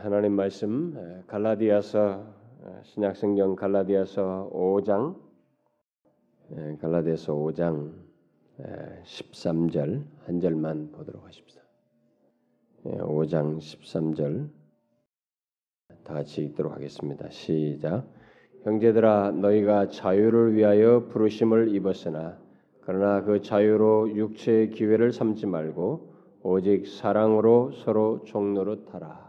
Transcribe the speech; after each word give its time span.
하나님 0.00 0.34
말씀 0.34 1.24
갈라디아서 1.26 2.24
신약성경 2.84 3.56
갈라디아서 3.56 4.48
5장 4.52 5.16
갈라디아서 6.80 7.34
5장 7.34 7.94
13절 9.04 10.04
한 10.24 10.40
절만 10.40 10.92
보도록 10.92 11.26
하십시다. 11.26 11.62
5장 12.84 13.58
13절 13.58 14.48
다 16.04 16.14
같이 16.14 16.44
읽도록 16.44 16.72
하겠습니다. 16.72 17.28
시작. 17.30 18.06
형제들아 18.62 19.32
너희가 19.32 19.88
자유를 19.88 20.54
위하여 20.54 21.08
부르심을 21.08 21.74
입었으나 21.74 22.38
그러나 22.82 23.24
그 23.24 23.42
자유로 23.42 24.14
육체의 24.14 24.70
기회를 24.70 25.12
삼지 25.12 25.46
말고 25.46 26.14
오직 26.44 26.86
사랑으로 26.86 27.72
서로 27.72 28.22
종노릇하라. 28.22 29.27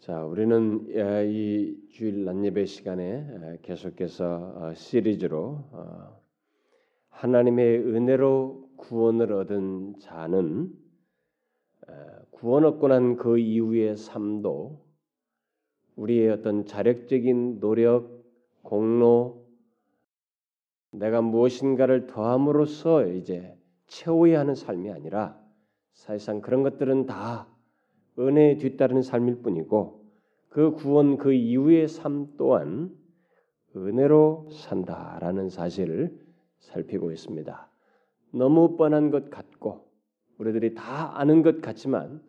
자, 0.00 0.24
우리는 0.24 0.86
이 1.28 1.76
주일 1.90 2.24
낮 2.24 2.44
예배 2.44 2.66
시간에 2.66 3.58
계속해서 3.62 4.54
어, 4.56 4.74
시리즈로 4.74 5.64
어, 5.72 6.20
하나님의 7.08 7.78
은혜로 7.80 8.70
구원을 8.76 9.32
얻은 9.32 9.98
자는 9.98 10.72
구원 12.30 12.64
얻고 12.64 12.86
난 12.88 13.16
그 13.16 13.38
이후의 13.38 13.96
삶도 13.96 14.86
우리의 15.96 16.30
어떤 16.30 16.64
자력적인 16.64 17.58
노력, 17.58 18.22
공로, 18.62 19.48
내가 20.92 21.20
무엇인가를 21.22 22.06
더함으로써 22.06 23.08
이제 23.08 23.58
채워야 23.88 24.38
하는 24.38 24.54
삶이 24.54 24.92
아니라 24.92 25.36
사실상 25.92 26.40
그런 26.40 26.62
것들은 26.62 27.06
다 27.06 27.48
은혜에 28.18 28.56
뒤따르는 28.58 29.02
삶일 29.02 29.42
뿐이고 29.42 30.04
그 30.48 30.72
구원 30.72 31.18
그 31.18 31.32
이후의 31.32 31.88
삶 31.88 32.28
또한 32.36 32.90
은혜로 33.76 34.48
산다라는 34.50 35.50
사실을 35.50 36.18
살피고 36.60 37.12
있습니다. 37.12 37.68
너무 38.32 38.76
뻔한 38.76 39.10
것 39.10 39.30
같고 39.30 39.86
우리들이 40.38 40.74
다 40.74 41.18
아는 41.18 41.42
것 41.42 41.60
같지만 41.60 42.20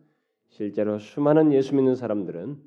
실제로 0.49 0.99
수많은 0.99 1.53
예수 1.53 1.75
믿는 1.75 1.95
사람들은 1.95 2.57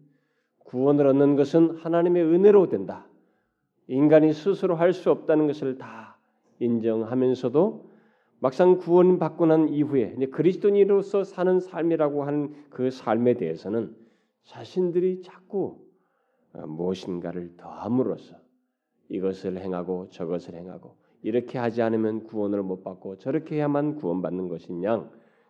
구원을 0.59 1.07
얻는 1.07 1.37
것은 1.37 1.77
하나님의 1.77 2.25
은혜로 2.25 2.69
된다. 2.69 3.07
인간이 3.89 4.33
스스로 4.33 4.75
할 4.75 4.93
수 4.93 5.11
없다는 5.11 5.47
것을 5.47 5.77
다 5.79 6.17
인정하면서도 6.61 7.92
막상 8.43 8.79
구원 8.79 9.21
받고 9.21 9.47
난 9.47 9.69
이후에 9.69 10.17
그리스도인으로서 10.33 11.23
사는 11.23 11.61
삶이라고 11.61 12.25
하는 12.25 12.53
그 12.71 12.91
삶에 12.91 13.35
대해서는 13.35 13.95
자신들이 14.43 15.23
자꾸 15.23 15.79
어, 16.53 16.67
무엇인가를 16.67 17.57
더함으로써 17.57 18.35
이것을 19.09 19.59
행하고 19.59 20.09
저것을 20.11 20.57
행하고 20.57 20.97
이렇게 21.23 21.57
하지 21.57 21.83
않으면 21.83 22.25
구원을 22.25 22.65
못 22.65 22.83
받고 22.83 23.19
저렇게 23.19 23.59
해야만 23.59 23.95
구원받는 23.95 24.49
것이냐 24.49 25.09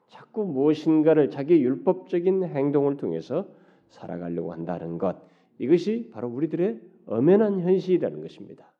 자꾸 0.08 0.44
무엇인가를 0.44 1.30
자기 1.30 1.62
율법적인 1.62 2.44
행동을 2.44 2.98
통해서 2.98 3.48
살아가려고 3.88 4.52
한다는 4.52 4.98
것 4.98 5.16
이것이 5.58 6.10
바로 6.12 6.28
우리들의 6.28 6.78
엄연한 7.06 7.60
현실이라는 7.60 8.20
것입니다. 8.20 8.70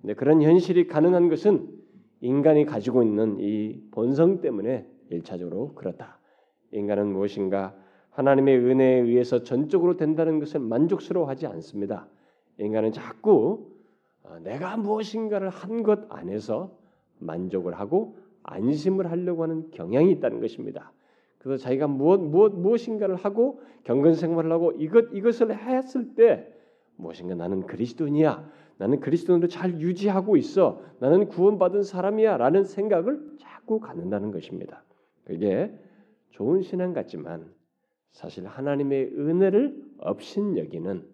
근데 0.00 0.14
그런 0.14 0.40
현실이 0.40 0.86
가능한 0.86 1.28
것은 1.28 1.80
인간이 2.20 2.64
가지고 2.64 3.02
있는 3.02 3.38
이 3.40 3.80
본성 3.90 4.40
때문에 4.40 4.86
일차적으로 5.10 5.74
그렇다. 5.74 6.18
인간은 6.72 7.12
무엇인가 7.12 7.74
하나님의 8.10 8.58
은혜에 8.58 9.00
의해서 9.00 9.42
전적으로 9.42 9.96
된다는 9.96 10.38
것을 10.38 10.60
만족스러워하지 10.60 11.46
않습니다. 11.46 12.08
인간은 12.58 12.92
자꾸 12.92 13.70
어, 14.22 14.38
내가 14.42 14.76
무엇인가를 14.76 15.48
한 15.48 15.82
것 15.82 16.06
안에서 16.10 16.76
만족을 17.18 17.74
하고 17.74 18.16
안심을 18.42 19.10
하려고 19.10 19.42
하는 19.42 19.70
경향이 19.70 20.10
있다는 20.12 20.40
것입니다. 20.40 20.92
그래서 21.38 21.62
자기가 21.62 21.86
무엇 21.86 22.20
무엇 22.20 22.54
무엇인가를 22.54 23.16
하고 23.16 23.60
경건 23.84 24.14
생활을 24.14 24.52
하고 24.52 24.72
이것 24.72 25.06
이것을 25.12 25.56
했을 25.56 26.14
때 26.14 26.46
무엇인가 26.96 27.34
나는 27.34 27.66
그리스도인이야. 27.66 28.50
나는 28.80 28.98
그리스도인으로 29.00 29.46
잘 29.48 29.78
유지하고 29.78 30.38
있어. 30.38 30.82
나는 31.00 31.28
구원받은 31.28 31.82
사람이야라는 31.82 32.64
생각을 32.64 33.20
자꾸 33.38 33.78
갖는다는 33.78 34.30
것입니다. 34.30 34.82
그게 35.24 35.70
좋은 36.30 36.62
신앙 36.62 36.94
같지만 36.94 37.52
사실 38.10 38.46
하나님의 38.46 39.12
은혜를 39.18 39.84
없인 39.98 40.56
여기는 40.56 41.04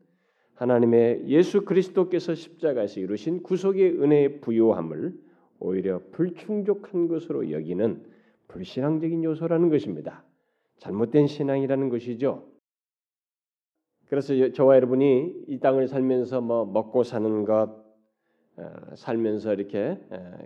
하나님의 0.55 1.25
예수 1.26 1.65
그리스도께서 1.65 2.37
십자가에서 2.37 3.00
이루신 3.00 3.43
구속의 3.43 4.00
은혜의 4.00 4.41
부요함을 4.43 5.19
오히려 5.59 6.00
불충족한 6.12 7.09
것으로 7.09 7.50
여기는 7.50 8.05
불신앙적인 8.47 9.25
요소라는 9.25 9.71
것입니다. 9.71 10.22
잘못된 10.78 11.26
신앙이라는 11.26 11.88
것이죠. 11.88 12.47
그래서 14.09 14.53
저와 14.53 14.77
여러분이 14.77 15.44
이 15.49 15.59
땅을 15.59 15.89
살면서 15.89 16.41
뭐 16.41 16.65
먹고 16.65 17.03
사는 17.03 17.44
것 17.44 17.84
어, 18.59 18.94
살면서 18.94 19.53
이렇게 19.55 19.99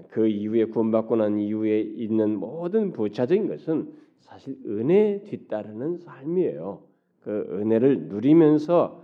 그 0.09 0.27
이후에 0.27 0.65
구원받고 0.65 1.17
난 1.17 1.39
이후에 1.39 1.81
있는 1.81 2.37
모든 2.37 2.93
부차적인 2.93 3.49
것은 3.49 3.93
사실 4.21 4.57
은혜 4.67 5.23
뒤따르는 5.25 5.99
삶이에요. 5.99 6.83
그 7.21 7.47
은혜를 7.53 8.09
누리면서 8.09 9.03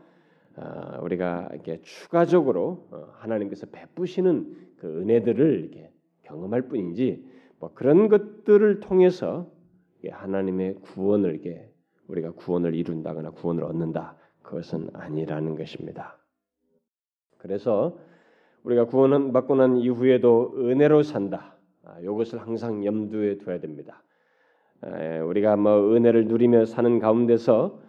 어, 0.56 0.98
우리가 1.02 1.50
이렇게 1.52 1.80
추가적으로 1.82 2.88
어, 2.90 3.08
하나님께서 3.12 3.66
베푸시는 3.66 4.56
그 4.78 5.00
은혜들을 5.02 5.60
이렇게 5.60 5.90
경험할 6.22 6.62
뿐이지 6.62 7.22
뭐 7.60 7.72
그런 7.74 8.08
것들을 8.08 8.80
통해서 8.80 9.50
하나님의 10.08 10.76
구원을 10.76 11.34
이게 11.34 11.70
우리가 12.08 12.32
구원을 12.32 12.74
이룬다거나 12.74 13.30
구원을 13.30 13.64
얻는다 13.64 14.16
그것은 14.46 14.88
아니라는 14.92 15.56
것입니다. 15.56 16.16
그래서 17.38 17.98
우리가 18.62 18.86
구원 18.86 19.32
받고 19.32 19.56
난 19.56 19.76
이후에도 19.76 20.54
은혜로 20.56 21.02
산다. 21.02 21.56
아, 21.84 21.98
이것을 22.00 22.40
항상 22.40 22.84
염두에 22.84 23.38
둬야 23.38 23.60
됩니다. 23.60 24.02
우리가 25.24 25.56
뭐 25.56 25.94
은혜를 25.94 26.26
누리며 26.26 26.64
사는 26.66 26.98
가운데서 26.98 27.80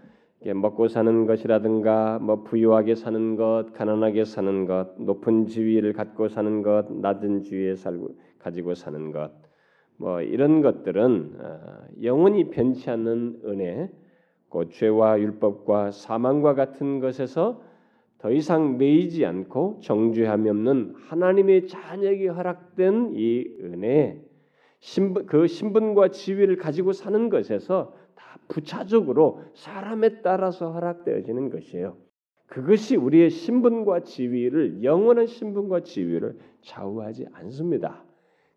먹고 0.56 0.88
사는 0.88 1.26
것이라든가 1.26 2.20
뭐 2.20 2.44
부유하게 2.44 2.96
사는 2.96 3.36
것, 3.36 3.74
가난하게 3.74 4.24
사는 4.26 4.66
것, 4.66 5.00
높은 5.00 5.48
지위를 5.48 5.94
갖고 5.94 6.28
사는 6.28 6.62
것, 6.62 6.92
낮은 6.92 7.42
지위에 7.42 7.76
살고 7.76 8.16
가지고 8.40 8.76
사는 8.76 9.12
것, 9.12 9.32
뭐 9.98 10.22
이런 10.22 10.62
것들은 10.62 11.38
어, 11.40 11.60
영원히 12.04 12.50
변치 12.50 12.90
않는 12.90 13.42
은혜, 13.46 13.90
곧 14.50 14.72
죄와 14.72 15.20
율법과 15.20 15.92
사망과 15.92 16.56
같은 16.56 17.00
것에서 17.00 17.62
더 18.20 18.32
이상 18.32 18.78
매이지 18.78 19.26
않고 19.26 19.80
정죄함이 19.82 20.50
없는 20.50 20.96
하나님의 21.08 21.68
자녀에게 21.68 22.30
허락된 22.30 23.12
이 23.14 23.46
은혜, 23.62 24.20
신분, 24.80 25.26
그 25.26 25.48
신분과 25.48 26.10
지위를 26.10 26.58
가지고 26.58 26.94
사는 26.94 27.30
것에서 27.30 27.94
다 28.16 28.40
부차적으로 28.48 29.42
사람에 29.54 30.22
따라서 30.22 30.72
허락되어지는 30.72 31.50
것이에요. 31.50 31.98
그것이 32.48 32.96
우리의 32.96 33.30
신분과 33.30 34.02
지위를 34.02 34.84
영원한 34.84 35.28
신분과 35.28 35.82
지위를 35.82 36.38
좌우하지 36.62 37.28
않습니다. 37.34 38.04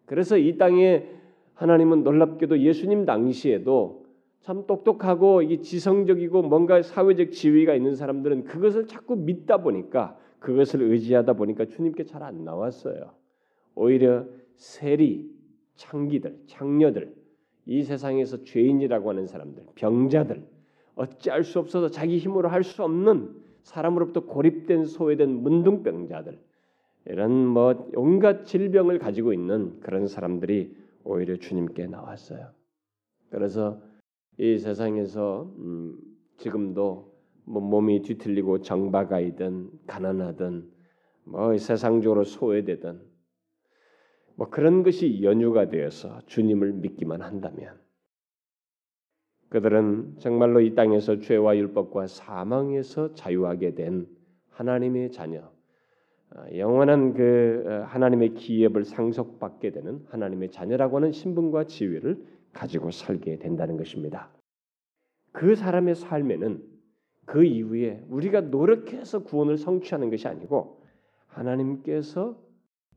그래서 0.06 0.38
이 0.38 0.56
땅에 0.56 1.06
하나님은 1.54 2.04
놀랍게도 2.04 2.60
예수님 2.60 3.04
당시에도 3.04 3.99
참 4.40 4.66
똑똑하고 4.66 5.42
이 5.42 5.60
지성적이고 5.60 6.42
뭔가 6.42 6.82
사회적 6.82 7.32
지위가 7.32 7.74
있는 7.74 7.94
사람들은 7.94 8.44
그것을 8.44 8.86
자꾸 8.86 9.16
믿다 9.16 9.58
보니까 9.58 10.16
그것을 10.38 10.82
의지하다 10.82 11.34
보니까 11.34 11.66
주님께 11.66 12.04
잘 12.04 12.22
안 12.22 12.44
나왔어요. 12.44 13.12
오히려 13.74 14.26
세리, 14.56 15.30
창기들, 15.76 16.38
창녀들, 16.46 17.14
이 17.66 17.82
세상에서 17.82 18.44
죄인이라고 18.44 19.10
하는 19.10 19.26
사람들, 19.26 19.64
병자들, 19.74 20.42
어찌할 20.94 21.44
수 21.44 21.58
없어서 21.58 21.88
자기 21.88 22.18
힘으로 22.18 22.48
할 22.48 22.62
수 22.62 22.82
없는 22.82 23.34
사람으로부터 23.62 24.24
고립된 24.24 24.86
소외된 24.86 25.30
문둥병자들, 25.42 26.38
이런 27.06 27.46
뭐 27.46 27.88
온갖 27.94 28.44
질병을 28.44 28.98
가지고 28.98 29.32
있는 29.32 29.80
그런 29.80 30.06
사람들이 30.06 30.74
오히려 31.04 31.36
주님께 31.36 31.86
나왔어요. 31.86 32.48
그래서 33.30 33.80
이 34.40 34.56
세상에서 34.56 35.52
음, 35.58 35.98
지금도 36.38 37.12
뭐 37.44 37.60
몸이 37.60 38.00
뒤틀리고 38.00 38.62
정박아이든 38.62 39.68
가난하든 39.86 40.66
뭐 41.24 41.58
세상적으로 41.58 42.24
소외되든 42.24 43.02
뭐 44.36 44.48
그런 44.48 44.82
것이 44.82 45.22
연유가 45.22 45.68
되어서 45.68 46.22
주님을 46.24 46.72
믿기만 46.72 47.20
한다면 47.20 47.78
그들은 49.50 50.14
정말로 50.20 50.62
이 50.62 50.74
땅에서 50.74 51.18
죄와 51.18 51.58
율법과 51.58 52.06
사망에서 52.06 53.12
자유하게 53.12 53.74
된 53.74 54.06
하나님의 54.48 55.12
자녀, 55.12 55.52
어, 56.30 56.44
영원한 56.56 57.12
그 57.12 57.64
어, 57.66 57.84
하나님의 57.88 58.32
기업을 58.36 58.86
상속받게 58.86 59.72
되는 59.72 60.02
하나님의 60.08 60.50
자녀라고 60.50 60.96
하는 60.96 61.12
신분과 61.12 61.64
지위를 61.64 62.39
가지고 62.52 62.90
살게 62.90 63.38
된다는 63.38 63.76
것입니다. 63.76 64.30
그 65.32 65.54
사람의 65.54 65.94
삶에는 65.94 66.62
그 67.26 67.44
이후에 67.44 68.04
우리가 68.08 68.40
노력해서 68.40 69.22
구원을 69.22 69.56
성취하는 69.56 70.10
것이 70.10 70.26
아니고 70.26 70.82
하나님께서 71.28 72.36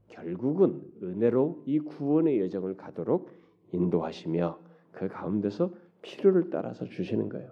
결국은 0.07 0.81
은혜로 1.01 1.63
이 1.65 1.79
구원의 1.79 2.39
여정을 2.41 2.77
가도록 2.77 3.29
인도하시며 3.71 4.59
그 4.91 5.07
가운데서 5.07 5.73
필요를 6.01 6.49
따라서 6.49 6.85
주시는 6.85 7.29
거예요. 7.29 7.51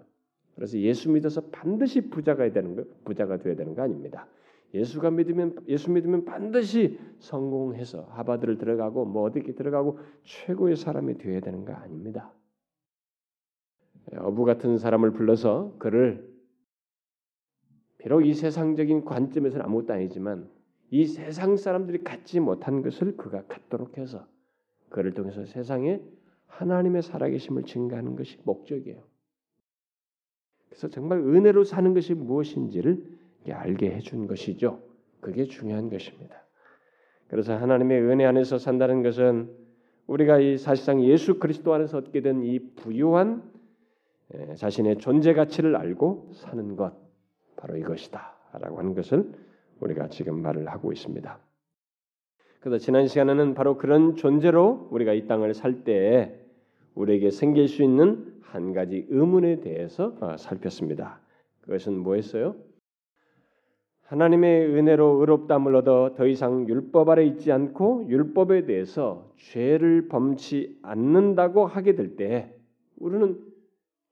그래서 0.54 0.78
예수 0.78 1.10
믿어서 1.10 1.40
반드시 1.50 2.08
부자가 2.10 2.50
되는 2.52 2.76
거, 2.76 2.84
부자가 3.04 3.38
되어야 3.38 3.56
되는 3.56 3.74
거 3.74 3.82
아닙니다. 3.82 4.26
예수가 4.74 5.10
믿으면 5.10 5.56
예수 5.68 5.90
믿으면 5.90 6.24
반드시 6.24 6.98
성공해서 7.18 8.02
하바드를 8.10 8.58
들어가고 8.58 9.04
뭐 9.04 9.24
어디게 9.24 9.54
들어가고 9.54 9.98
최고의 10.24 10.76
사람이 10.76 11.18
되어야 11.18 11.40
되는 11.40 11.64
거 11.64 11.72
아닙니다. 11.74 12.32
어부 14.16 14.44
같은 14.44 14.78
사람을 14.78 15.12
불러서 15.12 15.76
그를 15.78 16.32
비록 17.98 18.22
이 18.22 18.34
세상적인 18.34 19.04
관점에서는 19.04 19.64
아무것도 19.64 19.92
아니지만 19.92 20.50
이 20.90 21.06
세상 21.06 21.56
사람들이 21.56 22.02
갖지 22.02 22.40
못한 22.40 22.82
것을 22.82 23.16
그가 23.16 23.46
갖도록 23.46 23.98
해서 23.98 24.26
그를 24.88 25.14
통해서 25.14 25.44
세상에 25.44 26.02
하나님의 26.46 27.02
살아계심을 27.02 27.64
증가하는 27.64 28.16
것이 28.16 28.38
목적이에요. 28.44 29.02
그래서 30.68 30.88
정말 30.88 31.18
은혜로 31.18 31.64
사는 31.64 31.94
것이 31.94 32.14
무엇인지를 32.14 33.21
알게 33.50 33.90
해준 33.90 34.26
것이죠. 34.26 34.80
그게 35.20 35.44
중요한 35.44 35.88
것입니다. 35.88 36.44
그래서 37.28 37.56
하나님의 37.56 38.02
은혜 38.02 38.26
안에서 38.26 38.58
산다는 38.58 39.02
것은 39.02 39.50
우리가 40.06 40.38
이 40.38 40.58
사실상 40.58 41.02
예수 41.02 41.38
그리스도 41.38 41.72
안에서 41.72 41.98
얻게 41.98 42.20
된 42.20 42.42
이 42.42 42.58
부유한 42.76 43.42
자신의 44.56 44.98
존재 44.98 45.34
가치를 45.34 45.76
알고 45.76 46.30
사는 46.34 46.76
것 46.76 46.94
바로 47.56 47.76
이것이다라고 47.76 48.78
하는 48.78 48.94
것을 48.94 49.32
우리가 49.80 50.08
지금 50.08 50.40
말을 50.42 50.68
하고 50.68 50.92
있습니다. 50.92 51.38
그래서 52.60 52.78
지난 52.78 53.06
시간에는 53.08 53.54
바로 53.54 53.76
그런 53.76 54.16
존재로 54.16 54.88
우리가 54.90 55.12
이 55.14 55.26
땅을 55.26 55.54
살 55.54 55.84
때에 55.84 56.38
우리에게 56.94 57.30
생길 57.30 57.68
수 57.68 57.82
있는 57.82 58.40
한 58.42 58.72
가지 58.72 59.06
의문에 59.08 59.60
대해서 59.60 60.16
어, 60.20 60.36
살폈습니다. 60.36 61.20
그것은 61.62 61.98
뭐였어요? 61.98 62.54
하나님의 64.12 64.66
은혜로 64.66 65.20
의롭다함을 65.20 65.74
얻어 65.74 66.12
더 66.14 66.26
이상 66.26 66.68
율법 66.68 67.08
아래 67.08 67.24
있지 67.24 67.50
않고 67.50 68.08
율법에 68.10 68.66
대해서 68.66 69.32
죄를 69.38 70.08
범치 70.08 70.78
않는다고 70.82 71.64
하게 71.64 71.94
될 71.94 72.14
때 72.14 72.54
우리는 72.98 73.40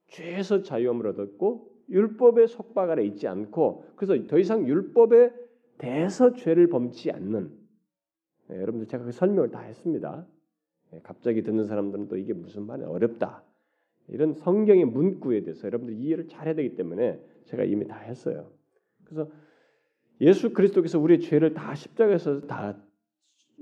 죄에서 0.09 0.63
자유함을 0.63 1.07
얻었고 1.09 1.71
율법의 1.91 2.49
속박 2.49 2.89
아래 2.89 3.05
있지 3.05 3.29
않고 3.29 3.85
그래서 3.95 4.27
더 4.27 4.39
이상 4.39 4.67
율법에 4.67 5.35
대해서 5.77 6.33
죄를 6.33 6.69
범치 6.69 7.11
않는 7.11 7.51
네, 8.49 8.57
여러분들 8.57 8.89
제가 8.89 9.05
그 9.05 9.13
설명을 9.13 9.51
다 9.51 9.61
했습니다. 9.61 10.27
네, 10.93 11.01
갑자기 11.03 11.43
듣는 11.43 11.67
사람들은 11.67 12.09
또 12.09 12.17
이게 12.17 12.33
무슨 12.33 12.65
말이 12.65 12.85
어렵다 12.85 13.43
이런 14.09 14.33
성경의 14.33 14.87
문구에 14.87 15.43
대해서 15.43 15.67
여러분들 15.67 15.95
이해를 15.95 16.27
잘해야 16.27 16.55
되기 16.55 16.75
때문에 16.75 17.21
제가 17.45 17.65
이미 17.65 17.87
다 17.87 17.99
했어요. 17.99 18.51
그래서 19.05 19.29
예수 20.21 20.53
그리스도께서 20.53 20.99
우리의 20.99 21.21
죄를 21.21 21.55
다 21.55 21.75
십자가에서 21.75 22.43
다 22.43 22.77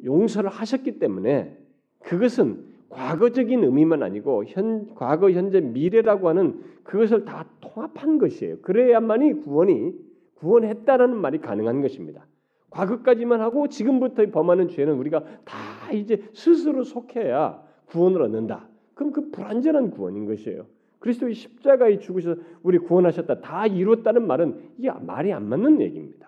용서를 0.05 0.51
하셨기 0.51 0.99
때문에 0.99 1.57
그것은 2.01 2.65
과거적인 2.89 3.65
의미만 3.65 4.03
아니고 4.03 4.45
현 4.47 4.95
과거 4.95 5.31
현재 5.31 5.61
미래라고 5.61 6.29
하는 6.29 6.63
그것을 6.85 7.25
다 7.25 7.47
통합한 7.61 8.19
것이에요. 8.19 8.61
그래야만이 8.61 9.43
구원이 9.43 9.93
구원했다라는 10.37 11.17
말이 11.17 11.39
가능한 11.39 11.83
것입니다. 11.83 12.27
과거까지만 12.71 13.41
하고 13.41 13.69
지금부터 13.69 14.27
범하는 14.31 14.69
죄는 14.69 14.95
우리가 14.95 15.25
다 15.45 15.93
이제 15.93 16.23
스스로 16.33 16.85
속해야 16.85 17.63
구원을 17.87 18.23
얻는다. 18.23 18.69
그럼 18.95 19.13
그 19.13 19.31
불완전한 19.31 19.91
구원인 19.91 20.27
것이에요. 20.27 20.67
그리스도의 20.99 21.35
십자가에 21.35 21.99
죽으셔서 21.99 22.41
우리 22.63 22.79
구원하셨다. 22.79 23.41
다 23.41 23.67
이뤘다는 23.67 24.27
말은 24.27 24.73
이게 24.79 24.91
말이 24.91 25.33
안 25.33 25.49
맞는 25.49 25.81
얘기입니다. 25.81 26.28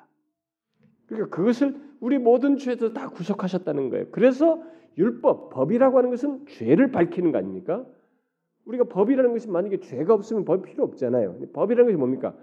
그러니까 1.11 1.37
그것을 1.37 1.75
우리 2.01 2.19
모든 2.19 2.57
죄에서 2.57 2.93
다 2.93 3.09
구속하셨다는 3.11 3.91
거예요. 3.91 4.07
그래서 4.11 4.63
율법, 4.97 5.51
법이라고 5.51 5.99
하는 5.99 6.11
것은 6.11 6.47
죄를 6.47 6.91
밝히는 6.93 7.33
거 7.33 7.39
아닙니까? 7.39 7.85
우리가 8.65 8.85
법이라는 8.85 9.33
것이 9.33 9.49
만약에 9.51 9.81
죄가 9.81 10.15
없으면 10.15 10.45
법 10.45 10.63
필요 10.63 10.85
없잖아요. 10.85 11.39
법이라는 11.53 11.87
것이 11.87 11.97
뭡니까? 11.97 12.35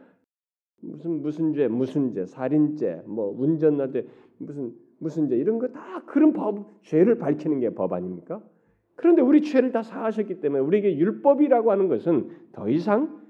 무슨 0.82 1.22
무슨 1.22 1.54
죄, 1.54 1.68
무슨 1.68 2.14
죄, 2.14 2.26
살인죄, 2.26 3.04
뭐 3.06 3.34
운전할 3.38 3.92
때 3.92 4.06
무슨 4.38 4.74
무슨 5.00 5.30
죄 5.30 5.38
이런 5.38 5.60
거 5.60 5.68
다 5.70 6.04
그런 6.06 6.34
법 6.34 6.82
죄를 6.84 7.18
밝히는 7.18 7.60
게 7.60 7.70
법 7.70 7.94
아닙니까? 7.94 8.42
그런데 8.96 9.22
우리 9.22 9.42
죄를 9.42 9.72
다 9.72 9.82
사하셨기 9.84 10.40
때문에 10.42 10.62
우리에게 10.62 10.98
율법이라고 10.98 11.72
하는 11.72 11.88
것은 11.88 12.30
더 12.52 12.68
이상 12.70 13.22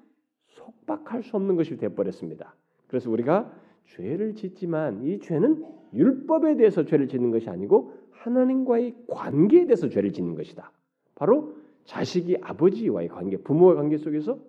속박할 0.48 1.24
수 1.24 1.36
없는 1.36 1.56
것이 1.57 1.78
되어 1.78 1.94
버렸습니다. 1.94 2.56
그래서 2.88 3.12
우리가 3.12 3.51
죄를 3.88 4.36
짓지만 4.36 5.04
이 5.04 5.19
죄는 5.19 5.66
율법에 5.94 6.57
대해서 6.57 6.86
죄를 6.86 7.07
짓는 7.07 7.31
것이 7.31 7.50
아니고 7.50 7.94
하나님과의 8.12 8.95
관계에 9.07 9.66
대해서 9.66 9.89
죄를 9.89 10.12
짓는 10.12 10.36
것이다. 10.36 10.72
바로 11.16 11.56
자식이 11.86 12.38
아버지와의 12.42 13.07
관계, 13.07 13.38
부모의 13.38 13.75
관계 13.75 13.98
속에서 13.98 14.39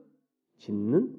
짓는 0.59 1.15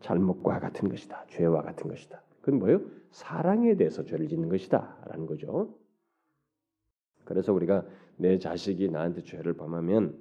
잘못과 0.00 0.60
같은 0.60 0.88
것이다. 0.88 1.26
죄와 1.28 1.62
같은 1.62 1.88
것이다. 1.88 2.22
그건 2.40 2.58
뭐예요? 2.58 2.80
사랑에 3.10 3.76
대해서 3.76 4.04
죄를 4.04 4.28
짓는 4.28 4.48
것이다라는 4.48 5.26
거죠. 5.26 5.76
그래서 7.24 7.52
우리가 7.52 7.86
내 8.16 8.38
자식이 8.38 8.88
나한테 8.88 9.22
죄를 9.22 9.52
범하면 9.54 10.18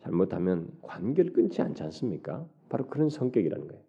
잘못하면 0.00 0.68
관계를 0.82 1.32
끊지 1.32 1.60
않지 1.62 1.82
않습니까? 1.82 2.46
바로 2.68 2.86
그런 2.86 3.10
성격이라는 3.10 3.68
거예요. 3.68 3.82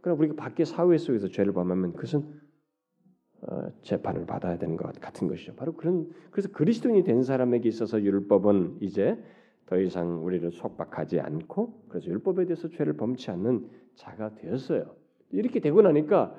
그럼 0.00 0.18
우리가 0.18 0.34
밖에 0.34 0.64
사회 0.64 0.96
속에서 0.98 1.28
죄를 1.28 1.52
범하면 1.52 1.92
그것은 1.92 2.24
어, 3.42 3.68
재판을 3.82 4.26
받아야 4.26 4.58
되는 4.58 4.76
것 4.76 4.98
같은 5.00 5.28
것이죠. 5.28 5.54
바로 5.54 5.74
그런 5.74 6.10
그래서 6.30 6.48
그리스도인이 6.50 7.04
된 7.04 7.22
사람에게 7.22 7.68
있어서 7.68 8.00
율법은 8.02 8.78
이제 8.80 9.22
더 9.66 9.78
이상 9.78 10.24
우리를 10.24 10.50
속박하지 10.52 11.20
않고 11.20 11.84
그래서 11.88 12.06
율법에 12.08 12.46
대해서 12.46 12.68
죄를 12.68 12.94
범치 12.94 13.30
않는 13.30 13.68
자가 13.94 14.34
되었어요. 14.36 14.94
이렇게 15.30 15.60
되고 15.60 15.82
나니까 15.82 16.34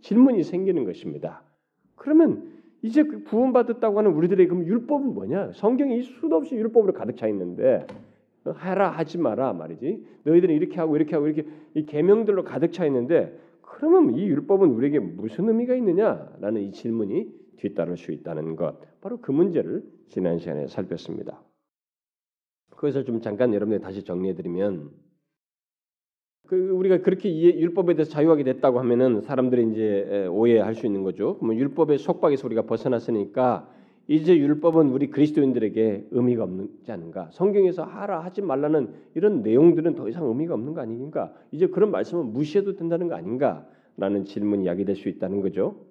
질문이 0.00 0.42
생기는 0.42 0.84
것입니다. 0.84 1.42
그러면 1.96 2.52
이제 2.82 3.04
그 3.04 3.22
구원받았다고 3.24 3.98
하는 3.98 4.12
우리들의 4.12 4.48
그럼 4.48 4.66
율법은 4.66 5.14
뭐냐? 5.14 5.52
성경이 5.52 6.02
수도 6.02 6.36
없이 6.36 6.54
율법으로 6.54 6.92
가득 6.92 7.16
차 7.16 7.28
있는데 7.28 7.86
하라 8.44 8.90
하지 8.90 9.18
마라 9.18 9.52
말이지. 9.52 10.04
너희들은 10.24 10.54
이렇게 10.54 10.76
하고 10.76 10.96
이렇게 10.96 11.14
하고 11.14 11.26
이렇게 11.28 11.48
이 11.74 11.86
계명들로 11.86 12.44
가득 12.44 12.72
차 12.72 12.84
있는데 12.86 13.38
그러면 13.60 14.14
이 14.16 14.26
율법은 14.26 14.70
우리에게 14.70 14.98
무슨 14.98 15.48
의미가 15.48 15.74
있느냐라는 15.76 16.62
이 16.62 16.72
질문이 16.72 17.26
뒤따를 17.56 17.96
수 17.96 18.12
있다는 18.12 18.56
것. 18.56 18.76
바로 19.00 19.20
그 19.20 19.30
문제를 19.32 19.82
지난 20.08 20.38
시간에 20.38 20.66
살폈습니다. 20.66 21.42
그것을 22.70 23.04
좀 23.04 23.20
잠깐 23.20 23.54
여러분들 23.54 23.80
다시 23.80 24.02
정리해 24.04 24.34
드리면 24.34 24.90
그 26.48 26.70
우리가 26.70 26.98
그렇게 26.98 27.28
이해, 27.28 27.58
율법에 27.58 27.94
대해서 27.94 28.10
자유하게 28.10 28.42
됐다고 28.44 28.78
하면은 28.80 29.20
사람들이 29.22 29.70
이제 29.70 30.26
오해할 30.26 30.74
수 30.74 30.86
있는 30.86 31.02
거죠. 31.02 31.38
그러면 31.38 31.58
율법의 31.58 31.98
속박에서 31.98 32.46
우리가 32.46 32.62
벗어났으니까 32.62 33.70
이제 34.12 34.36
율법은 34.36 34.90
우리 34.90 35.08
그리스도인들에게 35.08 36.08
의미가 36.10 36.44
없지 36.44 36.92
않은가? 36.92 37.30
성경에서 37.32 37.82
하라 37.82 38.22
하지 38.22 38.42
말라는 38.42 38.92
이런 39.14 39.42
내용들은 39.42 39.94
더 39.94 40.06
이상 40.06 40.26
의미가 40.26 40.52
없는 40.52 40.74
거 40.74 40.82
아닌가? 40.82 41.32
이제 41.50 41.66
그런 41.68 41.90
말씀은 41.90 42.26
무시해도 42.26 42.76
된다는 42.76 43.08
거 43.08 43.14
아닌가? 43.14 43.66
라는 43.96 44.26
질문이 44.26 44.66
야기될 44.66 44.96
수 44.96 45.08
있다는 45.08 45.40
거죠. 45.40 45.86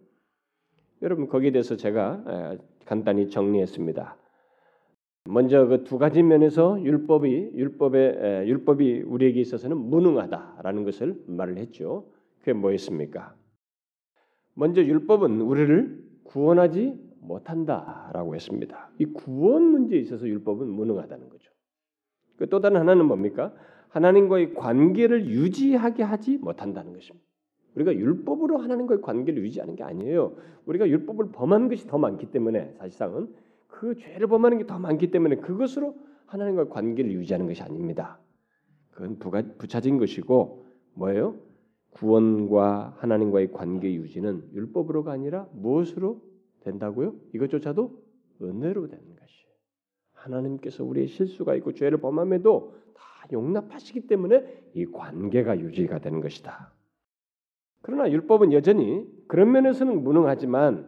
여러분 1.02 1.28
거기에 1.28 1.50
대해서 1.50 1.76
제가 1.76 2.58
간단히 2.86 3.28
정리했습니다. 3.28 4.16
먼저 5.26 5.66
그 5.66 5.84
두 5.84 5.98
가지 5.98 6.22
면에서 6.22 6.80
율법이 6.80 7.54
율법의 7.56 8.48
율법이 8.48 9.02
우리에게 9.02 9.42
있어서는 9.42 9.78
무능하다라는 9.78 10.84
것을 10.84 11.16
말을 11.26 11.58
했죠. 11.58 12.06
그게 12.38 12.54
뭐였습니까? 12.54 13.34
먼저 14.54 14.84
율법은 14.84 15.42
우리를 15.42 16.04
구원하지 16.26 17.11
못한다라고 17.22 18.36
했습니다. 18.36 18.90
이 19.00 19.06
구원 19.06 19.64
문제에 19.64 20.00
있어서 20.00 20.28
율법은 20.28 20.68
무능하다는 20.68 21.30
거죠. 21.30 21.52
그또 22.38 22.60
다른 22.60 22.78
하나는 22.80 23.06
뭡니까? 23.06 23.54
하나님과의 23.90 24.54
관계를 24.54 25.28
유지하게 25.28 26.04
하지 26.04 26.38
못한다는 26.38 26.94
것입니다. 26.94 27.26
우리가 27.76 27.94
율법으로 27.94 28.58
하나님과의 28.58 29.02
관계를 29.02 29.44
유지하는 29.44 29.76
게 29.76 29.84
아니에요. 29.84 30.36
우리가 30.66 30.88
율법을 30.90 31.32
범하는 31.32 31.70
것이 31.70 31.88
더 31.88 31.98
많기 31.98 32.32
때문에 32.32 32.76
사실상은 32.78 33.34
그 33.68 33.96
죄를 33.96 34.28
범하는 34.28 34.58
게 34.58 34.66
더 34.66 34.80
많기 34.80 35.12
때문에 35.12 35.38
그것으로 35.38 35.96
하나님과의 36.26 36.70
관계를 36.70 37.12
유지하는 37.12 37.48
것이 37.48 37.62
아닙니다. 37.62 38.20
그건 38.92 39.20
부가, 39.20 39.42
부차진 39.58 39.98
것이고 39.98 40.66
뭐예요? 40.94 41.36
구원과 41.92 42.96
하나님과의 42.98 43.52
관계 43.52 43.94
유지는 43.94 44.50
율법으로가 44.54 45.12
아니라 45.12 45.48
무엇으로 45.54 46.22
된다고요? 46.62 47.16
이것조차도 47.34 48.02
은혜로 48.42 48.88
되는 48.88 49.04
것이에요. 49.04 49.52
하나님께서 50.14 50.84
우리의 50.84 51.08
실수가 51.08 51.56
있고 51.56 51.74
죄를 51.74 52.00
범함에도 52.00 52.76
다 52.96 53.28
용납하시기 53.32 54.08
때문에 54.08 54.64
이 54.74 54.86
관계가 54.86 55.60
유지가 55.60 56.00
되는 56.00 56.22
것이다. 56.22 56.72
그러나 57.82 58.12
율법은 58.12 58.54
여전히 58.54 59.08
그런 59.28 59.52
면에서는 59.52 60.04
무능하지만 60.04 60.88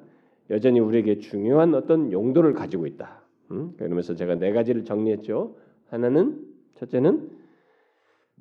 여전히 0.49 0.79
우리에게 0.79 1.19
중요한 1.19 1.73
어떤 1.73 2.11
용도를 2.11 2.53
가지고 2.53 2.85
있다. 2.85 3.23
음? 3.51 3.75
그러면서 3.77 4.13
제가 4.15 4.35
네 4.35 4.51
가지를 4.51 4.85
정리했죠. 4.85 5.57
하나는 5.87 6.45
첫째는 6.75 7.31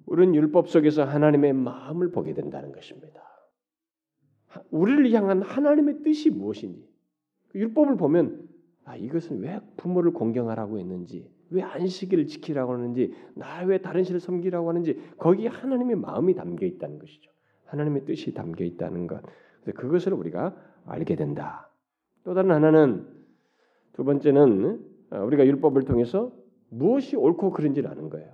우리는 0.07 0.35
율법 0.35 0.69
속에서 0.69 1.05
하나님의 1.05 1.53
마음을 1.53 2.11
보게 2.11 2.35
된다는 2.35 2.73
것입니다. 2.73 3.23
우리를 4.71 5.11
향한 5.13 5.41
하나님의 5.43 6.03
뜻이 6.03 6.29
무엇인지 6.31 6.87
그 6.87 6.92
율법을 7.55 7.97
보면 7.97 8.49
아 8.85 8.97
이것은 8.97 9.41
왜 9.41 9.61
부모를 9.77 10.13
공경하라고 10.13 10.79
했는지 10.79 11.31
왜 11.51 11.63
안식일을 11.63 12.27
지키라고 12.27 12.73
하는지 12.73 13.15
나 13.35 13.63
왜 13.65 13.79
다른 13.79 14.03
신을 14.05 14.21
섬기라고 14.21 14.69
하는지 14.69 14.99
거기에 15.19 15.49
하나님의 15.49 15.97
마음이 15.97 16.35
담겨 16.35 16.67
있다는 16.67 16.99
것이죠. 16.99 17.31
하나님의 17.67 18.05
뜻이 18.05 18.35
담겨 18.35 18.65
있다는 18.65 19.07
것. 19.07 19.23
그래서 19.63 19.79
그것을 19.79 20.15
우리가 20.15 20.55
알게 20.87 21.17
된다. 21.17 21.71
또 22.25 22.35
다른 22.35 22.51
하나는 22.51 23.07
두 23.93 24.05
번째는 24.05 24.81
어, 25.11 25.25
우리가 25.25 25.47
율법을 25.47 25.83
통해서 25.85 26.33
무엇이 26.71 27.17
옳고 27.17 27.51
그른지를 27.51 27.91
아는 27.91 28.09
거예요. 28.09 28.33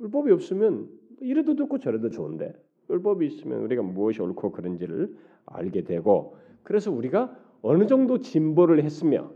율법이 0.00 0.32
없으면 0.32 0.88
이래도 1.20 1.54
좋고 1.54 1.78
저래도 1.78 2.10
좋은데 2.10 2.52
율법이 2.90 3.26
있으면 3.26 3.60
우리가 3.62 3.82
무엇이 3.82 4.22
옳고 4.22 4.52
그른지를 4.52 5.14
알게 5.46 5.84
되고 5.84 6.36
그래서 6.62 6.90
우리가 6.90 7.36
어느 7.62 7.86
정도 7.86 8.20
진보를 8.20 8.82
했으며 8.84 9.32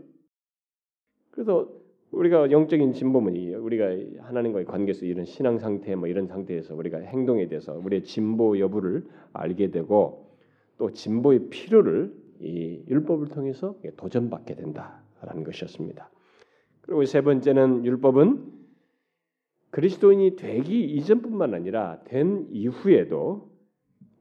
그래서 1.31 1.69
우리가 2.11 2.51
영적인 2.51 2.93
진보면 2.93 3.35
우리가 3.55 3.85
하나님과의 4.27 4.65
관계에서 4.65 5.05
이런 5.05 5.25
신앙 5.25 5.57
상태 5.57 5.95
뭐 5.95 6.07
이런 6.07 6.27
상태에서 6.27 6.75
우리가 6.75 6.99
행동에 6.99 7.47
대해서 7.47 7.73
우리의 7.73 8.03
진보 8.03 8.59
여부를 8.59 9.03
알게 9.33 9.71
되고 9.71 10.37
또 10.77 10.91
진보의 10.91 11.49
필요를 11.49 12.13
이 12.41 12.83
율법을 12.87 13.29
통해서 13.29 13.75
도전받게 13.97 14.55
된다라는 14.55 15.43
것이었습니다. 15.43 16.09
그리고 16.81 17.03
세 17.05 17.21
번째는 17.21 17.85
율법은 17.85 18.51
그리스도인이 19.71 20.35
되기 20.35 20.83
이전뿐만 20.83 21.55
아니라 21.55 22.03
된 22.03 22.47
이후에도 22.51 23.49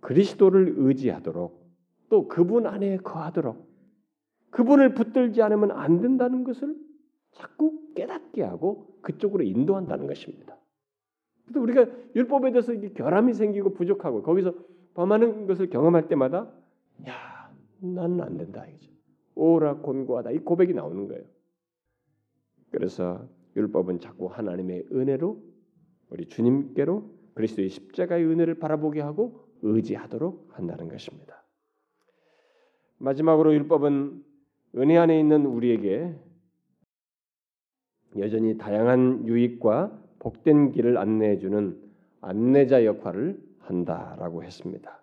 그리스도를 0.00 0.75
의지하도록 0.78 1.62
또 2.09 2.28
그분 2.28 2.66
안에 2.66 2.97
거하도록 2.99 3.71
그분을 4.52 4.94
붙들지 4.94 5.42
않으면 5.42 5.73
안 5.73 6.00
된다는 6.00 6.44
것을 6.44 6.76
자꾸 7.32 7.92
깨닫게 7.94 8.42
하고 8.42 8.99
그쪽으로 9.02 9.42
인도한다는 9.42 10.06
것입니다. 10.06 10.56
그래서 11.44 11.61
우리가 11.61 11.87
율법에 12.14 12.52
대해서 12.52 12.73
결함이 12.94 13.35
생기고 13.35 13.75
부족하고 13.75 14.23
거기서 14.23 14.54
범하는 14.94 15.47
것을 15.47 15.71
경험할 15.71 16.09
때마다 16.09 16.52
야, 17.09 17.50
나는 17.80 18.21
안 18.21 18.37
된다 18.37 18.66
이죠. 18.66 18.92
오라 19.35 19.76
곤고하다 19.78 20.30
이 20.32 20.38
고백이 20.38 20.75
나오는 20.75 21.09
거예요. 21.09 21.25
그래서 22.71 23.26
율법은 23.56 24.00
자꾸 24.00 24.26
하나님의 24.26 24.88
은혜로 24.92 25.42
우리 26.11 26.26
주님께로 26.26 27.11
그리스도의 27.35 27.71
십자가의 27.71 28.26
은혜를 28.26 28.59
바라보게 28.59 29.00
하고 29.00 29.47
의지하도록 29.62 30.50
한다는 30.52 30.88
것입니다. 30.88 31.42
마지막으로 32.99 33.54
율법은 33.54 34.31
은혜 34.76 34.96
안에 34.96 35.18
있는 35.18 35.46
우리에게 35.46 36.14
여전히 38.18 38.56
다양한 38.56 39.26
유익과 39.26 40.00
복된 40.18 40.72
길을 40.72 40.98
안내해 40.98 41.38
주는 41.38 41.78
안내자 42.20 42.84
역할을 42.84 43.38
한다라고 43.58 44.44
했습니다. 44.44 45.02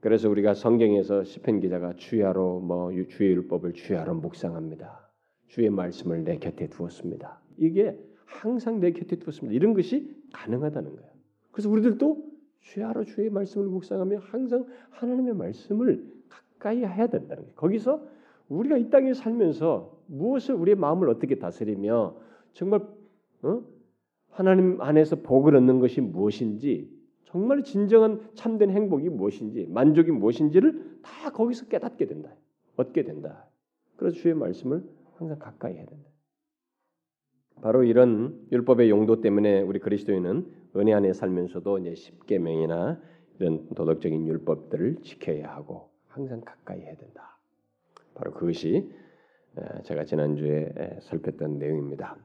그래서 0.00 0.30
우리가 0.30 0.54
성경에서 0.54 1.24
시편 1.24 1.60
기자가 1.60 1.94
주야로 1.94 2.60
뭐 2.60 2.90
주의 3.08 3.30
율법을 3.32 3.74
주야로 3.74 4.14
묵상합니다. 4.14 5.10
주의 5.48 5.68
말씀을 5.68 6.24
내 6.24 6.38
곁에 6.38 6.68
두었습니다. 6.68 7.40
이게 7.58 7.98
항상 8.24 8.80
내 8.80 8.92
곁에 8.92 9.16
두었습니다. 9.16 9.54
이런 9.54 9.74
것이 9.74 10.16
가능하다는 10.32 10.96
거예요. 10.96 11.10
그래서 11.50 11.68
우리들도 11.68 12.30
주야로 12.60 13.04
주의 13.04 13.28
말씀을 13.28 13.66
묵상하며 13.66 14.20
항상 14.20 14.66
하나님의 14.90 15.34
말씀을 15.34 16.19
가까이 16.60 16.84
해야 16.84 17.06
된다는 17.06 17.42
거예요. 17.42 17.54
거기서 17.56 18.06
우리가 18.48 18.76
이 18.76 18.90
땅에 18.90 19.14
살면서 19.14 19.98
무엇을 20.06 20.54
우리의 20.54 20.76
마음을 20.76 21.08
어떻게 21.08 21.36
다스리며 21.36 22.14
정말 22.52 22.86
어? 23.42 23.62
하나님 24.28 24.80
안에서 24.80 25.16
복을 25.16 25.56
얻는 25.56 25.80
것이 25.80 26.00
무엇인지 26.00 26.90
정말 27.24 27.62
진정한 27.62 28.28
참된 28.34 28.70
행복이 28.70 29.08
무엇인지 29.08 29.66
만족이 29.70 30.10
무엇인지를 30.10 30.98
다 31.02 31.30
거기서 31.30 31.66
깨닫게 31.66 32.06
된다. 32.06 32.34
얻게 32.76 33.04
된다. 33.04 33.46
그래서 33.96 34.16
주의 34.16 34.34
말씀을 34.34 34.84
항상 35.14 35.38
가까이 35.38 35.74
해야 35.74 35.86
된다. 35.86 36.08
바로 37.62 37.84
이런 37.84 38.46
율법의 38.50 38.88
용도 38.90 39.20
때문에 39.20 39.60
우리 39.62 39.78
그리스도인은 39.78 40.46
은혜 40.76 40.92
안에 40.92 41.12
살면서도 41.12 41.78
이제 41.78 41.94
십계명이나 41.94 43.00
이런 43.38 43.68
도덕적인 43.74 44.26
율법들을 44.26 45.02
지켜야 45.02 45.54
하고 45.54 45.89
항상 46.10 46.40
가까이 46.40 46.80
해야 46.80 46.94
된다. 46.96 47.38
바로 48.14 48.32
그것이 48.32 48.90
제가 49.84 50.04
지난주에 50.04 50.98
살폈던 51.02 51.58
내용입니다. 51.58 52.16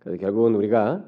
그래서 0.00 0.18
결국은 0.18 0.54
우리가 0.54 1.04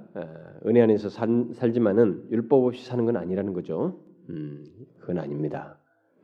은혜 0.66 0.82
안에서 0.82 1.08
살, 1.08 1.72
지만은 1.72 2.28
율법 2.30 2.64
없이 2.64 2.84
사는 2.84 3.04
건 3.04 3.16
아니라는 3.16 3.52
거죠. 3.52 4.00
음, 4.28 4.64
그건 5.00 5.18
아닙니다. 5.18 5.78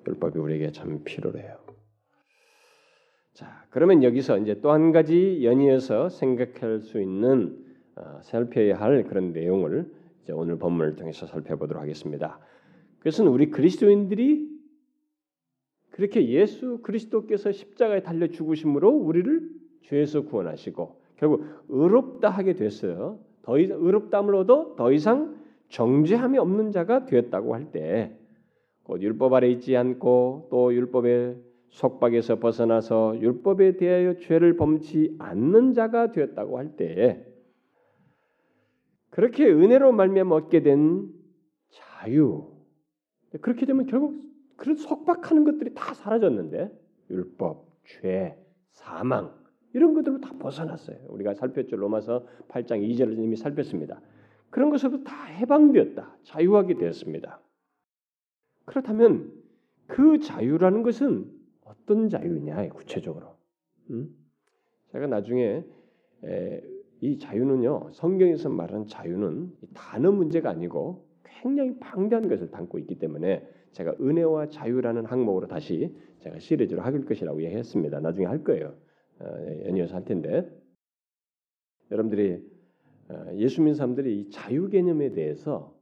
율법이 0.06 0.38
우리에게 0.38 0.72
참 0.72 1.02
필요해요. 1.04 1.58
자, 3.34 3.66
그러면 3.70 4.02
여기서 4.02 4.38
이제 4.38 4.60
또 4.60 4.72
한 4.72 4.92
가지 4.92 5.44
연이어서 5.44 6.08
생각할 6.08 6.80
수 6.80 7.00
있는 7.00 7.64
어, 7.96 8.20
살펴야 8.22 8.78
할 8.80 9.04
그런 9.04 9.32
내용을 9.32 9.90
이제 10.22 10.32
오늘 10.32 10.58
본문을 10.58 10.96
통해서 10.96 11.26
살펴보도록 11.26 11.82
하겠습니다. 11.82 12.38
그것은 12.98 13.26
우리 13.28 13.50
그리스도인들이 13.50 14.57
그렇게 15.98 16.28
예수 16.28 16.78
그리스도께서 16.82 17.50
십자가에 17.50 18.04
달려 18.04 18.28
죽으심으로 18.28 18.88
우리를 18.88 19.50
죄에서 19.82 20.22
구원하시고 20.26 21.00
결국 21.16 21.44
의롭다 21.68 22.30
하게 22.30 22.54
됐어요. 22.54 23.18
더 23.42 23.58
이상 23.58 23.78
의롭다함을 23.80 24.36
얻어 24.36 24.76
더 24.76 24.92
이상 24.92 25.34
정죄함이 25.70 26.38
없는 26.38 26.70
자가 26.70 27.04
되었다고 27.04 27.52
할 27.52 27.72
때, 27.72 28.16
곧 28.84 29.02
율법 29.02 29.32
아래 29.32 29.50
있지 29.50 29.76
않고 29.76 30.46
또 30.52 30.72
율법의 30.72 31.36
속박에서 31.70 32.38
벗어나서 32.38 33.20
율법에 33.20 33.76
대하여 33.76 34.18
죄를 34.18 34.56
범치 34.56 35.16
않는 35.18 35.72
자가 35.72 36.12
되었다고 36.12 36.58
할 36.58 36.76
때, 36.76 37.26
그렇게 39.10 39.50
은혜로 39.50 39.90
말미암아 39.90 40.32
얻게 40.32 40.62
된 40.62 41.08
자유, 41.70 42.52
그렇게 43.40 43.66
되면 43.66 43.86
결국 43.86 44.27
그런 44.58 44.74
속박하는 44.74 45.44
것들이 45.44 45.72
다 45.72 45.94
사라졌는데 45.94 46.70
율법, 47.10 47.64
죄, 47.84 48.36
사망 48.72 49.32
이런 49.72 49.94
것들로 49.94 50.20
다 50.20 50.32
벗어났어요. 50.38 50.98
우리가 51.08 51.34
살폈죠. 51.34 51.76
로마서 51.76 52.26
8장 52.48 52.82
2절을 52.82 53.18
이미 53.18 53.36
살폈습니다. 53.36 54.00
그런 54.50 54.70
것으로 54.70 55.04
다 55.04 55.24
해방되었다. 55.26 56.18
자유하게 56.24 56.74
되었습니다. 56.74 57.40
그렇다면 58.64 59.32
그 59.86 60.18
자유라는 60.18 60.82
것은 60.82 61.30
어떤 61.64 62.08
자유냐 62.08 62.68
구체적으로. 62.70 63.36
음? 63.90 64.12
제가 64.90 65.06
나중에 65.06 65.64
에, 66.24 66.62
이 67.00 67.18
자유는요 67.18 67.90
성경에서 67.92 68.48
말하는 68.48 68.86
자유는 68.88 69.52
단어 69.72 70.10
문제가 70.10 70.50
아니고 70.50 71.06
굉장히 71.22 71.78
방대한 71.78 72.28
것을 72.28 72.50
담고 72.50 72.80
있기 72.80 72.98
때문에 72.98 73.46
제가 73.78 73.94
은혜와 74.00 74.48
자유라는 74.48 75.06
항목으로 75.06 75.46
다시 75.46 75.94
제가 76.18 76.40
시리즈로 76.40 76.82
할 76.82 77.00
것이라고 77.04 77.44
얘기했습니다. 77.44 78.00
나중에 78.00 78.26
할 78.26 78.42
거예요. 78.42 78.74
어, 79.20 79.24
연이어서 79.66 79.94
할 79.94 80.04
텐데 80.04 80.50
여러분들이 81.92 82.44
어, 83.08 83.26
예수 83.36 83.60
믿는 83.60 83.74
사람들이 83.74 84.20
이 84.20 84.30
자유 84.30 84.68
개념에 84.68 85.12
대해서 85.12 85.78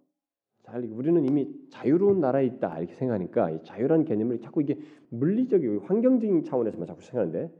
잘 0.63 0.85
우리는 0.85 1.25
이미 1.25 1.51
자유로운 1.71 2.21
나라에 2.21 2.45
있다 2.45 2.79
이렇게 2.79 2.95
생각하니까 2.95 3.51
이 3.51 3.63
자유라는 3.65 4.05
개념을 4.05 4.41
자꾸 4.41 4.61
이게 4.61 4.79
물리적이고 5.09 5.87
환경적인 5.87 6.45
차원에서만 6.45 6.87
자꾸 6.87 7.01
생각하는데 7.01 7.51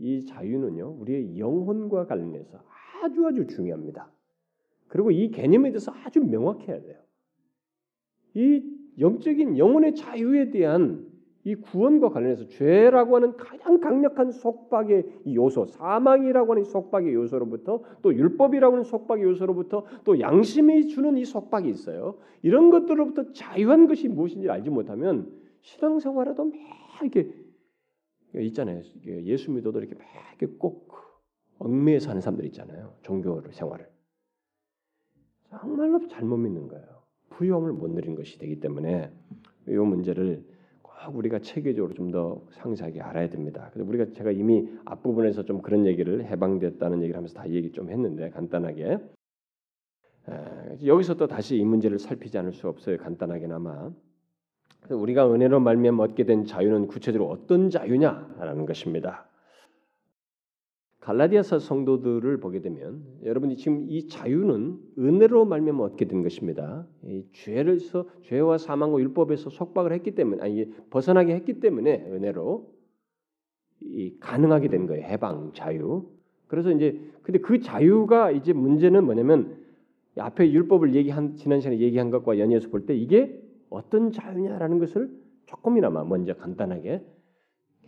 이 0.00 0.26
자유는요 0.26 0.90
우리의 1.00 1.38
영혼과 1.38 2.06
관련해서 2.06 2.62
아주 3.02 3.26
아주 3.26 3.46
중요합니다. 3.46 4.12
그리고 4.88 5.10
이 5.10 5.30
개념에 5.30 5.70
대해서 5.70 5.90
아주 6.04 6.20
명확해야 6.20 6.82
돼요. 6.82 7.00
이 8.34 8.75
영적인 8.98 9.58
영혼의 9.58 9.94
자유에 9.94 10.50
대한 10.50 11.06
이 11.44 11.54
구원과 11.54 12.08
관련해서 12.08 12.48
죄라고 12.48 13.14
하는 13.14 13.36
가장 13.36 13.78
강력한 13.78 14.32
속박의 14.32 15.22
요소, 15.32 15.66
사망이라고 15.66 16.52
하는 16.52 16.64
속박의 16.64 17.14
요소로부터 17.14 17.82
또 18.02 18.12
율법이라고 18.12 18.74
하는 18.74 18.82
속박의 18.82 19.22
요소로부터 19.22 19.84
또 20.02 20.18
양심이 20.18 20.88
주는 20.88 21.16
이 21.16 21.24
속박이 21.24 21.68
있어요. 21.68 22.18
이런 22.42 22.70
것들로부터 22.70 23.32
자유한 23.32 23.86
것이 23.86 24.08
무엇인지 24.08 24.50
알지 24.50 24.70
못하면 24.70 25.32
신앙생활에도 25.60 26.46
막 26.46 26.54
이렇게 27.02 27.32
있잖아요. 28.34 28.82
예수 29.06 29.52
믿어도 29.52 29.78
이렇게 29.78 29.94
막 29.94 30.04
이렇게 30.40 30.56
꼭 30.58 30.92
얽매여 31.60 32.00
사는 32.00 32.20
사람들 32.20 32.44
있잖아요. 32.46 32.94
종교 33.02 33.40
생활을 33.52 33.88
정말로 35.48 36.06
잘못 36.08 36.38
믿는 36.38 36.66
거예요. 36.66 36.95
부유함을 37.30 37.72
못 37.72 37.90
누린 37.90 38.14
것이 38.14 38.38
되기 38.38 38.60
때문에 38.60 39.10
이 39.68 39.72
문제를 39.72 40.44
우리가 41.12 41.38
체계적으로 41.38 41.94
좀 41.94 42.10
더 42.10 42.42
상세하게 42.52 43.00
알아야 43.00 43.28
됩니다. 43.28 43.68
그래서 43.72 43.88
우리가 43.88 44.12
제가 44.12 44.30
이미 44.30 44.68
앞부분에서 44.84 45.44
좀 45.44 45.60
그런 45.60 45.86
얘기를 45.86 46.24
해방됐다는 46.24 47.02
얘기를 47.02 47.16
하면서 47.16 47.34
다 47.34 47.48
얘기 47.50 47.72
좀 47.72 47.90
했는데 47.90 48.30
간단하게 48.30 48.98
여기서 50.84 51.14
또 51.14 51.26
다시 51.26 51.56
이 51.56 51.64
문제를 51.64 51.98
살피지 51.98 52.38
않을 52.38 52.52
수 52.52 52.68
없어요. 52.68 52.96
간단하게나마 52.98 53.90
우리가 54.90 55.32
은혜로 55.32 55.60
말미암아 55.60 56.02
얻게 56.04 56.24
된 56.24 56.44
자유는 56.44 56.86
구체적으로 56.86 57.30
어떤 57.30 57.70
자유냐라는 57.70 58.66
것입니다. 58.66 59.25
갈라디아서 61.06 61.60
성도들을 61.60 62.40
보게 62.40 62.60
되면 62.60 63.00
여러분이 63.22 63.56
지금 63.58 63.86
이 63.88 64.08
자유는 64.08 64.76
은혜로 64.98 65.44
말미암아 65.44 65.84
얻게 65.84 66.06
된 66.06 66.24
것입니다. 66.24 66.84
이 67.04 67.24
죄를서 67.30 68.06
죄와 68.22 68.58
사망과 68.58 68.98
율법에서 68.98 69.50
속박을 69.50 69.92
했기 69.92 70.16
때문에 70.16 70.42
아니 70.42 70.68
벗어나게 70.90 71.32
했기 71.32 71.60
때문에 71.60 72.06
은혜로 72.10 72.74
이 73.82 74.16
가능하게 74.18 74.66
된 74.66 74.88
거예요. 74.88 75.04
해방 75.04 75.52
자유. 75.54 76.10
그래서 76.48 76.72
이제 76.72 77.00
근데 77.22 77.38
그 77.38 77.60
자유가 77.60 78.32
이제 78.32 78.52
문제는 78.52 79.04
뭐냐면 79.04 79.58
앞에 80.18 80.50
율법을 80.50 80.96
얘기한 80.96 81.36
지난 81.36 81.60
시간에 81.60 81.78
얘기한 81.78 82.10
것과 82.10 82.40
연이어서 82.40 82.68
볼 82.70 82.84
때 82.84 82.96
이게 82.96 83.40
어떤 83.70 84.10
자유냐라는 84.10 84.80
것을 84.80 85.08
조금이나마 85.44 86.02
먼저 86.02 86.34
간단하게 86.34 87.04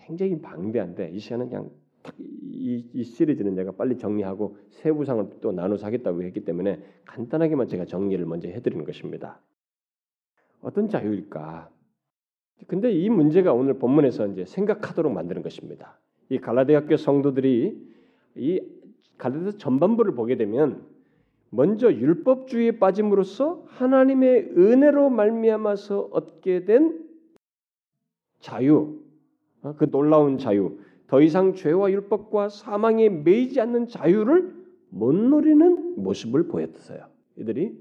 굉장히 0.03 0.41
방대한데 0.41 1.11
이 1.11 1.19
시간은 1.19 1.49
그냥 1.49 1.71
이, 2.19 2.85
이 2.93 3.05
시리즈는 3.05 3.55
제가 3.55 3.73
빨리 3.73 3.97
정리하고 3.99 4.57
세부상을 4.71 5.29
또 5.41 5.53
나눠서 5.53 5.87
하겠다고 5.87 6.23
했기 6.23 6.45
때문에 6.45 6.83
간단하게만 7.05 7.69
제가 7.69 7.85
정리를 7.85 8.25
먼저 8.27 8.49
해드리는 8.49 8.85
것입니다. 8.85 9.41
어떤 10.61 10.89
자유일까? 10.89 11.71
근데 12.67 12.93
이 12.93 13.09
문제가 13.09 13.53
오늘 13.53 13.75
본문에서 13.75 14.27
이제 14.29 14.45
생각하도록 14.45 15.13
만드는 15.13 15.43
것입니다. 15.43 15.99
이 16.29 16.39
갈라디 16.39 16.75
학교 16.75 16.97
성도들이 16.97 17.89
이 18.37 18.61
갈라디아 19.17 19.53
전반부를 19.53 20.15
보게 20.15 20.37
되면 20.37 20.85
먼저 21.51 21.93
율법주의에 21.93 22.79
빠짐으로써 22.79 23.65
하나님의 23.69 24.53
은혜로 24.57 25.09
말미암아서 25.11 26.11
얻게 26.13 26.65
된 26.65 27.07
자유, 28.41 29.01
어, 29.63 29.75
그 29.77 29.91
놀라운 29.91 30.39
자유, 30.39 30.79
더 31.09 31.23
이상 31.23 31.55
죄와 31.55 31.91
율법과 31.91 32.51
사망에 32.51 33.09
매이지 33.09 33.61
않는 33.61 33.89
자유를 33.89 34.55
못 34.91 35.15
누리는 35.15 35.95
모습을 35.97 36.49
보였어요. 36.49 37.07
이들이 37.37 37.73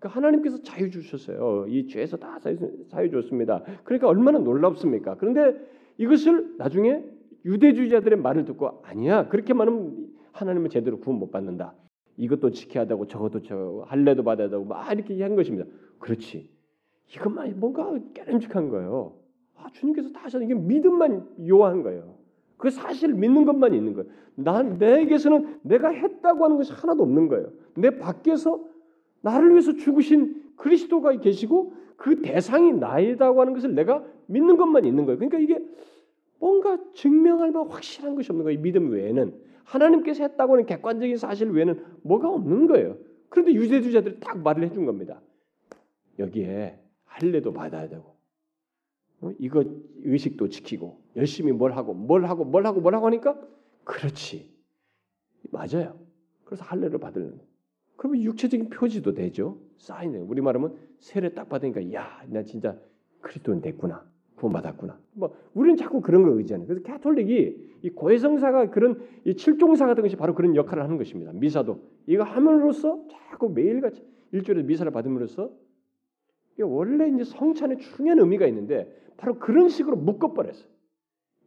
그 0.00 0.08
하나님께서 0.08 0.62
자유 0.62 0.90
주셨어요. 0.90 1.66
이 1.68 1.86
죄에서 1.86 2.16
다 2.16 2.40
자유 2.88 3.10
줬습니다. 3.10 3.62
그러니까 3.84 4.08
얼마나 4.08 4.40
놀랍습니까? 4.40 5.16
그런데 5.16 5.56
이것을 5.96 6.56
나중에 6.58 7.04
유대주의자들의 7.44 8.18
말을 8.18 8.44
듣고 8.44 8.82
아니야 8.82 9.28
그렇게 9.28 9.54
말하면 9.54 10.08
하나님은 10.32 10.70
제대로 10.70 10.98
구원 10.98 11.20
못 11.20 11.30
받는다. 11.30 11.74
이것도 12.16 12.50
지켜야 12.50 12.84
되고 12.86 13.06
저것도 13.06 13.42
저 13.42 13.84
할례도 13.86 14.24
받아야 14.24 14.48
되고 14.48 14.64
막 14.64 14.92
이렇게 14.92 15.22
한 15.22 15.36
것입니다. 15.36 15.66
그렇지. 16.00 16.50
이것만 17.14 17.60
뭔가 17.60 17.96
깨름직한 18.14 18.70
거예요. 18.70 19.14
아, 19.54 19.68
주님께서 19.72 20.10
다 20.10 20.24
하셨는 20.24 20.46
이게 20.46 20.54
믿음만 20.58 21.46
요한 21.48 21.82
거예요. 21.82 22.21
그 22.62 22.70
사실을 22.70 23.16
믿는 23.16 23.44
것만 23.44 23.74
있는 23.74 23.92
거예요. 23.92 24.08
난 24.36 24.78
내게서는 24.78 25.58
내가 25.62 25.88
했다고 25.88 26.44
하는 26.44 26.56
것이 26.58 26.72
하나도 26.72 27.02
없는 27.02 27.26
거예요. 27.26 27.48
내 27.74 27.98
밖에서 27.98 28.64
나를 29.20 29.50
위해서 29.50 29.72
죽으신 29.74 30.52
그리스도가 30.54 31.10
계시고 31.18 31.72
그 31.96 32.22
대상이 32.22 32.72
나이다고 32.72 33.40
하는 33.40 33.52
것을 33.52 33.74
내가 33.74 34.04
믿는 34.26 34.56
것만 34.56 34.84
있는 34.84 35.06
거예요. 35.06 35.18
그러니까 35.18 35.40
이게 35.40 35.58
뭔가 36.38 36.78
증명할 36.94 37.50
만한 37.50 37.68
확실한 37.68 38.14
것이 38.14 38.30
없는 38.30 38.44
거예요. 38.44 38.60
믿음 38.60 38.92
외에는 38.92 39.34
하나님께서 39.64 40.22
했다고 40.22 40.52
하는 40.52 40.64
객관적인 40.64 41.16
사실 41.16 41.50
외에는 41.50 41.84
뭐가 42.02 42.28
없는 42.28 42.68
거예요. 42.68 42.96
그런데 43.28 43.54
유대주자들이 43.54 44.20
딱 44.20 44.38
말을 44.38 44.62
해준 44.62 44.86
겁니다. 44.86 45.20
여기에 46.20 46.78
할례도 47.06 47.52
받아야 47.52 47.88
되고 47.88 48.02
어? 48.02 48.11
이거 49.38 49.64
의식도 50.02 50.48
지키고 50.48 51.00
열심히 51.16 51.52
뭘 51.52 51.72
하고 51.72 51.94
뭘 51.94 52.24
하고 52.24 52.44
뭘 52.44 52.66
하고 52.66 52.80
뭘 52.80 52.94
하고 52.94 53.06
하니까 53.06 53.40
그렇지 53.84 54.50
맞아요. 55.50 55.98
그래서 56.44 56.64
할례를 56.64 56.98
받으는 56.98 57.40
그러면 57.96 58.22
육체적인 58.22 58.70
표지도 58.70 59.14
되죠. 59.14 59.58
사인을 59.78 60.24
우리 60.26 60.40
말하면 60.40 60.76
세례 60.98 61.34
딱 61.34 61.48
받으니까 61.48 61.92
야, 61.92 62.24
나 62.28 62.42
진짜 62.42 62.76
그리스도인 63.20 63.60
됐구나. 63.60 64.04
구원 64.36 64.52
받았구나. 64.54 64.98
뭐 65.12 65.36
우리는 65.54 65.76
자꾸 65.76 66.00
그런 66.00 66.22
걸 66.22 66.32
의지하는. 66.32 66.66
그래서 66.66 66.82
캐톨릭이 66.82 67.72
이 67.82 67.90
고해성사가 67.90 68.70
그런 68.70 69.00
이 69.24 69.34
칠종사 69.34 69.86
같은 69.86 70.02
것이 70.02 70.16
바로 70.16 70.34
그런 70.34 70.56
역할을 70.56 70.82
하는 70.82 70.96
것입니다. 70.96 71.32
미사도 71.32 71.80
이거 72.06 72.24
함으로써 72.24 73.04
자꾸 73.08 73.50
매일같이 73.50 74.02
일주일에 74.32 74.62
미사를 74.64 74.90
받음으로써 74.90 75.50
원래 76.60 77.08
이제 77.08 77.24
성찬에 77.24 77.76
중요한 77.78 78.18
의미가 78.18 78.46
있는데 78.48 78.92
바로 79.16 79.38
그런 79.38 79.68
식으로 79.68 79.96
묶어버렸어요. 79.96 80.70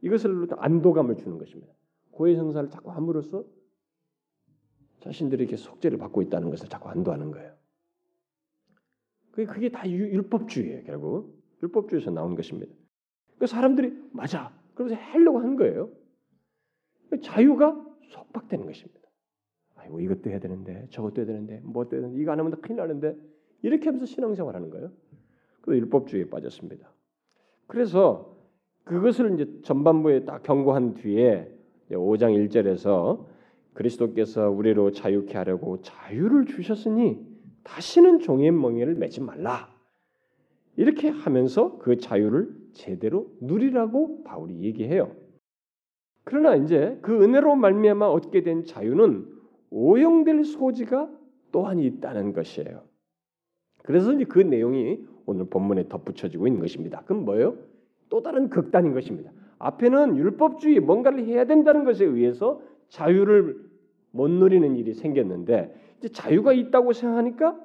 이것을 0.02 0.48
안도감을 0.58 1.18
주는 1.18 1.38
것입니다. 1.38 1.74
고해 2.12 2.36
성사를 2.36 2.70
자꾸 2.70 2.92
함으로써 2.92 3.46
자신들이 5.00 5.44
이렇게 5.44 5.58
속죄를 5.58 5.98
받고 5.98 6.22
있다는 6.24 6.50
것을 6.50 6.68
자꾸 6.70 6.90
안도하는 6.90 7.32
거예요. 7.32 7.54
그게 9.32 9.46
그게 9.46 9.70
다 9.70 9.88
율법주의예요, 9.90 10.84
결국. 10.86 11.44
율법주의에서 11.62 12.12
나온 12.12 12.36
것입니다. 12.36 12.74
그 13.38 13.48
사람들이 13.48 13.94
맞아. 14.12 14.58
그러면서 14.74 15.00
하려고 15.02 15.40
한 15.40 15.56
거예요. 15.56 15.92
자유가 17.22 17.84
속박되는 18.10 18.66
것입니다. 18.66 19.02
아이고 19.76 20.00
이것도 20.00 20.30
해야 20.30 20.40
되는데 20.40 20.88
저것도 20.90 21.22
해야 21.22 21.26
되는데 21.26 21.60
뭐도 21.64 21.96
해야 21.96 22.02
되는데 22.02 22.22
이거 22.22 22.32
안 22.32 22.40
하면 22.40 22.60
큰일 22.62 22.78
나는데 22.78 23.16
이렇게 23.66 23.86
하면서 23.86 24.06
신앙생활 24.06 24.56
하는 24.56 24.70
거예요. 24.70 24.92
그 25.62 25.76
율법주의에 25.76 26.30
빠졌습니다. 26.30 26.88
그래서 27.66 28.38
그것을 28.84 29.34
이제 29.34 29.62
전반부에 29.64 30.26
딱 30.26 30.44
경고한 30.44 30.94
뒤에 30.94 31.52
5장 31.90 32.48
1절에서 32.48 33.26
그리스도께서 33.74 34.52
우리로 34.52 34.92
자유케 34.92 35.36
하려고 35.36 35.82
자유를 35.82 36.46
주셨으니 36.46 37.26
다시는 37.64 38.20
종의 38.20 38.52
멍에를 38.52 38.94
매지 38.94 39.20
말라. 39.20 39.68
이렇게 40.76 41.10
하면서 41.10 41.80
그 41.80 41.98
자유를 41.98 42.56
제대로 42.74 43.32
누리라고 43.42 44.24
바울이 44.26 44.62
얘기해요. 44.62 45.16
그러나 46.24 46.56
이제 46.56 47.00
그 47.02 47.24
은혜로 47.24 47.56
말미암아 47.56 48.08
얻게 48.08 48.44
된 48.44 48.64
자유는 48.64 49.28
오용될 49.72 50.44
소지가 50.44 51.10
또한 51.52 51.80
있다는 51.80 52.34
것이에요. 52.34 52.84
그래서 53.86 54.12
이제 54.14 54.26
그 54.26 54.40
내용이 54.40 55.00
오늘 55.26 55.46
본문에 55.46 55.88
덧붙여지고 55.88 56.48
있는 56.48 56.60
것입니다. 56.60 57.04
그럼 57.06 57.24
뭐예요? 57.26 57.56
또 58.10 58.22
다른 58.22 58.50
극단인 58.50 58.94
것입니다. 58.94 59.32
앞에는 59.60 60.18
율법주의 60.18 60.80
뭔가를 60.80 61.26
해야 61.26 61.46
된다는 61.46 61.86
것에 61.86 62.04
의해서 62.04 62.62
자유를 62.90 63.58
못 64.12 64.30
누리는 64.30 64.76
일이 64.76 64.94
생겼는데 64.94 65.74
이제 66.00 66.10
자유가 66.10 66.54
있다고 66.54 66.94
생각하니까 66.94 67.58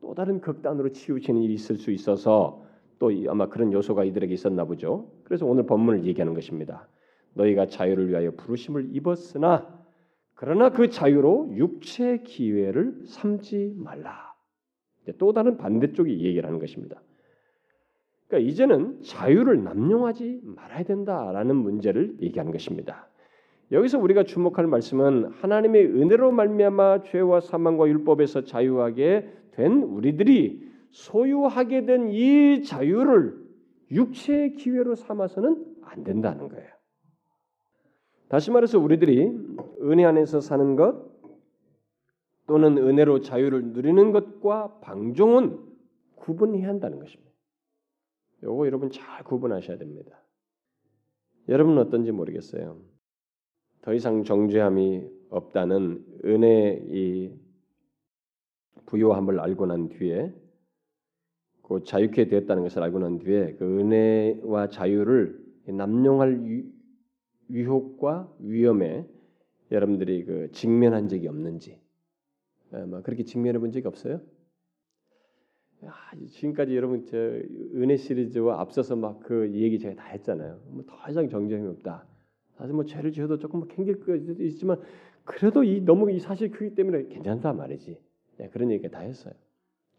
또 0.00 0.14
다른 0.14 0.40
극단으로 0.40 0.90
치우치는 0.90 1.42
일이 1.42 1.54
있을 1.54 1.76
수 1.76 1.90
있어서 1.90 2.64
또 2.98 3.10
아마 3.28 3.48
그런 3.48 3.72
요소가 3.72 4.04
이들에게 4.04 4.32
있었나 4.32 4.64
보죠. 4.64 5.10
그래서 5.24 5.46
오늘 5.46 5.66
본문을 5.66 6.04
얘기하는 6.04 6.32
것입니다. 6.34 6.88
너희가 7.34 7.66
자유를 7.66 8.08
위하여 8.08 8.30
부르심을 8.30 8.94
입었으나 8.94 9.66
그러나 10.34 10.70
그 10.70 10.90
자유로 10.90 11.50
육체 11.54 12.18
기회를 12.18 13.02
삼지 13.06 13.74
말라. 13.76 14.35
또 15.18 15.32
다른 15.32 15.56
반대쪽이 15.56 16.20
얘기를 16.24 16.46
하는 16.46 16.58
것입니다. 16.58 17.00
그러니까 18.28 18.50
이제는 18.50 19.02
자유를 19.02 19.62
남용하지 19.62 20.40
말아야 20.44 20.82
된다라는 20.84 21.56
문제를 21.56 22.16
얘기하는 22.20 22.52
것입니다. 22.52 23.08
여기서 23.72 23.98
우리가 23.98 24.24
주목할 24.24 24.66
말씀은 24.66 25.32
하나님의 25.40 25.86
은혜로 25.86 26.32
말미암아 26.32 27.02
죄와 27.02 27.40
사망과 27.40 27.88
율법에서 27.88 28.44
자유하게 28.44 29.28
된 29.52 29.82
우리들이 29.82 30.66
소유하게 30.90 31.84
된 31.84 32.08
이 32.10 32.62
자유를 32.62 33.46
육체의 33.90 34.54
기회로 34.54 34.94
삼아서는 34.94 35.64
안 35.82 36.04
된다는 36.04 36.48
거예요. 36.48 36.68
다시 38.28 38.50
말해서 38.50 38.78
우리들이 38.80 39.30
은혜 39.82 40.04
안에서 40.04 40.40
사는 40.40 40.74
것 40.74 41.15
또는 42.46 42.78
은혜로 42.78 43.20
자유를 43.20 43.72
누리는 43.72 44.12
것과 44.12 44.78
방종은 44.80 45.58
구분해야 46.16 46.68
한다는 46.68 46.98
것입니다. 46.98 47.32
요거 48.42 48.66
여러분 48.66 48.90
잘 48.90 49.24
구분하셔야 49.24 49.78
됩니다. 49.78 50.22
여러분은 51.48 51.82
어떤지 51.82 52.12
모르겠어요. 52.12 52.80
더 53.82 53.94
이상 53.94 54.24
정죄함이 54.24 55.08
없다는 55.30 56.04
은혜의 56.24 57.38
부요함을 58.86 59.40
알고 59.40 59.66
난 59.66 59.88
뒤에 59.88 60.34
그 61.62 61.82
자유케 61.82 62.28
되었다는 62.28 62.62
것을 62.62 62.82
알고 62.82 62.98
난 63.00 63.18
뒤에 63.18 63.54
그 63.54 63.80
은혜와 63.80 64.68
자유를 64.68 65.44
남용할 65.66 66.64
위협과 67.48 68.32
위험에 68.40 69.08
여러분들이 69.72 70.24
그 70.24 70.50
직면한 70.52 71.08
적이 71.08 71.28
없는지 71.28 71.80
아마 72.72 73.00
그렇게 73.02 73.24
직면해 73.24 73.58
본 73.58 73.72
적이 73.72 73.88
없어요? 73.88 74.20
야, 75.84 75.94
지금까지 76.30 76.74
여러분 76.76 77.04
저 77.06 77.16
은혜 77.18 77.96
시리즈와 77.96 78.60
앞서서 78.60 78.96
막 78.96 79.20
그 79.20 79.50
얘기 79.52 79.78
제가 79.78 79.94
다 79.94 80.04
했잖아요. 80.08 80.60
뭐 80.68 80.84
더 80.86 80.96
이상 81.10 81.28
정죄함이 81.28 81.68
없다. 81.68 82.06
사실 82.56 82.74
뭐 82.74 82.84
죄를 82.84 83.12
지어도 83.12 83.38
조금 83.38 83.60
뭐 83.60 83.68
캥길 83.68 84.00
거 84.00 84.14
있지만 84.16 84.80
그래도 85.24 85.64
이 85.64 85.80
너무 85.80 86.10
이 86.10 86.18
사실 86.20 86.50
크기 86.50 86.74
때문에 86.74 87.08
괜찮다 87.08 87.52
말이지. 87.52 88.00
네, 88.38 88.48
그런 88.50 88.70
얘기 88.70 88.88
다 88.90 89.00
했어요. 89.00 89.34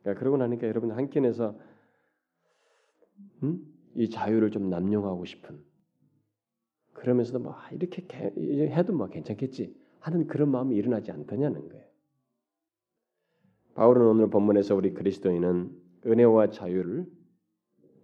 그러니까 0.02 0.20
그러고 0.20 0.38
나니까 0.38 0.68
여러분 0.68 0.92
한 0.92 1.10
켠에서 1.10 1.58
음? 3.44 3.62
이 3.96 4.10
자유를 4.10 4.52
좀 4.52 4.70
남용하고 4.70 5.26
싶은 5.26 5.60
그러면서도 6.94 7.40
뭐 7.40 7.54
아, 7.54 7.70
이렇게 7.72 8.04
해도 8.72 8.94
뭐 8.94 9.08
괜찮겠지 9.08 9.76
하는 10.00 10.28
그런 10.28 10.50
마음이 10.52 10.76
일어나지 10.76 11.12
않더냐는 11.12 11.70
거예요. 11.70 11.87
바울은 13.78 14.08
오늘 14.08 14.28
본문에서 14.32 14.76
우리 14.76 14.92
그리스도인은 14.92 15.70
은혜와 16.08 16.50
자유를 16.50 17.06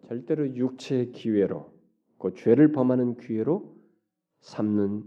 절대로 0.08 0.56
육체의 0.56 1.12
기회로 1.14 1.74
그 2.20 2.36
죄를 2.36 2.72
범하는 2.72 3.18
기회로 3.18 3.76
삼는 4.42 5.04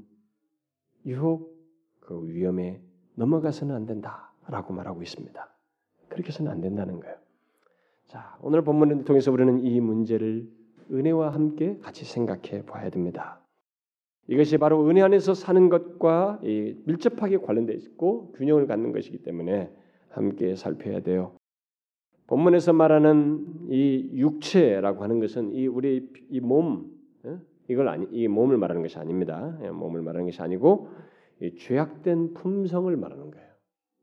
유혹 1.06 1.56
그 2.00 2.26
위험에 2.26 2.82
넘어가서는 3.14 3.76
안 3.76 3.86
된다라고 3.86 4.74
말하고 4.74 5.02
있습니다. 5.02 5.56
그렇게 6.08 6.30
해서는 6.30 6.50
안 6.50 6.60
된다는 6.60 6.98
거예요. 6.98 7.14
자, 8.06 8.36
오늘 8.42 8.64
본문을 8.64 9.04
통해서 9.04 9.30
우리는 9.30 9.60
이 9.60 9.80
문제를 9.80 10.50
은혜와 10.90 11.32
함께 11.32 11.78
같이 11.78 12.04
생각해 12.04 12.66
봐야 12.66 12.90
됩니다. 12.90 13.40
이것이 14.26 14.58
바로 14.58 14.84
은혜 14.88 15.00
안에서 15.02 15.32
사는 15.32 15.68
것과 15.68 16.40
밀접하게 16.42 17.36
관련되어 17.36 17.76
있고 17.76 18.32
균형을 18.32 18.66
갖는 18.66 18.90
것이기 18.90 19.22
때문에 19.22 19.72
함께 20.16 20.56
살펴야 20.56 21.00
돼요. 21.00 21.36
본문에서 22.26 22.72
말하는 22.72 23.68
이 23.70 24.10
육체라고 24.14 25.02
하는 25.04 25.20
것은 25.20 25.52
이 25.52 25.66
우리 25.66 26.10
이 26.28 26.40
몸, 26.40 26.90
어? 27.24 27.38
이걸 27.68 27.88
아니 27.88 28.06
이 28.10 28.26
몸을 28.26 28.56
말하는 28.56 28.82
것이 28.82 28.98
아닙니다. 28.98 29.56
예, 29.62 29.70
몸을 29.70 30.02
말하는 30.02 30.26
것이 30.26 30.42
아니고 30.42 30.88
죄악된 31.58 32.34
품성을 32.34 32.94
말하는 32.96 33.30
거예요. 33.30 33.46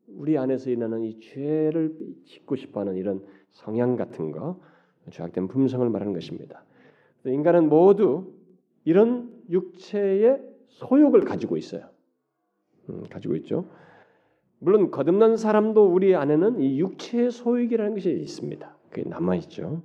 우리 0.08 0.38
안에서 0.38 0.70
일어나는 0.70 1.04
이 1.04 1.20
죄를 1.20 1.98
짓고 2.26 2.56
싶어하는 2.56 2.96
이런 2.96 3.26
성향 3.50 3.96
같은 3.96 4.32
거, 4.32 4.62
죄악된 5.10 5.48
품성을 5.48 5.90
말하는 5.90 6.14
것입니다. 6.14 6.64
인간은 7.26 7.70
모두 7.70 8.34
이런 8.86 9.32
육체의 9.50 10.42
소욕을 10.68 11.22
가지고 11.22 11.58
있어요. 11.58 11.90
음, 12.90 13.04
가지고 13.10 13.36
있죠. 13.38 13.66
물론 14.64 14.92
거듭난 14.92 15.36
사람도 15.36 15.94
우리 15.94 16.16
안에는 16.16 16.62
이 16.62 16.80
육체의 16.80 17.32
소욕이라는 17.32 17.96
것이 17.96 18.12
있습니다. 18.12 18.78
그게 18.90 19.10
남아 19.10 19.36
있죠. 19.36 19.84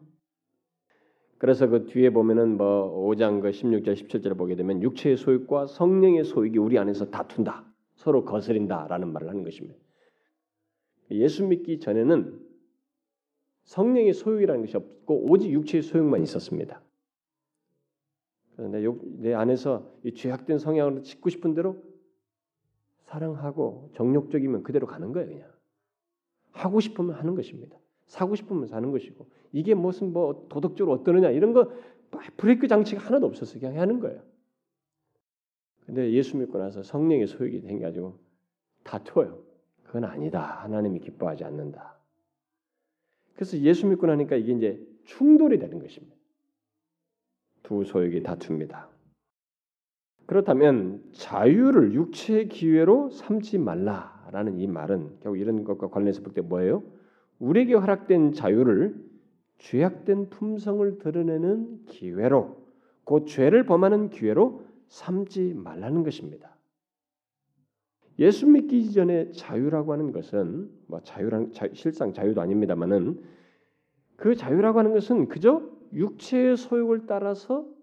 그래서 1.38 1.66
그 1.66 1.86
뒤에 1.86 2.10
보면은 2.10 2.56
뭐 2.56 3.08
5장 3.08 3.42
그 3.42 3.50
16절 3.50 3.94
17절을 3.94 4.38
보게 4.38 4.54
되면 4.54 4.80
육체의 4.80 5.16
소욕과 5.16 5.66
성령의 5.66 6.22
소욕이 6.22 6.58
우리 6.58 6.78
안에서 6.78 7.10
다툰다. 7.10 7.64
서로 7.96 8.24
거스린다라는 8.24 9.12
말을 9.12 9.28
하는 9.28 9.42
것입니다. 9.42 9.76
예수 11.10 11.44
믿기 11.44 11.80
전에는 11.80 12.40
성령의 13.64 14.12
소욕이라는 14.12 14.60
것이 14.60 14.76
없고 14.76 15.28
오직 15.28 15.50
육체의 15.50 15.82
소욕만 15.82 16.22
있었습니다. 16.22 16.80
내, 18.58 18.84
내 19.18 19.34
안에서 19.34 19.90
이 20.04 20.14
죄악된 20.14 20.58
성향으로 20.58 21.02
짓고 21.02 21.30
싶은 21.30 21.54
대로 21.54 21.82
사랑하고 23.08 23.90
정욕적이면 23.94 24.62
그대로 24.62 24.86
가는 24.86 25.12
거예요, 25.12 25.28
그냥. 25.28 25.48
하고 26.52 26.80
싶으면 26.80 27.14
하는 27.14 27.34
것입니다. 27.34 27.76
사고 28.06 28.34
싶으면 28.34 28.66
사는 28.66 28.90
것이고 28.90 29.26
이게 29.52 29.74
무슨 29.74 30.12
뭐 30.12 30.46
도덕적으로 30.48 30.94
어떠느냐 30.96 31.30
이런 31.30 31.52
거 31.52 31.70
브레이크 32.36 32.66
장치가 32.68 33.02
하나도 33.02 33.26
없었어 33.26 33.58
그냥 33.58 33.78
하는 33.78 34.00
거예요. 34.00 34.22
근데 35.86 36.10
예수 36.12 36.36
믿고 36.36 36.58
나서 36.58 36.82
성령의 36.82 37.26
소욕이 37.26 37.60
생가지고 37.60 38.18
다투어요. 38.84 39.42
그건 39.84 40.04
아니다. 40.04 40.40
하나님이 40.62 41.00
기뻐하지 41.00 41.44
않는다. 41.44 41.98
그래서 43.34 43.56
예수 43.58 43.86
믿고 43.86 44.06
나니까 44.06 44.36
이게 44.36 44.52
이제 44.52 44.86
충돌이 45.04 45.58
되는 45.58 45.78
것입니다. 45.78 46.16
두 47.62 47.84
소욕이 47.84 48.22
다툽니다. 48.22 48.88
그렇다면 50.28 51.02
자유를 51.12 51.94
육체의 51.94 52.48
기회로 52.48 53.08
삼지 53.08 53.56
말라라는 53.56 54.58
이 54.58 54.66
말은 54.66 55.20
결국 55.20 55.38
이런 55.38 55.64
것과 55.64 55.88
관련해서 55.88 56.22
볼 56.22 56.34
때 56.34 56.42
뭐예요? 56.42 56.82
우리에게 57.38 57.72
허락된 57.72 58.32
자유를 58.32 58.94
죄악된 59.56 60.28
품성을 60.28 60.98
드러내는 60.98 61.86
기회로 61.86 62.58
곧 63.04 63.24
죄를 63.26 63.64
범하는 63.64 64.10
기회로 64.10 64.64
삼지 64.88 65.54
말라는 65.54 66.02
것입니다. 66.02 66.54
예수 68.18 68.46
믿기 68.46 68.92
전에 68.92 69.30
자유라고 69.30 69.94
하는 69.94 70.12
것은 70.12 70.68
뭐 70.88 71.00
자유란 71.00 71.52
자, 71.52 71.68
실상 71.72 72.12
자유도 72.12 72.42
아닙니다만은 72.42 73.18
그 74.16 74.36
자유라고 74.36 74.78
하는 74.78 74.92
것은 74.92 75.28
그저 75.28 75.62
육체의 75.94 76.58
소욕을 76.58 77.06
따라서 77.06 77.77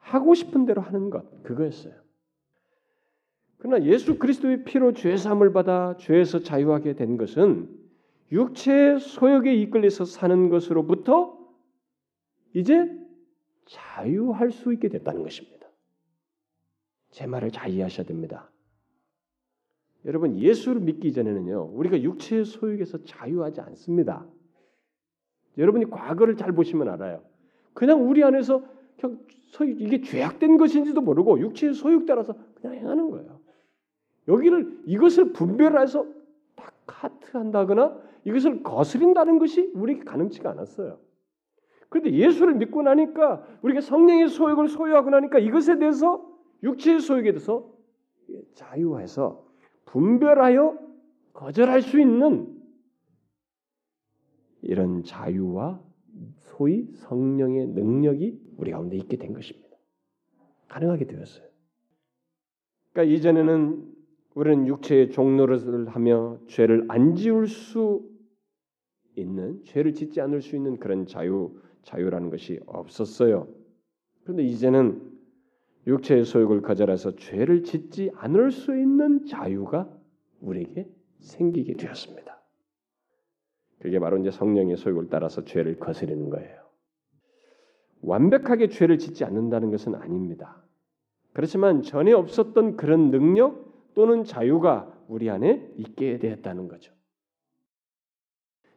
하고 0.00 0.34
싶은 0.34 0.66
대로 0.66 0.82
하는 0.82 1.10
것 1.10 1.42
그거였어요. 1.42 1.94
그러나 3.58 3.84
예수 3.84 4.18
그리스도의 4.18 4.64
피로 4.64 4.92
죄 4.92 5.16
사함을 5.16 5.52
받아 5.52 5.96
죄에서 5.98 6.40
자유하게 6.40 6.94
된 6.94 7.16
것은 7.16 7.68
육체의 8.32 9.00
소욕에 9.00 9.54
이끌려서 9.54 10.04
사는 10.04 10.48
것으로부터 10.48 11.38
이제 12.54 12.90
자유할 13.66 14.50
수 14.50 14.72
있게 14.72 14.88
됐다는 14.88 15.22
것입니다. 15.22 15.68
제 17.10 17.26
말을 17.26 17.50
잘 17.50 17.70
이해하셔야 17.70 18.06
됩니다. 18.06 18.50
여러분 20.06 20.38
예수를 20.38 20.80
믿기 20.80 21.12
전에는요 21.12 21.72
우리가 21.74 22.00
육체의 22.00 22.46
소욕에서 22.46 23.04
자유하지 23.04 23.60
않습니다. 23.60 24.26
여러분이 25.58 25.90
과거를 25.90 26.36
잘 26.36 26.52
보시면 26.52 26.88
알아요. 26.88 27.22
그냥 27.74 28.08
우리 28.08 28.24
안에서 28.24 28.64
이게 29.78 30.00
죄악된 30.00 30.58
것인지도 30.58 31.00
모르고 31.00 31.40
육체의 31.40 31.74
소욕 31.74 32.06
따라서 32.06 32.34
그냥 32.54 32.76
행하는 32.76 33.10
거예요. 33.10 33.40
여기를 34.28 34.82
이것을 34.86 35.32
분별해서 35.32 36.06
딱 36.56 36.74
카트한다거나 36.86 37.98
이것을 38.24 38.62
거스린다는 38.62 39.38
것이 39.38 39.70
우리에게 39.74 40.04
가능치가 40.04 40.50
않았어요. 40.50 40.98
그런데 41.88 42.12
예수를 42.12 42.54
믿고 42.54 42.82
나니까 42.82 43.44
우리가 43.62 43.80
성령의 43.80 44.28
소욕을 44.28 44.68
소유하고 44.68 45.10
나니까 45.10 45.38
이것에 45.40 45.78
대해서 45.78 46.24
육체의 46.62 47.00
소욕에 47.00 47.32
대해서 47.32 47.68
자유해서 48.54 49.44
분별하여 49.86 50.78
거절할 51.32 51.82
수 51.82 51.98
있는 51.98 52.56
이런 54.62 55.02
자유와 55.02 55.80
소위 56.36 56.88
성령의 56.94 57.68
능력이 57.68 58.40
우리 58.56 58.70
가운데 58.70 58.96
있게 58.96 59.16
된 59.16 59.32
것입니다. 59.32 59.76
가능하게 60.68 61.06
되었어요. 61.06 61.46
그러니까 62.92 63.14
이전에는 63.14 63.94
우리는 64.34 64.66
육체의 64.66 65.10
종노릇을 65.10 65.88
하며 65.88 66.38
죄를 66.46 66.84
안 66.88 67.14
지울 67.14 67.46
수 67.46 68.08
있는 69.16 69.62
죄를 69.64 69.94
짓지 69.94 70.20
않을 70.20 70.40
수 70.40 70.56
있는 70.56 70.78
그런 70.78 71.06
자유 71.06 71.58
자유라는 71.82 72.30
것이 72.30 72.60
없었어요. 72.66 73.48
그런데 74.22 74.44
이제는 74.44 75.10
육체의 75.86 76.24
소욕을 76.24 76.62
거절해서 76.62 77.16
죄를 77.16 77.64
짓지 77.64 78.10
않을 78.14 78.52
수 78.52 78.76
있는 78.76 79.24
자유가 79.24 79.90
우리에게 80.40 80.88
생기게 81.18 81.74
되었습니다. 81.74 82.39
그게 83.80 83.98
바로 83.98 84.18
이제 84.18 84.30
성령의 84.30 84.76
소욕을 84.76 85.08
따라서 85.10 85.44
죄를 85.44 85.78
거스르는 85.78 86.30
거예요. 86.30 86.60
완벽하게 88.02 88.68
죄를 88.68 88.98
짓지 88.98 89.24
않는다는 89.24 89.70
것은 89.70 89.94
아닙니다. 89.94 90.62
그렇지만 91.32 91.82
전에 91.82 92.12
없었던 92.12 92.76
그런 92.76 93.10
능력 93.10 93.92
또는 93.94 94.24
자유가 94.24 94.92
우리 95.08 95.30
안에 95.30 95.72
있게 95.76 96.18
되었다는 96.18 96.68
거죠. 96.68 96.92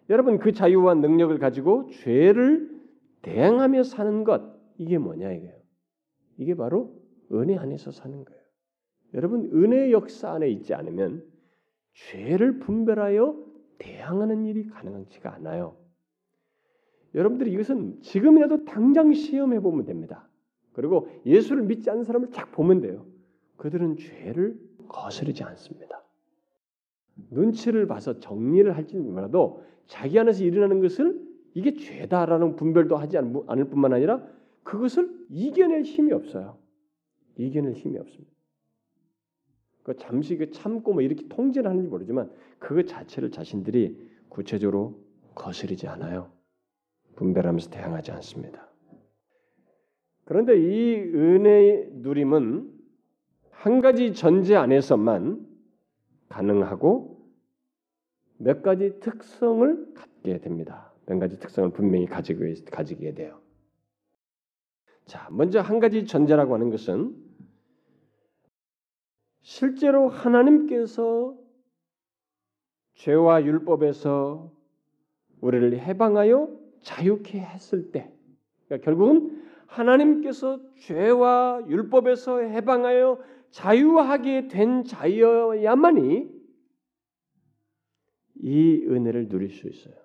여러분 0.10 0.39
그 0.39 0.52
자유와 0.52 0.96
능력을 0.96 1.38
가지고 1.38 1.89
죄를 1.89 2.70
대항하며 3.22 3.84
사는 3.84 4.24
것 4.24 4.42
이게 4.78 4.98
뭐냐 4.98 5.32
이게요. 5.32 5.56
이게 6.38 6.56
바로 6.56 6.94
은혜 7.32 7.58
안에서 7.58 7.92
사는 7.92 8.24
거예요. 8.24 8.42
여러분 9.13 9.50
은혜 9.54 9.92
역사 9.92 10.32
안에 10.32 10.50
있지 10.50 10.74
않으면 10.74 11.24
죄를 11.94 12.60
분별하여 12.60 13.53
대항하는 13.84 14.46
일이 14.46 14.67
가능하지가 14.67 15.34
않아요. 15.36 15.76
여러분들이 17.13 17.52
이것은 17.52 18.02
지금이라도 18.02 18.65
당장 18.65 19.13
시험해 19.13 19.60
보면 19.60 19.86
됩니다. 19.86 20.28
그리고 20.72 21.10
예수를 21.26 21.63
믿지 21.63 21.89
않는 21.89 22.04
사람을 22.04 22.32
쫙 22.32 22.52
보면 22.52 22.82
돼요. 22.82 23.06
그들은 23.58 23.98
죄를 23.98 24.60
거스르지 24.88 25.43
않습니다. 25.43 26.02
눈치를 27.30 27.86
봐서 27.88 28.19
정리를 28.19 28.76
할지 28.76 28.98
몰라도 28.98 29.63
자기 29.86 30.17
안에서 30.17 30.43
일어나는 30.43 30.82
것을 30.82 31.22
이게 31.54 31.76
죄다라는 31.76 32.56
분별도 32.56 32.98
하지 32.98 33.17
않을 33.17 33.65
뿐만 33.69 33.93
아니라 33.93 34.26
그것을 34.63 35.28
이겨낼 35.30 35.84
힘이 35.84 36.13
없어요. 36.13 36.58
이겨낼 37.38 37.74
힘이 37.74 38.00
없습니다. 38.00 38.32
그 39.84 39.96
잠시 39.98 40.38
그 40.38 40.52
참고 40.52 40.93
뭐 40.93 41.02
이렇게 41.02 41.28
통제를 41.28 41.69
하는지 41.69 41.88
모르지만 41.89 42.32
그 42.58 42.86
자체를 42.86 43.32
자신들이 43.32 43.98
구체적으로 44.30 45.00
거스르지 45.36 45.88
않아요. 45.88 46.32
분별하면서 47.15 47.69
대항하지 47.69 48.12
않습니다. 48.12 48.69
그런데 50.26 50.58
이 50.58 50.96
은혜의 50.96 51.89
누림은 51.96 52.72
한 53.52 53.82
가지 53.82 54.13
전제 54.13 54.56
안에서만 54.56 55.46
가능하고 56.30 57.22
몇 58.38 58.63
가지 58.63 59.00
특성을 59.00 59.93
갖게 59.93 60.39
됩니다. 60.39 60.91
몇 61.06 61.19
가지 61.19 61.39
특성을 61.39 61.69
분명히 61.72 62.06
가지게 62.08 63.13
돼요. 63.13 63.39
자, 65.06 65.28
먼저 65.32 65.60
한 65.60 65.80
가지 65.80 66.06
전제라고 66.06 66.54
하는 66.54 66.69
것은 66.69 67.15
실제로 69.43 70.08
하나님께서 70.08 71.38
죄와 72.95 73.43
율법에서 73.43 74.51
우리를 75.41 75.79
해방하여 75.79 76.49
자유케 76.82 77.39
했을 77.39 77.91
때, 77.91 78.12
그러니까 78.65 78.86
결국은 78.86 79.43
하나님께서 79.67 80.62
죄와 80.77 81.65
율법에서 81.67 82.39
해방하여 82.39 83.21
자유하게 83.49 84.47
된 84.47 84.86
자여야만이 84.86 86.29
이 88.36 88.86
은혜를 88.88 89.27
누릴 89.27 89.49
수 89.49 89.67
있어요. 89.67 89.95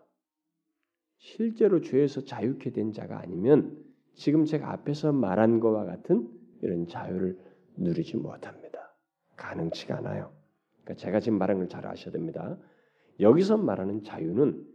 실제로 1.18 1.81
죄에서 1.81 2.22
자유케 2.24 2.72
된 2.72 2.92
자가 2.92 3.20
아니면 3.20 3.85
지금 4.14 4.44
제가 4.44 4.72
앞에서 4.72 5.12
말한 5.12 5.61
것과 5.61 5.85
같은 5.85 6.29
이런 6.62 6.88
자유를 6.88 7.38
누리지 7.77 8.16
못합니다. 8.16 8.58
가능치가 9.38 9.96
않아요. 9.98 10.31
그러니까 10.85 10.94
제가 11.03 11.20
지금 11.20 11.38
말한 11.38 11.57
걸 11.59 11.68
잘 11.68 11.87
아셔야 11.87 12.12
됩니다. 12.12 12.59
여기서 13.20 13.57
말하는 13.57 14.03
자유는 14.03 14.66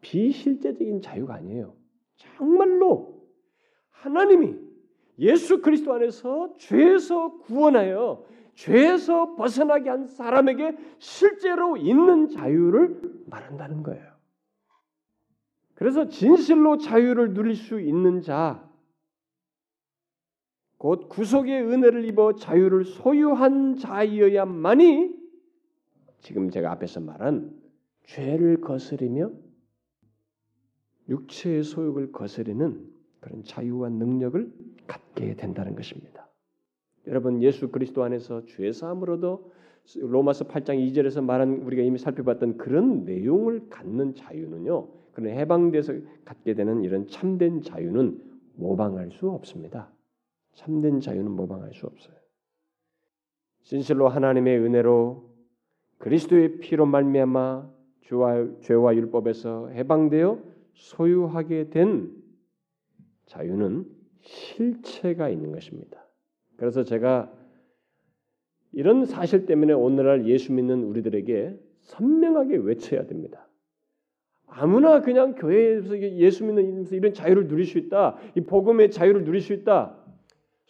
비실제적인 0.00 1.02
자유가 1.02 1.34
아니에요. 1.34 1.74
정말로 2.16 3.26
하나님이 3.90 4.56
예수 5.18 5.60
그리스도 5.60 5.92
안에서 5.92 6.54
죄에서 6.56 7.38
구원하여 7.38 8.24
죄에서 8.54 9.34
벗어나게 9.36 9.90
한 9.90 10.06
사람에게 10.06 10.76
실제로 10.98 11.76
있는 11.76 12.28
자유를 12.28 13.24
말한다는 13.26 13.82
거예요. 13.82 14.10
그래서 15.74 16.08
진실로 16.08 16.76
자유를 16.76 17.32
누릴 17.34 17.54
수 17.56 17.80
있는 17.80 18.20
자, 18.20 18.69
곧 20.80 21.10
구속의 21.10 21.62
은혜를 21.62 22.06
입어 22.06 22.36
자유를 22.36 22.86
소유한 22.86 23.76
자이어야만이 23.76 25.14
지금 26.20 26.48
제가 26.48 26.72
앞에서 26.72 27.00
말한 27.00 27.54
죄를 28.04 28.62
거스리며 28.62 29.30
육체의 31.10 31.64
소욕을 31.64 32.12
거스리는 32.12 32.90
그런 33.20 33.44
자유와 33.44 33.90
능력을 33.90 34.50
갖게 34.86 35.34
된다는 35.34 35.74
것입니다. 35.74 36.30
여러분 37.06 37.42
예수 37.42 37.68
그리스도 37.68 38.02
안에서 38.02 38.46
죄 38.46 38.72
사함으로도 38.72 39.52
로마서 39.96 40.46
8장 40.46 40.78
2절에서 40.78 41.22
말한 41.22 41.60
우리가 41.60 41.82
이미 41.82 41.98
살펴봤던 41.98 42.56
그런 42.56 43.04
내용을 43.04 43.68
갖는 43.68 44.14
자유는요. 44.14 44.88
그런 45.12 45.34
해방돼서 45.36 45.92
갖게 46.24 46.54
되는 46.54 46.84
이런 46.84 47.06
참된 47.06 47.60
자유는 47.60 48.18
모방할 48.54 49.10
수 49.10 49.28
없습니다. 49.28 49.92
참된 50.52 51.00
자유는 51.00 51.30
모방할 51.30 51.72
수 51.72 51.86
없어요. 51.86 52.16
진실로 53.62 54.08
하나님의 54.08 54.58
은혜로 54.58 55.30
그리스도의 55.98 56.58
피로 56.58 56.86
말미암아 56.86 57.70
죄와, 58.02 58.60
죄와 58.60 58.96
율법에서 58.96 59.68
해방되어 59.68 60.42
소유하게 60.74 61.70
된 61.70 62.10
자유는 63.26 63.86
실체가 64.20 65.28
있는 65.28 65.52
것입니다. 65.52 66.04
그래서 66.56 66.82
제가 66.82 67.32
이런 68.72 69.04
사실 69.04 69.46
때문에 69.46 69.72
오늘날 69.72 70.26
예수 70.26 70.52
믿는 70.52 70.84
우리들에게 70.84 71.58
선명하게 71.80 72.56
외쳐야 72.56 73.06
됩니다. 73.06 73.48
아무나 74.46 75.00
그냥 75.00 75.34
교회에서 75.34 75.98
예수 75.98 76.44
믿는 76.44 76.86
이런 76.90 77.14
자유를 77.14 77.46
누릴 77.46 77.66
수 77.66 77.78
있다. 77.78 78.16
이 78.36 78.40
복음의 78.40 78.90
자유를 78.90 79.24
누릴 79.24 79.40
수 79.40 79.52
있다. 79.52 79.96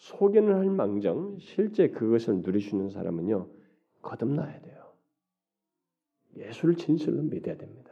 소개는 0.00 0.54
할 0.54 0.70
망정 0.70 1.36
실제 1.38 1.88
그것을 1.88 2.42
있는 2.72 2.88
사람은요. 2.88 3.46
거듭나야 4.00 4.60
돼요. 4.62 4.94
예수를 6.36 6.76
진실로 6.76 7.22
믿어야 7.22 7.56
됩니다. 7.58 7.90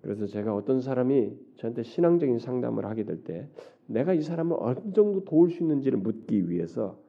그래서 0.00 0.26
제가 0.26 0.54
어떤 0.54 0.80
사람이 0.80 1.36
저한테 1.56 1.82
신앙적인 1.82 2.38
상담을 2.38 2.86
하게 2.86 3.04
될 3.04 3.22
때 3.22 3.50
내가 3.86 4.14
이 4.14 4.22
사람을 4.22 4.56
어느 4.58 4.92
정도 4.94 5.24
도울 5.24 5.50
수 5.50 5.62
있는지를 5.62 5.98
묻기 5.98 6.48
위해서 6.48 7.02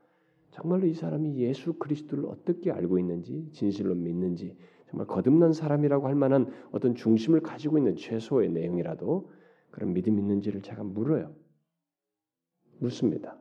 정말로 0.51 0.85
이 0.85 0.93
사람이 0.93 1.37
예수 1.37 1.73
그리스도를 1.73 2.25
어떻게 2.25 2.71
알고 2.71 2.99
있는지 2.99 3.49
진실로 3.53 3.95
믿는지 3.95 4.57
정말 4.89 5.07
거듭난 5.07 5.53
사람이라고 5.53 6.07
할 6.07 6.15
만한 6.15 6.51
어떤 6.71 6.95
중심을 6.95 7.41
가지고 7.41 7.77
있는 7.77 7.95
최소의 7.95 8.49
내용이라도 8.49 9.29
그런 9.71 9.93
믿음 9.93 10.19
있는지를 10.19 10.61
제가 10.61 10.83
물어요. 10.83 11.33
묻습니다. 12.79 13.37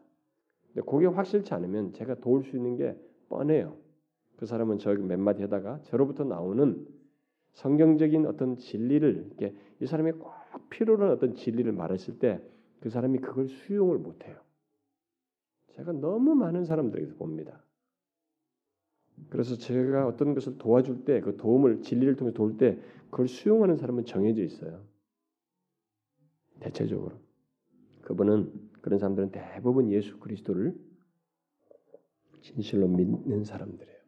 근데 0.72 0.86
그게 0.88 1.06
확실치 1.06 1.52
않으면 1.54 1.92
제가 1.92 2.16
도울 2.16 2.44
수 2.44 2.56
있는 2.56 2.76
게 2.76 2.96
뻔해요. 3.28 3.76
그 4.36 4.46
사람은 4.46 4.78
저기 4.78 5.02
몇 5.02 5.18
마디 5.18 5.42
하다가 5.42 5.80
저로부터 5.84 6.24
나오는 6.24 6.86
성경적인 7.52 8.26
어떤 8.26 8.56
진리를 8.58 9.30
이게 9.32 9.54
이 9.80 9.86
사람이 9.86 10.12
꼭 10.12 10.32
하는 10.70 11.10
어떤 11.10 11.34
진리를 11.34 11.70
말했을 11.72 12.18
때 12.18 12.40
그 12.80 12.90
사람이 12.90 13.18
그걸 13.18 13.48
수용을 13.48 13.98
못해요. 13.98 14.38
제가 15.74 15.92
너무 15.92 16.34
많은 16.34 16.64
사람들에게서 16.64 17.16
봅니다. 17.16 17.62
그래서 19.28 19.56
제가 19.56 20.06
어떤 20.06 20.34
것을 20.34 20.58
도와줄 20.58 21.04
때 21.04 21.20
그 21.20 21.36
도움을 21.36 21.82
진리를 21.82 22.16
통해 22.16 22.32
도울 22.32 22.58
때 22.58 22.78
그걸 23.10 23.28
수용하는 23.28 23.76
사람은 23.76 24.04
정해져 24.04 24.42
있어요. 24.42 24.84
대체적으로 26.60 27.18
그분은 28.02 28.52
그런 28.86 29.00
사람들은 29.00 29.32
대부분 29.32 29.90
예수 29.90 30.16
그리스도를 30.20 30.72
진실로 32.40 32.86
믿는 32.86 33.42
사람들이에요. 33.42 33.98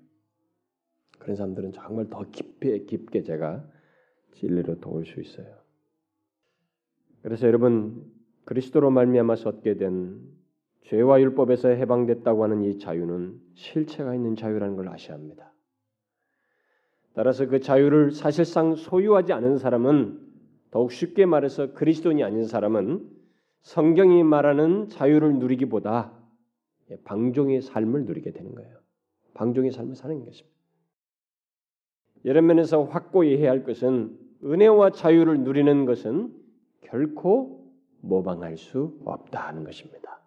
그런 1.18 1.34
사람들은 1.34 1.72
정말 1.72 2.08
더 2.08 2.22
깊게 2.30 2.84
깊게 2.84 3.24
제가 3.24 3.68
진리로 4.34 4.78
도울 4.78 5.04
수 5.04 5.20
있어요. 5.20 5.52
그래서 7.22 7.48
여러분 7.48 8.08
그리스도로 8.44 8.92
말미암아서 8.92 9.48
얻게 9.48 9.74
된 9.74 10.20
죄와 10.82 11.20
율법에서 11.22 11.70
해방됐다고 11.70 12.44
하는 12.44 12.62
이 12.62 12.78
자유는 12.78 13.36
실체가 13.54 14.14
있는 14.14 14.36
자유라는 14.36 14.76
걸 14.76 14.90
아셔야 14.90 15.16
합니다. 15.16 15.52
따라서 17.14 17.48
그 17.48 17.58
자유를 17.58 18.12
사실상 18.12 18.76
소유하지 18.76 19.32
않은 19.32 19.58
사람은 19.58 20.20
더욱 20.70 20.92
쉽게 20.92 21.26
말해서 21.26 21.72
그리스도인이 21.72 22.22
아닌 22.22 22.44
사람은 22.44 23.17
성경이 23.62 24.22
말하는 24.22 24.88
자유를 24.88 25.38
누리기보다 25.38 26.12
방종의 27.04 27.60
삶을 27.62 28.04
누리게 28.04 28.32
되는 28.32 28.54
거예요. 28.54 28.78
방종의 29.34 29.72
삶을 29.72 29.94
사는 29.94 30.24
것입니다. 30.24 30.58
이런 32.24 32.46
면에서 32.46 32.84
확고히 32.84 33.36
해야 33.36 33.50
할 33.50 33.64
것은 33.64 34.18
은혜와 34.42 34.90
자유를 34.90 35.40
누리는 35.40 35.84
것은 35.84 36.34
결코 36.82 37.72
모방할 38.00 38.56
수 38.56 38.98
없다는 39.04 39.64
것입니다. 39.64 40.20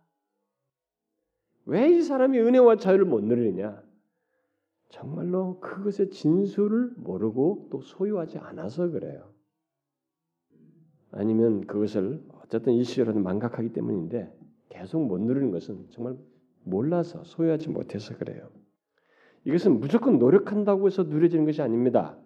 왜 1.66 1.90
이 1.90 2.02
사람이 2.02 2.40
은혜와 2.40 2.78
자유를 2.78 3.06
못 3.06 3.24
누리느냐? 3.24 3.82
정말로 4.90 5.60
그것의 5.60 6.10
진수를 6.10 6.92
모르고 6.98 7.70
또 7.72 7.82
소유하지 7.82 8.40
않아서 8.40 8.90
그래요. 8.90 9.32
아니면 11.12 11.66
그것을 11.66 12.22
어쨌든 12.52 12.74
일시적으로 12.74 13.18
망각하기 13.22 13.70
때문인데 13.70 14.30
계속 14.68 15.08
못 15.08 15.22
누리는 15.22 15.52
것은 15.52 15.86
정말 15.92 16.18
몰라서 16.64 17.24
소유하지 17.24 17.70
못해서 17.70 18.18
그래요. 18.18 18.50
이것은 19.46 19.80
무조건 19.80 20.20
노력한다고 20.20 20.88
해서 20.88 21.04
누려지는 21.04 21.46
것이 21.46 21.62
아닙니다. 21.62 22.18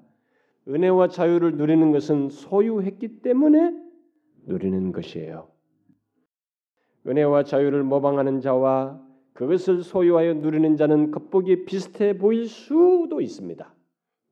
은혜와 0.68 1.10
자유를 1.10 1.58
누리는 1.58 1.92
것은 1.92 2.30
소유했기 2.30 3.22
때문에 3.22 3.80
누리는 4.48 4.92
것이에요. 4.92 5.48
은혜와 7.06 7.44
자유를 7.44 7.84
모방하는 7.84 8.42
자와 8.42 9.00
그것을 9.34 9.84
소유하여 9.84 10.34
누리는 10.36 10.76
자는 10.76 11.12
겉보기에 11.12 11.66
비슷해 11.66 12.18
보일 12.18 12.48
수도 12.48 13.22
있습니다. 13.22 13.76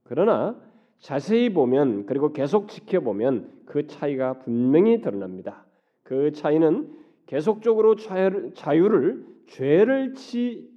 그러나 0.06 0.60
자세히 0.98 1.54
보면 1.54 2.08
그리고 2.08 2.34
계속 2.34 2.68
지켜보면 2.68 3.66
그 3.66 3.86
차이가 3.86 4.40
분명히 4.40 5.00
드러납니다. 5.00 5.68
그 6.04 6.32
차이는 6.32 6.90
계속적으로 7.26 7.96
자유를 7.96 9.26
죄를 9.48 10.14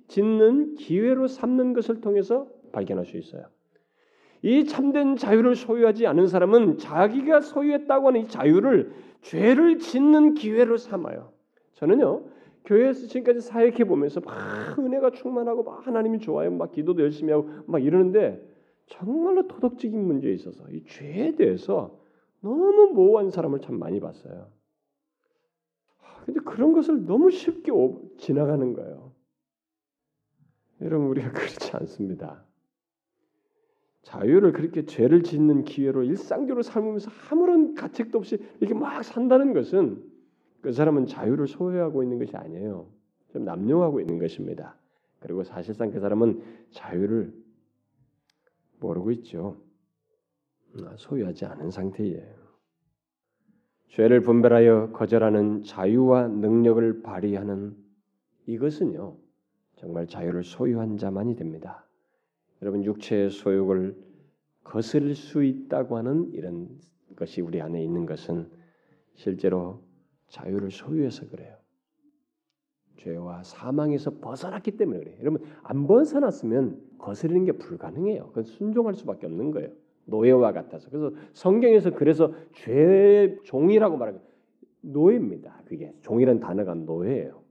짓는 0.08 0.74
기회로 0.76 1.26
삼는 1.26 1.72
것을 1.72 2.00
통해서 2.00 2.46
발견할 2.72 3.04
수 3.04 3.16
있어요. 3.16 3.44
이 4.42 4.64
참된 4.64 5.16
자유를 5.16 5.56
소유하지 5.56 6.06
않은 6.06 6.28
사람은 6.28 6.78
자기가 6.78 7.40
소유했다고 7.40 8.08
하는 8.08 8.20
이 8.20 8.28
자유를 8.28 8.92
죄를 9.22 9.78
짓는 9.78 10.34
기회로 10.34 10.76
삼아요. 10.76 11.32
저는요 11.72 12.24
교회에서 12.64 13.06
지금까지 13.06 13.40
사역해 13.40 13.84
보면서 13.84 14.20
막 14.20 14.78
은혜가 14.78 15.10
충만하고 15.10 15.62
막 15.62 15.86
하나님이 15.86 16.18
좋아요, 16.20 16.50
막 16.50 16.72
기도도 16.72 17.02
열심히 17.02 17.32
하고 17.32 17.48
막 17.66 17.82
이러는데 17.82 18.40
정말로 18.86 19.48
도덕적인 19.48 20.00
문제에 20.00 20.32
있어서 20.32 20.64
이 20.70 20.84
죄에 20.84 21.34
대해서 21.36 21.98
너무 22.40 22.90
모호한 22.92 23.30
사람을 23.30 23.60
참 23.60 23.78
많이 23.78 23.98
봤어요. 24.00 24.46
근데 26.26 26.40
그런 26.40 26.72
것을 26.72 27.06
너무 27.06 27.30
쉽게 27.30 27.70
지나가는 28.18 28.72
거예요. 28.74 29.12
여러분 30.80 31.06
우리가 31.08 31.30
그렇지 31.32 31.70
않습니다. 31.76 32.44
자유를 34.02 34.52
그렇게 34.52 34.84
죄를 34.84 35.22
짓는 35.22 35.64
기회로 35.64 36.04
일상적으로 36.04 36.62
살면서 36.62 37.10
아무런 37.30 37.74
가책도 37.74 38.18
없이 38.18 38.38
이렇게 38.60 38.74
막 38.74 39.02
산다는 39.02 39.52
것은 39.52 40.02
그 40.60 40.72
사람은 40.72 41.06
자유를 41.06 41.46
소유하고 41.46 42.02
있는 42.02 42.18
것이 42.18 42.36
아니에요. 42.36 42.88
좀 43.32 43.44
남용하고 43.44 44.00
있는 44.00 44.18
것입니다. 44.18 44.76
그리고 45.20 45.44
사실상 45.44 45.90
그 45.90 46.00
사람은 46.00 46.42
자유를 46.70 47.32
모르고 48.80 49.10
있죠. 49.12 49.56
아, 50.84 50.94
소유하지 50.96 51.46
않은 51.46 51.70
상태예요. 51.70 52.35
죄를 53.88 54.20
분별하여 54.20 54.90
거절하는 54.92 55.62
자유와 55.62 56.28
능력을 56.28 57.02
발휘하는 57.02 57.76
이것은요, 58.46 59.16
정말 59.76 60.06
자유를 60.06 60.44
소유한 60.44 60.96
자만이 60.96 61.36
됩니다. 61.36 61.86
여러분, 62.62 62.84
육체의 62.84 63.30
소욕을 63.30 63.96
거스를 64.64 65.14
수 65.14 65.44
있다고 65.44 65.96
하는 65.96 66.32
이런 66.32 66.68
것이 67.14 67.40
우리 67.40 67.60
안에 67.60 67.82
있는 67.82 68.06
것은 68.06 68.50
실제로 69.14 69.82
자유를 70.28 70.70
소유해서 70.70 71.28
그래요. 71.28 71.56
죄와 72.96 73.44
사망에서 73.44 74.18
벗어났기 74.18 74.72
때문에 74.72 74.98
그래요. 74.98 75.16
여러분, 75.20 75.42
안 75.62 75.86
벗어났으면 75.86 76.80
거스르는 76.98 77.44
게 77.44 77.52
불가능해요. 77.52 78.28
그건 78.28 78.44
순종할 78.44 78.94
수밖에 78.94 79.26
없는 79.26 79.52
거예요. 79.52 79.70
노예와 80.06 80.52
같아서. 80.52 80.88
그래서 80.90 81.12
성경에서 81.32 81.90
그래서 81.90 82.32
죄 82.52 83.36
종이라고 83.44 83.96
말하는 83.96 84.20
노예입니다. 84.80 85.62
그게 85.66 85.94
종이라는 86.02 86.40
단어가 86.40 86.74
노예예요. 86.74 87.42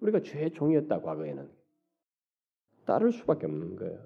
우리가 0.00 0.22
죄 0.22 0.48
종이었다 0.50 1.00
과거에는 1.00 1.48
따를 2.86 3.12
수밖에 3.12 3.46
없는 3.46 3.76
거예요. 3.76 3.98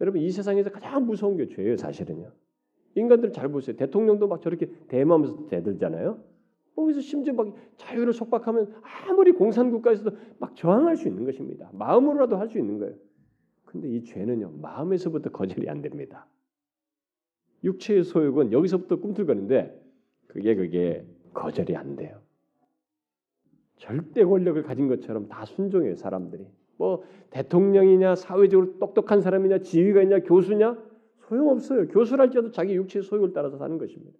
여러분 0.00 0.20
이 0.20 0.30
세상에서 0.30 0.70
가장 0.70 1.06
무서운 1.06 1.36
게 1.36 1.48
죄예요, 1.48 1.76
사실은요. 1.76 2.30
인간들 2.96 3.32
잘 3.32 3.48
보세요. 3.48 3.76
대통령도 3.76 4.28
막 4.28 4.42
저렇게 4.42 4.70
대마하면서 4.88 5.46
대들잖아요. 5.48 6.22
거기서 6.76 7.00
심지어 7.00 7.32
막 7.32 7.54
자유를 7.76 8.12
속박하면 8.12 8.74
아무리 8.82 9.32
공산국가에서도 9.32 10.16
막 10.38 10.56
저항할 10.56 10.96
수 10.96 11.08
있는 11.08 11.24
것입니다. 11.24 11.70
마음으로라도 11.72 12.36
할 12.36 12.48
수 12.48 12.58
있는 12.58 12.78
거예요. 12.78 12.94
근데 13.64 13.88
이 13.88 14.04
죄는요, 14.04 14.50
마음에서부터 14.60 15.30
거절이 15.30 15.68
안 15.68 15.82
됩니다. 15.82 16.26
육체의 17.64 18.04
소욕은 18.04 18.52
여기서부터 18.52 18.96
꿈틀거리는데 18.96 19.82
그게 20.28 20.54
그게 20.54 21.04
거절이 21.32 21.74
안 21.76 21.96
돼요. 21.96 22.20
절대 23.76 24.24
권력을 24.24 24.62
가진 24.62 24.88
것처럼 24.88 25.28
다 25.28 25.44
순종해요 25.44 25.96
사람들이. 25.96 26.46
뭐 26.76 27.04
대통령이냐 27.30 28.14
사회적으로 28.14 28.78
똑똑한 28.78 29.20
사람이냐 29.20 29.58
지위가 29.60 30.02
있냐 30.02 30.20
교수냐 30.20 30.76
소용없어요. 31.28 31.88
교수랄지라도 31.88 32.50
자기 32.50 32.74
육체의 32.74 33.02
소욕을 33.02 33.32
따라서 33.32 33.56
사는 33.56 33.78
것입니다. 33.78 34.16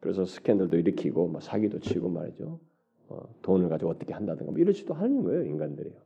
그래서 0.00 0.24
스캔들도 0.24 0.76
일으키고 0.76 1.28
뭐 1.28 1.40
사기도 1.40 1.78
치고 1.78 2.10
말이죠. 2.10 2.60
어, 3.08 3.34
돈을 3.42 3.68
가지고 3.68 3.90
어떻게 3.90 4.12
한다든가 4.12 4.52
뭐 4.52 4.60
이러지도 4.60 4.94
하는 4.94 5.22
거예요 5.22 5.44
인간들이요. 5.44 6.03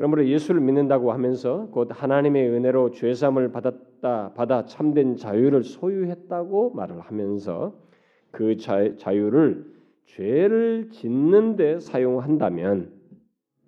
그러므로 0.00 0.26
예수를 0.26 0.62
믿는다고 0.62 1.12
하면서 1.12 1.68
곧 1.72 1.90
하나님의 1.92 2.48
은혜로 2.48 2.92
죄 2.92 3.12
사함을 3.12 3.52
받았다 3.52 4.32
받아 4.32 4.64
참된 4.64 5.16
자유를 5.16 5.62
소유했다고 5.62 6.70
말을 6.70 7.00
하면서 7.00 7.74
그 8.30 8.56
자, 8.56 8.96
자유를 8.96 9.66
죄를 10.06 10.88
짓는 10.88 11.56
데 11.56 11.78
사용한다면 11.80 12.94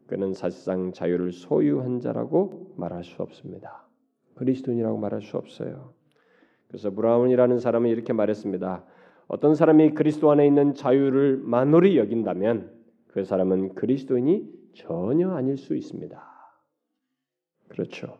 그는 0.06 0.32
사실상 0.32 0.92
자유를 0.92 1.32
소유한 1.32 2.00
자라고 2.00 2.72
말할 2.78 3.04
수 3.04 3.20
없습니다. 3.20 3.86
그리스도인이라고 4.36 4.96
말할 4.96 5.20
수 5.20 5.36
없어요. 5.36 5.92
그래서 6.66 6.90
브라운이라는 6.92 7.58
사람은 7.58 7.90
이렇게 7.90 8.14
말했습니다. 8.14 8.82
어떤 9.28 9.54
사람이 9.54 9.90
그리스도 9.90 10.30
안에 10.30 10.46
있는 10.46 10.72
자유를 10.72 11.42
만홀히 11.44 11.98
여긴다면 11.98 12.70
그 13.08 13.22
사람은 13.22 13.74
그리스도인이 13.74 14.61
전혀 14.74 15.30
아닐 15.30 15.56
수 15.56 15.76
있습니다. 15.76 16.32
그렇죠. 17.68 18.18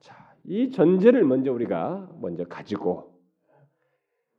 자, 0.00 0.34
이 0.44 0.70
전제를 0.70 1.24
먼저 1.24 1.52
우리가 1.52 2.10
먼저 2.20 2.44
가지고 2.44 3.18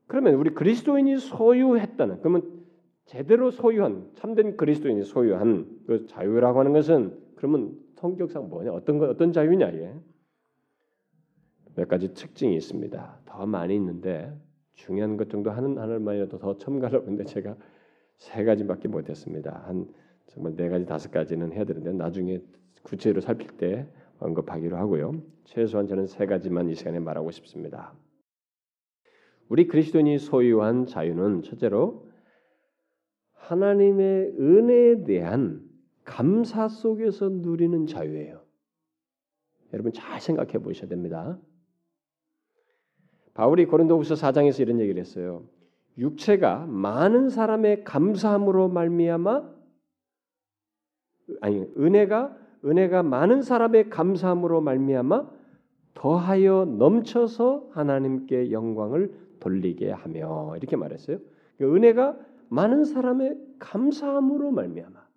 그러면 0.08 0.36
우리 0.36 0.54
그리스도인이 0.54 1.18
소유했다는 1.20 2.20
그러면 2.20 2.66
제대로 3.06 3.52
소유한 3.52 4.12
참된 4.16 4.58
그리스도인이 4.58 5.04
소유한 5.04 5.68
그 5.88 6.06
자유라고 6.08 6.60
하는 6.60 6.74
것은 6.74 7.18
그러면 7.36 7.80
성격상 7.96 8.50
뭐냐 8.50 8.72
어떤 8.72 8.98
거 8.98 9.08
어떤 9.10 9.32
자유냐 9.32 9.70
이게 9.70 9.94
몇 11.76 11.88
가지 11.88 12.14
특징이 12.14 12.56
있습니다. 12.56 13.22
더 13.26 13.46
많이 13.46 13.76
있는데 13.76 14.36
중요한 14.74 15.18
것 15.18 15.30
정도 15.30 15.52
하는 15.52 15.78
하나만이라도 15.78 16.40
더 16.40 16.58
첨가하려고 16.58 17.06
했는데 17.06 17.26
제가 17.26 17.56
세 18.18 18.44
가지밖에 18.44 18.88
못했습니다. 18.88 19.64
한 19.66 19.88
정말 20.30 20.56
네 20.56 20.70
가지 20.70 20.86
다섯 20.86 21.12
가지는 21.12 21.52
해야 21.52 21.66
되는데 21.66 21.92
나중에 21.92 22.40
구체로 22.84 23.20
살필 23.22 23.58
때 23.58 23.88
언급하기로 24.20 24.78
하고요. 24.78 25.22
최소한 25.46 25.88
저는 25.88 26.08
세 26.08 26.26
가지만 26.26 26.70
이 26.70 26.76
시간에 26.76 27.00
말하고 27.00 27.32
싶습니다. 27.32 27.94
우리 29.48 29.68
그리스도인이 29.68 30.20
소유한 30.20 30.86
자유는 30.86 31.42
첫째로 31.42 32.08
하나님의 33.34 34.36
은혜에 34.40 35.04
대한 35.04 35.68
감사 36.04 36.68
속에서 36.68 37.30
누리는 37.30 37.88
자유예요. 37.88 38.44
여러분 39.74 39.92
잘 39.92 40.20
생각해 40.22 40.60
보셔야 40.60 40.88
됩니다. 40.88 41.40
바울이 43.34 43.66
고린도후서 43.66 44.16
4장에서 44.16 44.60
이런 44.60 44.80
얘기를 44.80 45.00
했어요. 45.00 45.48
육체가 45.98 46.66
많은 46.68 47.30
사람의 47.30 47.84
감사함으로 47.84 48.70
말미암아 48.70 49.59
아니 51.42 51.62
은혜가 51.78 52.38
은혜가 52.66 53.04
많은 53.04 53.42
사람의 53.42 53.90
감사함으로 53.90 54.62
말미암아 54.62 55.30
더하여 55.94 56.66
넘쳐서 56.66 57.70
하나님께 57.72 58.52
영광을 58.52 59.14
돌리게 59.40 59.92
하며 59.92 60.56
이렇게 60.58 60.76
말했어요. 60.76 61.20
그 61.58 61.76
은혜가 61.76 62.18
많은 62.50 62.84
사람의 62.86 63.38
감사함으로 63.60 64.52
말미암아 64.52 65.08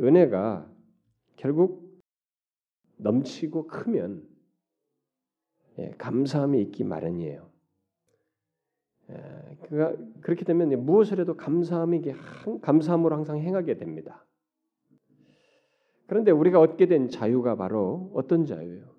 은혜가 0.00 0.68
결국 1.36 1.86
넘치고 2.98 3.66
크면 3.66 4.26
예, 5.78 5.90
감사함이 5.98 6.60
있기 6.62 6.84
마련이에요. 6.84 7.48
예, 9.10 9.56
그가 9.68 9.94
그렇게 10.22 10.44
되면 10.44 10.68
무엇을 10.84 11.20
해도 11.20 11.36
감사함이 11.36 12.02
감사함으로 12.62 13.14
항상 13.14 13.38
행하게 13.38 13.76
됩니다. 13.76 14.25
그런데 16.06 16.30
우리가 16.30 16.60
얻게 16.60 16.86
된 16.86 17.08
자유가 17.08 17.56
바로 17.56 18.10
어떤 18.14 18.44
자유예요? 18.44 18.96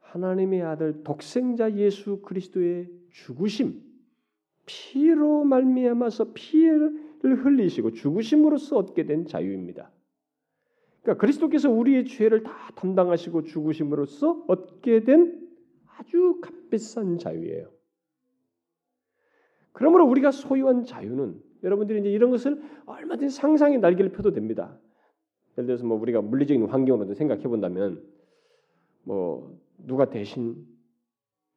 하나님의 0.00 0.62
아들 0.62 1.02
독생자 1.04 1.72
예수 1.72 2.20
그리스도의 2.22 2.90
죽으심, 3.10 3.82
피로 4.66 5.44
말미암아서 5.44 6.32
피를 6.32 7.44
흘리시고 7.44 7.92
죽으심으로써 7.92 8.76
얻게 8.76 9.04
된 9.04 9.26
자유입니다. 9.26 9.90
그러니까 11.02 11.20
그리스도께서 11.20 11.70
우리의 11.70 12.06
죄를 12.06 12.42
다 12.42 12.52
담당하시고 12.74 13.44
죽으심으로써 13.44 14.44
얻게 14.48 15.04
된 15.04 15.48
아주 15.96 16.40
값비싼 16.40 17.18
자유예요. 17.18 17.70
그러므로 19.72 20.06
우리가 20.06 20.32
소유한 20.32 20.84
자유는 20.84 21.40
여러분들이 21.62 22.00
이제 22.00 22.10
이런 22.10 22.30
것을 22.30 22.60
얼마든지 22.86 23.34
상상의 23.34 23.78
날개를 23.78 24.10
펴도 24.10 24.32
됩니다. 24.32 24.78
예를 25.56 25.66
들어서 25.66 25.84
뭐 25.84 25.98
우리가 25.98 26.20
물리적인 26.22 26.66
환경으로도 26.66 27.14
생각해 27.14 27.42
본다면 27.44 28.02
뭐 29.04 29.58
누가 29.78 30.10
대신 30.10 30.66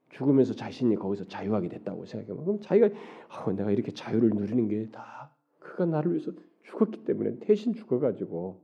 죽으면서 0.10 0.54
자신이 0.54 0.96
거기서 0.96 1.26
자유하게 1.26 1.70
됐다고 1.70 2.06
생각해보면 2.06 2.46
그럼 2.46 2.60
자기가 2.62 2.90
아, 3.30 3.52
내가 3.52 3.72
이렇게 3.72 3.92
자유를 3.92 4.30
누리는 4.32 4.68
게 4.68 4.92
다 4.92 5.36
그가 5.60 5.86
나를 5.86 6.12
위해서 6.12 6.32
죽었기 6.64 7.06
때문에 7.06 7.40
대신 7.40 7.74
죽어가지고 7.74 8.62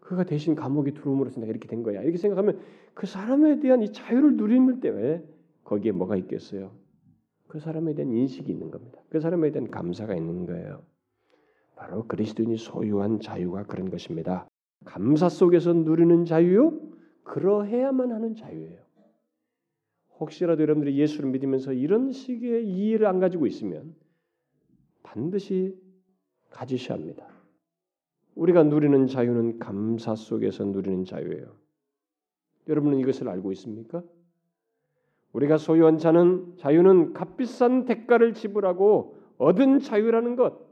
그가 0.00 0.24
대신 0.24 0.54
감옥에 0.54 0.92
들어옴으로써 0.92 1.40
내가 1.40 1.50
이렇게 1.50 1.66
된 1.66 1.82
거야 1.82 2.02
이렇게 2.02 2.18
생각하면 2.18 2.60
그 2.92 3.06
사람에 3.06 3.60
대한 3.60 3.82
이 3.82 3.92
자유를 3.92 4.36
누리는 4.36 4.80
때문에 4.80 5.24
거기에 5.64 5.92
뭐가 5.92 6.16
있겠어요? 6.16 6.72
그 7.48 7.58
사람에 7.58 7.94
대한 7.94 8.12
인식이 8.12 8.50
있는 8.52 8.70
겁니다. 8.70 9.00
그 9.08 9.20
사람에 9.20 9.50
대한 9.50 9.70
감사가 9.70 10.14
있는 10.14 10.44
거예요. 10.44 10.82
바로 11.76 12.06
그리스도인이 12.06 12.56
소유한 12.56 13.20
자유가 13.20 13.64
그런 13.64 13.90
것입니다. 13.90 14.48
감사 14.84 15.28
속에서 15.28 15.72
누리는 15.72 16.24
자유요? 16.24 16.78
그러해야만 17.24 18.12
하는 18.12 18.34
자유예요. 18.34 18.80
혹시라도 20.20 20.62
여러분들이 20.62 20.96
예수를 20.98 21.30
믿으면서 21.30 21.72
이런 21.72 22.12
식의 22.12 22.66
이해를 22.66 23.06
안 23.06 23.18
가지고 23.18 23.46
있으면 23.46 23.94
반드시 25.02 25.76
가지셔야 26.50 26.98
합니다. 26.98 27.26
우리가 28.34 28.62
누리는 28.64 29.06
자유는 29.06 29.58
감사 29.58 30.14
속에서 30.14 30.64
누리는 30.64 31.04
자유예요. 31.04 31.56
여러분은 32.68 32.98
이것을 32.98 33.28
알고 33.28 33.52
있습니까? 33.52 34.02
우리가 35.32 35.58
소유한 35.58 35.98
자는 35.98 36.56
자유는 36.58 37.12
값비싼 37.12 37.84
대가를 37.84 38.34
지불하고 38.34 39.18
얻은 39.38 39.80
자유라는 39.80 40.36
것. 40.36 40.63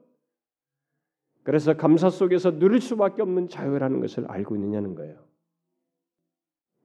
그래서 1.43 1.77
감사 1.77 2.09
속에서 2.09 2.59
누릴 2.59 2.81
수밖에 2.81 3.23
없는 3.23 3.49
자유라는 3.49 4.01
것을 4.01 4.31
알고 4.31 4.57
있느냐는 4.57 4.95
거예요. 4.95 5.25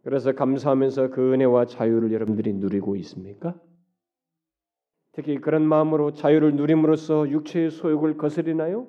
그래서 0.03 0.31
감사하면서 0.33 1.09
그 1.09 1.33
은혜와 1.33 1.65
자유를 1.65 2.11
여러분들이 2.11 2.53
누리고 2.53 2.95
있습니까? 2.97 3.59
특히 5.11 5.39
그런 5.39 5.63
마음으로 5.67 6.13
자유를 6.13 6.55
누림으로써 6.55 7.29
육체의 7.29 7.71
소욕을 7.71 8.17
거스리나요? 8.17 8.87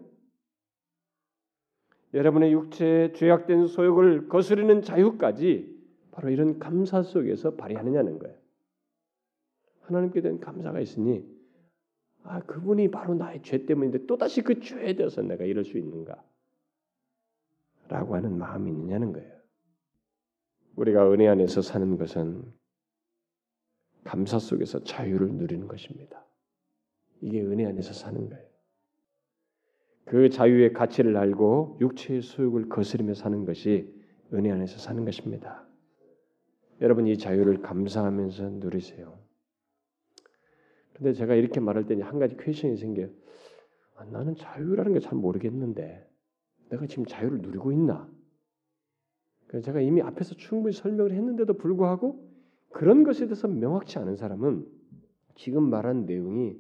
여러분의 2.15 2.53
육체의 2.53 3.15
죄악된 3.15 3.67
소욕을 3.67 4.29
거스르는 4.29 4.83
자유까지 4.83 5.77
바로 6.13 6.31
이런 6.31 6.59
감사 6.59 7.03
속에서 7.03 7.55
발휘하느냐는 7.57 8.19
거예요. 8.19 8.37
하나님께 9.83 10.21
대한 10.21 10.39
감사가 10.39 10.81
있으니 10.81 11.25
아 12.29 12.41
그분이 12.41 12.91
바로 12.91 13.15
나의 13.15 13.43
죄 13.43 13.65
때문인데 13.65 14.07
또 14.07 14.19
다시 14.19 14.43
그 14.43 14.61
죄에 14.61 14.95
대해서 14.95 15.23
내가 15.23 15.45
이럴 15.45 15.65
수 15.65 15.79
있는가? 15.79 16.23
라고 17.89 18.15
하는 18.15 18.37
마음이 18.37 18.71
있느냐는 18.71 19.13
거예요. 19.13 19.33
우리가 20.77 21.11
은혜 21.11 21.27
안에서 21.27 21.63
사는 21.63 21.97
것은 21.97 22.45
감사 24.05 24.39
속에서 24.39 24.85
자유를 24.85 25.33
누리는 25.33 25.67
것입니다. 25.67 26.25
이게 27.23 27.41
은혜 27.41 27.65
안에서 27.65 27.95
사는 27.95 28.29
거예요. 28.29 28.47
그 30.05 30.29
자유의 30.29 30.75
가치를 30.75 31.17
알고 31.17 31.79
육체의 31.81 32.23
소욕을 32.23 32.69
거스르며 32.69 33.15
사는 33.15 33.45
것이 33.47 33.93
은혜 34.35 34.51
안에서 34.51 34.79
사는 34.79 35.05
것입니다. 35.05 35.67
여러분 36.83 37.07
이 37.07 37.17
자유를 37.17 37.63
감사하면서 37.63 38.51
누리세요. 38.51 39.18
근데 40.99 41.13
제가 41.13 41.37
이렇게 41.37 41.61
말할 41.61 41.87
때한 41.87 42.19
가지 42.19 42.37
퀘션이 42.37 42.77
생겨요. 42.77 43.09
아, 43.95 44.05
나는 44.07 44.35
자유라는 44.35 44.93
게 44.95 45.01
잘 45.01 45.17
모르겠는데 45.17 46.09
내가 46.71 46.87
지금 46.87 47.07
자유를 47.07 47.39
누리고 47.39 47.73
있나? 47.73 48.11
제가 49.63 49.81
이미 49.81 50.03
앞에서 50.03 50.35
충분히 50.35 50.75
설명을 50.75 51.13
했는데도 51.13 51.55
불구하고 51.55 52.29
그런 52.71 53.05
것에 53.05 53.27
대해서 53.27 53.49
명확치 53.49 53.99
않은 53.99 54.17
사람은 54.17 54.67
지금 55.37 55.71
말한 55.71 56.05
내용이 56.05 56.59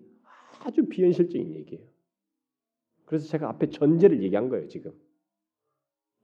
아주 0.60 0.86
비현실적인 0.86 1.54
얘기예요. 1.54 1.86
그래서 3.04 3.26
제가 3.26 3.48
앞에 3.50 3.70
전제를 3.70 4.22
얘기한 4.22 4.48
거예요, 4.48 4.68
지금. 4.68 4.92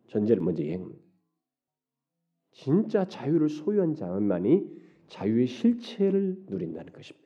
전제를 0.09 0.43
먼저 0.43 0.63
얘기합니다. 0.63 1.03
진짜 2.53 3.07
자유를 3.07 3.49
소유한 3.49 3.95
자만이 3.95 4.71
자유의 5.09 5.47
실체를 5.49 6.45
누린다는 6.47 6.93
것입니다. 6.93 7.24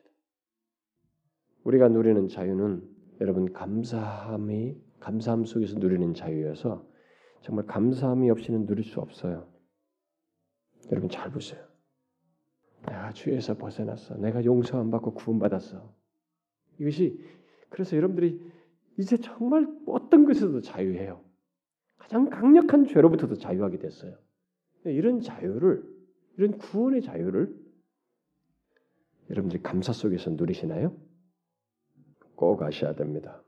우리가 1.69 1.87
누리는 1.87 2.27
자유는 2.27 2.81
여러분 3.21 3.53
감사함이 3.53 4.75
감사함 4.99 5.45
속에서 5.45 5.77
누리는 5.77 6.15
자유여서 6.15 6.87
정말 7.41 7.67
감사함이 7.67 8.29
없이는 8.31 8.65
누릴 8.65 8.83
수 8.83 8.99
없어요. 8.99 9.47
여러분 10.91 11.09
잘 11.09 11.31
보세요. 11.31 11.63
내가 12.87 13.11
죄에서 13.11 13.55
벗어났어. 13.55 14.17
내가 14.17 14.43
용서 14.45 14.79
안 14.79 14.89
받고 14.89 15.13
구원받았어. 15.13 15.93
이것이 16.79 17.19
그래서 17.69 17.95
여러분들이 17.95 18.41
이제 18.97 19.17
정말 19.17 19.67
어떤 19.85 20.25
것에서도 20.25 20.61
자유해요. 20.61 21.23
가장 21.97 22.31
강력한 22.31 22.87
죄로부터도 22.87 23.35
자유하게 23.35 23.77
됐어요. 23.77 24.17
이런 24.85 25.21
자유를 25.21 25.83
이런 26.37 26.57
구원의 26.57 27.03
자유를 27.03 27.55
여러분들이 29.29 29.61
감사 29.61 29.93
속에서 29.93 30.31
누리시나요? 30.31 31.08
꼭 32.39 32.63
아셔야 32.63 32.95
됩니다. 32.95 33.43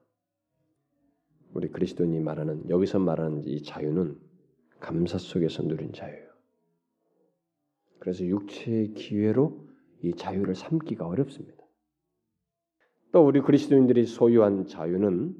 우리 1.54 1.70
그리스도인이 1.70 2.20
말하는 2.20 2.70
여기서 2.70 3.00
말하는 3.00 3.48
이 3.48 3.64
자유는 3.64 4.20
감사 4.82 5.18
속에서 5.18 5.64
누린 5.64 5.94
자유예요. 5.94 6.30
그래서 8.00 8.26
육체의 8.26 8.94
기회로 8.94 9.70
이 10.04 10.14
자유를 10.14 10.56
삼기가 10.56 11.08
어렵습니다. 11.08 11.64
또 13.14 13.26
우리 13.26 13.39
그리스도인들이 13.39 14.06
소유한 14.06 14.66
자유는 14.66 15.38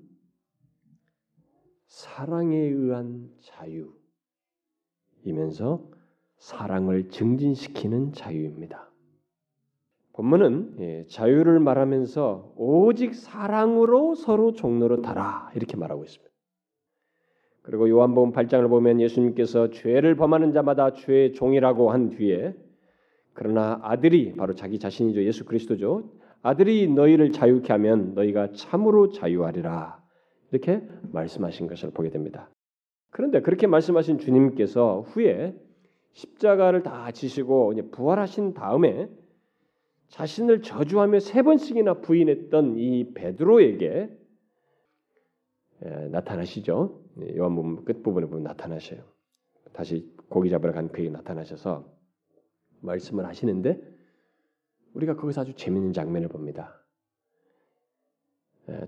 사랑에 1.88 2.56
의한 2.56 3.36
자유이면서 5.26 5.92
사랑을 6.38 7.10
증진시키는 7.10 8.14
자유입니다. 8.14 8.91
본문은 10.14 10.76
예, 10.80 11.06
자유를 11.08 11.60
말하면서 11.60 12.54
오직 12.58 13.16
사랑으로 13.16 14.16
서로 14.16 14.54
종로로 14.54 15.02
달아 15.02 15.52
이렇게 15.56 15.78
말하고 15.78 16.04
있습니다. 16.04 16.32
그리고 17.64 17.90
요한복음 17.90 18.32
8장을 18.32 18.68
보면 18.70 19.00
예수님께서 19.02 19.70
죄를 19.70 20.16
범하는 20.16 20.52
자마다 20.52 20.94
죄의 20.94 21.34
종이라고 21.34 21.92
한 21.92 22.10
뒤에 22.10 22.56
그러나 23.34 23.80
아들이 23.84 24.34
바로 24.36 24.56
자기 24.56 24.80
자신이죠. 24.80 25.24
예수 25.24 25.46
그리스도죠. 25.46 26.12
아들이 26.42 26.88
너희를 26.88 27.32
자유케 27.32 27.72
하면 27.74 28.14
너희가 28.16 28.52
참으로 28.54 29.10
자유하리라. 29.10 30.02
이렇게 30.52 30.82
말씀하신 31.14 31.68
것을 31.68 31.92
보게 31.92 32.10
됩니다. 32.10 32.50
그런데 33.12 33.42
그렇게 33.42 33.68
말씀하신 33.68 34.18
주님께서 34.18 35.02
후에 35.02 35.56
십자가를 36.14 36.84
다 36.84 37.12
지시고 37.12 37.74
부활하신 37.92 38.54
다음에 38.54 39.08
자신을 40.12 40.62
저주하며 40.62 41.20
세 41.20 41.42
번씩이나 41.42 42.02
부인했던 42.02 42.78
이 42.78 43.14
베드로에게 43.14 44.18
나타나시죠. 46.12 47.04
요한복음 47.36 47.86
끝부분에 47.86 48.28
보면 48.28 48.44
나타나셔요. 48.44 49.04
다시 49.74 50.14
고기 50.30 50.50
잡으러 50.50 50.74
간 50.74 50.90
그에게 50.90 51.10
나타나셔서 51.10 51.92
말씀을 52.82 53.26
하시는데 53.26 53.82
우리가 54.94 55.16
거기서 55.16 55.42
아주 55.42 55.54
재밌는 55.56 55.94
장면을 55.94 56.28
봅니다. 56.28 56.78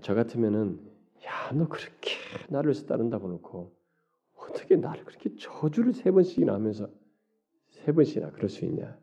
저 0.02 0.14
같으면은 0.14 0.78
야 1.26 1.52
너 1.52 1.68
그렇게 1.68 2.12
나를 2.48 2.74
따른다고 2.86 3.28
놓고 3.28 3.74
어떻게 4.36 4.76
나를 4.76 5.04
그렇게 5.04 5.34
저주를 5.36 5.94
세 5.94 6.10
번씩이나 6.10 6.52
하면서 6.52 6.90
세 7.70 7.92
번씩이나 7.92 8.30
그럴 8.32 8.50
수 8.50 8.64
있냐? 8.66 8.98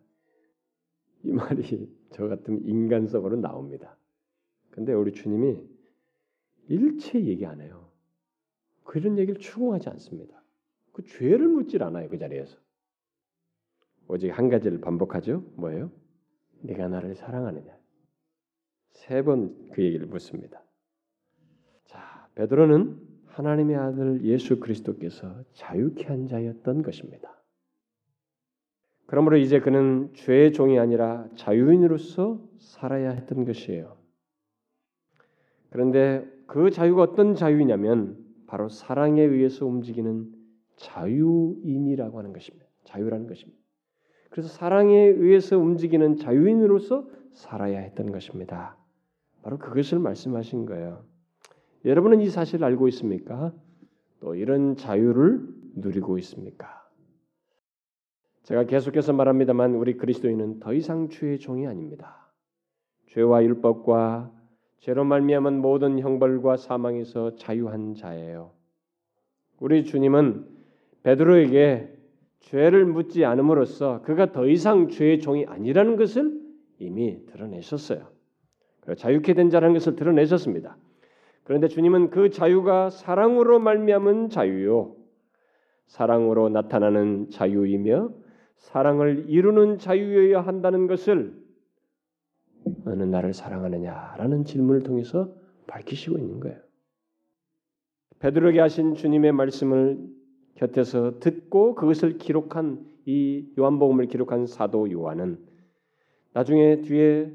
이 1.24 1.32
말이 1.32 2.00
저 2.12 2.28
같으면 2.28 2.62
인간성으로 2.66 3.38
나옵니다. 3.38 3.97
근데 4.70 4.93
우리 4.93 5.12
주님이 5.14 5.62
일체 6.68 7.24
얘기 7.24 7.45
안 7.45 7.62
해요. 7.62 7.89
그런 8.84 9.18
얘기를 9.18 9.39
추궁하지 9.39 9.89
않습니다. 9.89 10.41
그 10.91 11.03
죄를 11.03 11.47
묻질 11.47 11.84
않아요 11.84 12.09
그 12.09 12.18
자리에서. 12.18 12.57
오직 14.07 14.30
한 14.32 14.49
가지를 14.49 14.82
반복하죠. 14.82 15.43
뭐예요? 15.55 15.91
네가 16.62 16.88
나를 16.89 17.16
사랑하느냐? 17.16 17.76
세 18.91 19.24
번 19.24 19.70
그 19.72 19.84
얘기를 19.84 20.05
묻습니다. 20.05 20.62
자, 21.86 22.28
베드로는 22.36 22.99
하나님의 23.28 23.76
아들 23.78 24.24
예수 24.26 24.59
그리스도께서 24.59 25.43
자유케 25.53 26.05
한 26.05 26.28
자였던 26.28 26.82
것입니다. 26.84 27.40
그러므로 29.05 29.37
이제 29.37 29.59
그는 29.59 30.09
죄의 30.13 30.53
종이 30.53 30.79
아니라 30.79 31.27
자유인으로서 31.35 32.41
살아야 32.59 33.11
했던 33.11 33.45
것이에요. 33.45 33.97
그런데 35.69 36.25
그 36.47 36.69
자유가 36.69 37.03
어떤 37.03 37.35
자유냐면 37.35 38.17
바로 38.47 38.69
사랑에 38.69 39.21
의해서 39.21 39.65
움직이는 39.65 40.29
자유인이라고 40.75 42.17
하는 42.19 42.33
것입니다. 42.33 42.65
자유라는 42.83 43.27
것입니다. 43.27 43.59
그래서 44.29 44.49
사랑에 44.49 44.95
의해서 44.95 45.57
움직이는 45.57 46.15
자유인으로서 46.15 47.07
살아야 47.33 47.79
했던 47.79 48.11
것입니다. 48.11 48.77
바로 49.43 49.57
그것을 49.57 49.99
말씀하신 49.99 50.65
거예요. 50.65 51.03
여러분은 51.85 52.21
이 52.21 52.29
사실을 52.29 52.65
알고 52.65 52.87
있습니까? 52.89 53.53
또 54.19 54.35
이런 54.35 54.75
자유를 54.75 55.47
누리고 55.75 56.17
있습니까? 56.19 56.80
제가 58.51 58.65
계속해서 58.65 59.13
말합니다만 59.13 59.75
우리 59.75 59.95
그리스도인은 59.95 60.59
더 60.59 60.73
이상 60.73 61.07
죄의 61.07 61.39
종이 61.39 61.67
아닙니다. 61.67 62.29
죄와 63.07 63.45
율법과 63.45 64.29
죄로 64.79 65.05
말미암은 65.05 65.61
모든 65.61 65.97
형벌과 65.97 66.57
사망에서 66.57 67.35
자유한 67.35 67.93
자예요. 67.93 68.51
우리 69.57 69.85
주님은 69.85 70.45
베드로에게 71.03 71.93
죄를 72.41 72.85
묻지 72.85 73.23
않음으로써 73.23 74.01
그가 74.01 74.33
더 74.33 74.45
이상 74.45 74.89
죄의 74.89 75.21
종이 75.21 75.45
아니라는 75.45 75.95
것을 75.95 76.37
이미 76.77 77.25
드러내셨어요. 77.27 78.05
자유케 78.97 79.33
된 79.33 79.49
자라는 79.49 79.75
것을 79.75 79.95
드러내셨습니다. 79.95 80.75
그런데 81.45 81.69
주님은 81.69 82.09
그 82.09 82.29
자유가 82.29 82.89
사랑으로 82.89 83.59
말미암은 83.59 84.27
자유요, 84.27 84.97
사랑으로 85.87 86.49
나타나는 86.49 87.29
자유이며 87.29 88.09
사랑을 88.62 89.26
이루는 89.28 89.80
자유여야 89.80 90.41
한다는 90.41 90.88
것을 90.88 91.34
너는 92.86 93.09
나를 93.09 93.34
사랑하느냐라는 93.34 94.45
질문을 94.45 94.84
통해서 94.84 95.34
밝히시고 95.68 96.18
있는 96.18 96.39
거예요. 96.39 96.59
베드로에게 98.20 98.59
하신 98.59 98.93
주님의 98.93 99.32
말씀을 99.32 99.99
곁에서 100.55 101.20
듣고 101.20 101.74
그것을 101.74 102.20
기록한 102.20 102.86
이 103.05 103.51
요한복음을 103.57 104.05
기록한 104.05 104.45
사도 104.45 104.91
요한은 104.91 105.39
나중에 106.34 106.82
뒤에 106.82 107.34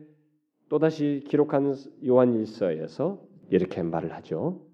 또다시 0.69 1.25
기록한 1.27 1.75
요한일서에서 2.07 3.21
이렇게 3.51 3.83
말을 3.83 4.13
하죠. 4.15 4.65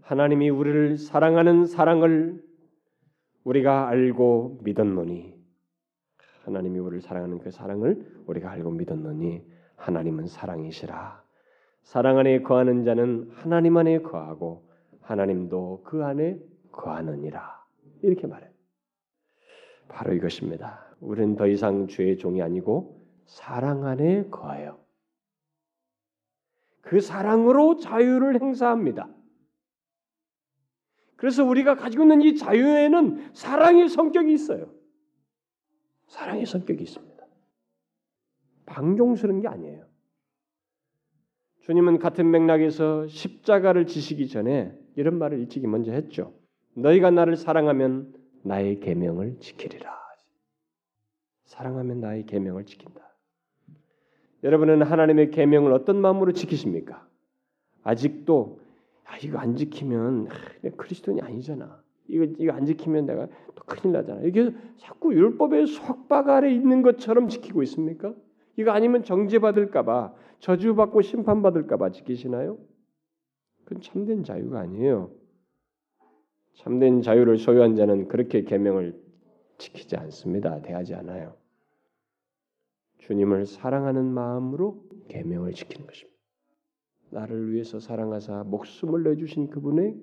하나님이 0.00 0.48
우리를 0.48 0.96
사랑하는 0.96 1.66
사랑을 1.66 2.42
우리가 3.44 3.88
알고 3.88 4.60
믿었노니 4.62 5.34
하나님이 6.44 6.78
우리를 6.78 7.00
사랑하는 7.00 7.38
그 7.38 7.50
사랑을 7.50 8.22
우리가 8.26 8.50
알고 8.50 8.70
믿었노니 8.72 9.42
하나님은 9.76 10.26
사랑이시라. 10.26 11.22
사랑 11.82 12.18
안에 12.18 12.42
거하는 12.42 12.84
자는 12.84 13.30
하나님 13.32 13.76
안에 13.76 14.02
거하고 14.02 14.68
하나님도 15.00 15.82
그 15.84 16.04
안에 16.04 16.38
거하느니라. 16.70 17.64
이렇게 18.02 18.26
말해. 18.26 18.48
바로 19.88 20.12
이것입니다. 20.14 20.84
우리는 21.00 21.36
더 21.36 21.46
이상 21.46 21.88
죄의 21.88 22.18
종이 22.18 22.42
아니고 22.42 23.00
사랑 23.26 23.86
안에 23.86 24.28
거하여 24.28 24.78
그 26.82 27.00
사랑으로 27.00 27.76
자유를 27.76 28.40
행사합니다. 28.40 29.08
그래서 31.20 31.44
우리가 31.44 31.74
가지고 31.74 32.04
있는 32.04 32.22
이 32.22 32.34
자유에는 32.34 33.34
사랑의 33.34 33.90
성격이 33.90 34.32
있어요. 34.32 34.72
사랑의 36.06 36.46
성격이 36.46 36.82
있습니다. 36.82 37.26
방종스러운 38.64 39.42
게 39.42 39.48
아니에요. 39.48 39.84
주님은 41.60 41.98
같은 41.98 42.30
맥락에서 42.30 43.06
십자가를 43.06 43.86
지시기 43.86 44.28
전에 44.28 44.74
이런 44.96 45.18
말을 45.18 45.40
일찍이 45.40 45.66
먼저 45.66 45.92
했죠. 45.92 46.32
너희가 46.74 47.10
나를 47.10 47.36
사랑하면 47.36 48.14
나의 48.42 48.80
계명을 48.80 49.40
지키리라. 49.40 49.94
사랑하면 51.44 52.00
나의 52.00 52.24
계명을 52.24 52.64
지킨다. 52.64 53.14
여러분은 54.42 54.80
하나님의 54.84 55.32
계명을 55.32 55.74
어떤 55.74 56.00
마음으로 56.00 56.32
지키십니까? 56.32 57.06
아직도 57.82 58.69
아, 59.10 59.16
이거 59.18 59.38
안 59.38 59.56
지키면 59.56 60.28
아, 60.28 60.70
그리스도인이 60.76 61.20
아니잖아. 61.20 61.82
이거 62.06 62.24
이거 62.38 62.52
안 62.52 62.64
지키면 62.64 63.06
내가 63.06 63.26
또 63.56 63.64
큰일 63.66 63.92
나잖아. 63.92 64.22
이게 64.22 64.52
자꾸 64.78 65.12
율법의 65.12 65.66
속박 65.66 66.28
아래 66.28 66.52
있는 66.52 66.82
것처럼 66.82 67.28
지키고 67.28 67.62
있습니까? 67.64 68.14
이거 68.56 68.70
아니면 68.70 69.02
정죄받을까봐 69.02 70.14
저주받고 70.38 71.02
심판받을까봐 71.02 71.90
지키시나요? 71.90 72.58
그건 73.64 73.82
참된 73.82 74.22
자유가 74.22 74.60
아니에요. 74.60 75.10
참된 76.54 77.02
자유를 77.02 77.38
소유한 77.38 77.74
자는 77.74 78.06
그렇게 78.06 78.42
계명을 78.44 79.00
지키지 79.58 79.96
않습니다. 79.96 80.62
대하지 80.62 80.94
않아요. 80.94 81.34
주님을 82.98 83.46
사랑하는 83.46 84.04
마음으로 84.04 84.84
계명을 85.08 85.52
지키는 85.52 85.86
것입니다. 85.86 86.19
나를 87.10 87.52
위해서 87.52 87.80
사랑하사 87.80 88.44
목숨을 88.44 89.02
내주신 89.02 89.50
그분에 89.50 89.96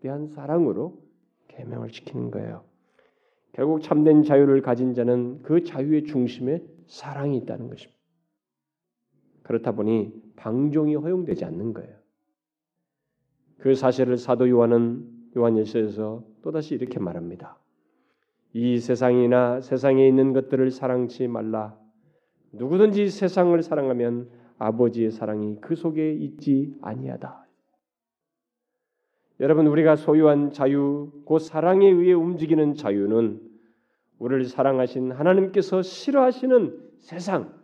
대한 0.00 0.26
사랑으로 0.26 1.02
계명을 1.48 1.90
지키는 1.90 2.30
거예요. 2.30 2.64
결국 3.52 3.82
참된 3.82 4.22
자유를 4.22 4.62
가진 4.62 4.94
자는 4.94 5.42
그 5.42 5.64
자유의 5.64 6.04
중심에 6.04 6.62
사랑이 6.86 7.36
있다는 7.38 7.68
것입니다. 7.68 7.98
그렇다 9.42 9.72
보니 9.72 10.12
방종이 10.36 10.94
허용되지 10.94 11.44
않는 11.44 11.72
거예요. 11.72 11.96
그 13.58 13.74
사실을 13.74 14.16
사도 14.16 14.48
요한은 14.48 15.04
요한일서에서 15.36 16.24
또다시 16.42 16.74
이렇게 16.74 16.98
말합니다. 16.98 17.58
이 18.52 18.78
세상이나 18.78 19.60
세상에 19.60 20.06
있는 20.06 20.32
것들을 20.32 20.70
사랑치 20.70 21.26
말라. 21.26 21.78
누구든지 22.52 23.08
세상을 23.10 23.60
사랑하면 23.62 24.30
아버지의 24.58 25.10
사랑이 25.10 25.56
그 25.60 25.74
속에 25.74 26.12
있지 26.12 26.74
아니하다. 26.82 27.46
여러분 29.40 29.66
우리가 29.68 29.96
소유한 29.96 30.50
자유, 30.50 31.12
그 31.26 31.38
사랑에 31.38 31.88
의해 31.88 32.12
움직이는 32.12 32.74
자유는 32.74 33.40
우리를 34.18 34.44
사랑하신 34.46 35.12
하나님께서 35.12 35.82
싫어하시는 35.82 36.90
세상, 36.98 37.54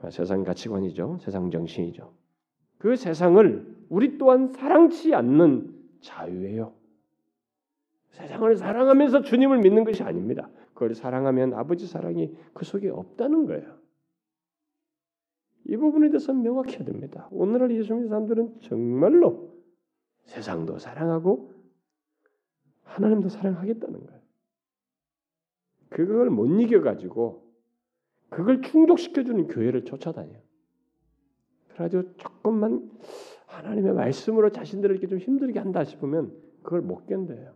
아, 0.00 0.10
세상 0.10 0.44
가치관이죠, 0.44 1.18
세상 1.20 1.50
정신이죠. 1.50 2.12
그 2.78 2.96
세상을 2.96 3.84
우리 3.90 4.16
또한 4.16 4.48
사랑치 4.48 5.14
않는 5.14 5.74
자유예요. 6.00 6.72
세상을 8.12 8.56
사랑하면서 8.56 9.22
주님을 9.22 9.58
믿는 9.58 9.84
것이 9.84 10.02
아닙니다. 10.02 10.48
그걸 10.72 10.94
사랑하면 10.94 11.54
아버지 11.54 11.86
사랑이 11.86 12.34
그 12.54 12.64
속에 12.64 12.88
없다는 12.88 13.46
거예요. 13.46 13.81
이 15.64 15.76
부분에 15.76 16.10
대해서 16.10 16.32
명확해야 16.32 16.84
됩니다. 16.84 17.28
오늘날 17.30 17.70
예수 17.72 17.92
믿는 17.94 18.08
사람들은 18.08 18.60
정말로 18.60 19.52
세상도 20.24 20.78
사랑하고 20.78 21.52
하나님도 22.84 23.28
사랑하겠다는 23.28 24.06
거예요. 24.06 24.22
그걸 25.88 26.30
못 26.30 26.46
이겨 26.60 26.80
가지고 26.80 27.46
그걸 28.28 28.62
충족시켜주는 28.62 29.48
교회를 29.48 29.84
쫓아다녀. 29.84 30.32
그래가지고 31.68 32.16
조금만 32.16 32.90
하나님의 33.46 33.92
말씀으로 33.94 34.50
자신들을 34.50 34.94
이렇게 34.96 35.06
좀 35.06 35.18
힘들게 35.18 35.58
한다 35.58 35.84
싶으면 35.84 36.34
그걸 36.62 36.80
못 36.80 37.06
견뎌요. 37.06 37.54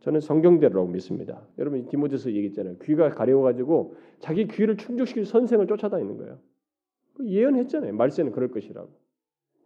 저는 0.00 0.20
성경대로라고 0.20 0.88
믿습니다. 0.88 1.46
여러분 1.58 1.86
디모데서 1.86 2.30
얘기했잖아요. 2.30 2.78
귀가 2.78 3.10
가려워가지고 3.10 3.94
자기 4.20 4.46
귀를 4.46 4.76
충족시킬 4.76 5.24
선생을 5.24 5.66
쫓아다니는 5.66 6.16
거예요. 6.18 6.38
그 7.18 7.28
예언했잖아요. 7.28 7.94
말세는 7.94 8.32
그럴 8.32 8.50
것이라고. 8.50 8.88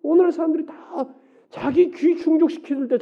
오늘의 0.02 0.32
사람들이 0.32 0.66
다 0.66 1.14
자기 1.50 1.90
귀 1.90 2.16
충족시킬 2.16 2.88
때 2.88 2.98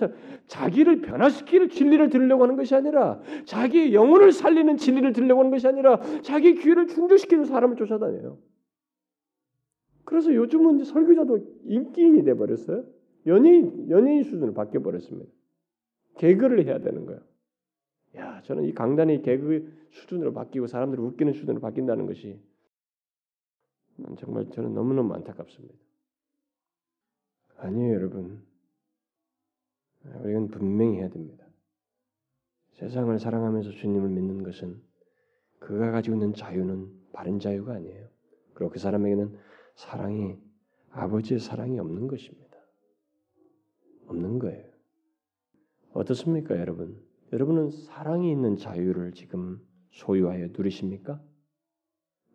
자기를 0.48 1.02
변화시킬 1.02 1.68
진리를 1.68 2.10
들으려고 2.10 2.42
하는 2.42 2.56
것이 2.56 2.74
아니라 2.74 3.22
자기 3.44 3.94
영혼을 3.94 4.32
살리는 4.32 4.76
진리를 4.76 5.12
들으려고 5.12 5.40
하는 5.40 5.52
것이 5.52 5.68
아니라 5.68 6.00
자기 6.22 6.56
귀를 6.56 6.88
충족시키는 6.88 7.44
사람을 7.44 7.76
쫓아다녀요. 7.76 8.38
그래서 10.04 10.34
요즘은 10.34 10.82
설교자도 10.82 11.38
인기인이 11.64 12.24
돼 12.24 12.34
버렸어요. 12.34 12.84
연예인 13.26 13.88
연예인 13.88 14.24
수준으로 14.24 14.52
바뀌어 14.52 14.82
버렸습니다. 14.82 15.30
개그를 16.18 16.66
해야 16.66 16.80
되는 16.80 17.06
거예요. 17.06 17.20
야, 18.16 18.42
저는 18.42 18.64
이 18.64 18.74
강단이 18.74 19.22
개그 19.22 19.72
수준으로 19.90 20.32
바뀌고 20.32 20.66
사람들이 20.66 21.00
웃기는 21.00 21.32
수준으로 21.34 21.60
바뀐다는 21.60 22.06
것이 22.06 22.40
정말 24.18 24.48
저는 24.50 24.74
너무너무 24.74 25.14
안타깝습니다. 25.14 25.74
아니에요, 27.56 27.94
여러분. 27.94 28.44
우리는 30.22 30.48
분명히 30.48 30.98
해야 30.98 31.08
됩니다. 31.08 31.46
세상을 32.72 33.18
사랑하면서 33.18 33.72
주님을 33.72 34.08
믿는 34.08 34.42
것은 34.42 34.82
그가 35.58 35.90
가지고 35.90 36.16
있는 36.16 36.32
자유는 36.32 37.10
바른 37.12 37.38
자유가 37.38 37.74
아니에요. 37.74 38.08
그리고 38.54 38.72
그 38.72 38.78
사람에게는 38.78 39.36
사랑이 39.74 40.38
아버지의 40.90 41.40
사랑이 41.40 41.78
없는 41.78 42.08
것입니다. 42.08 42.56
없는 44.06 44.38
거예요. 44.38 44.70
어떻습니까, 45.92 46.58
여러분? 46.58 47.00
여러분은 47.32 47.70
사랑이 47.70 48.30
있는 48.30 48.56
자유를 48.56 49.12
지금 49.12 49.60
소유하여 49.92 50.48
누리십니까? 50.52 51.22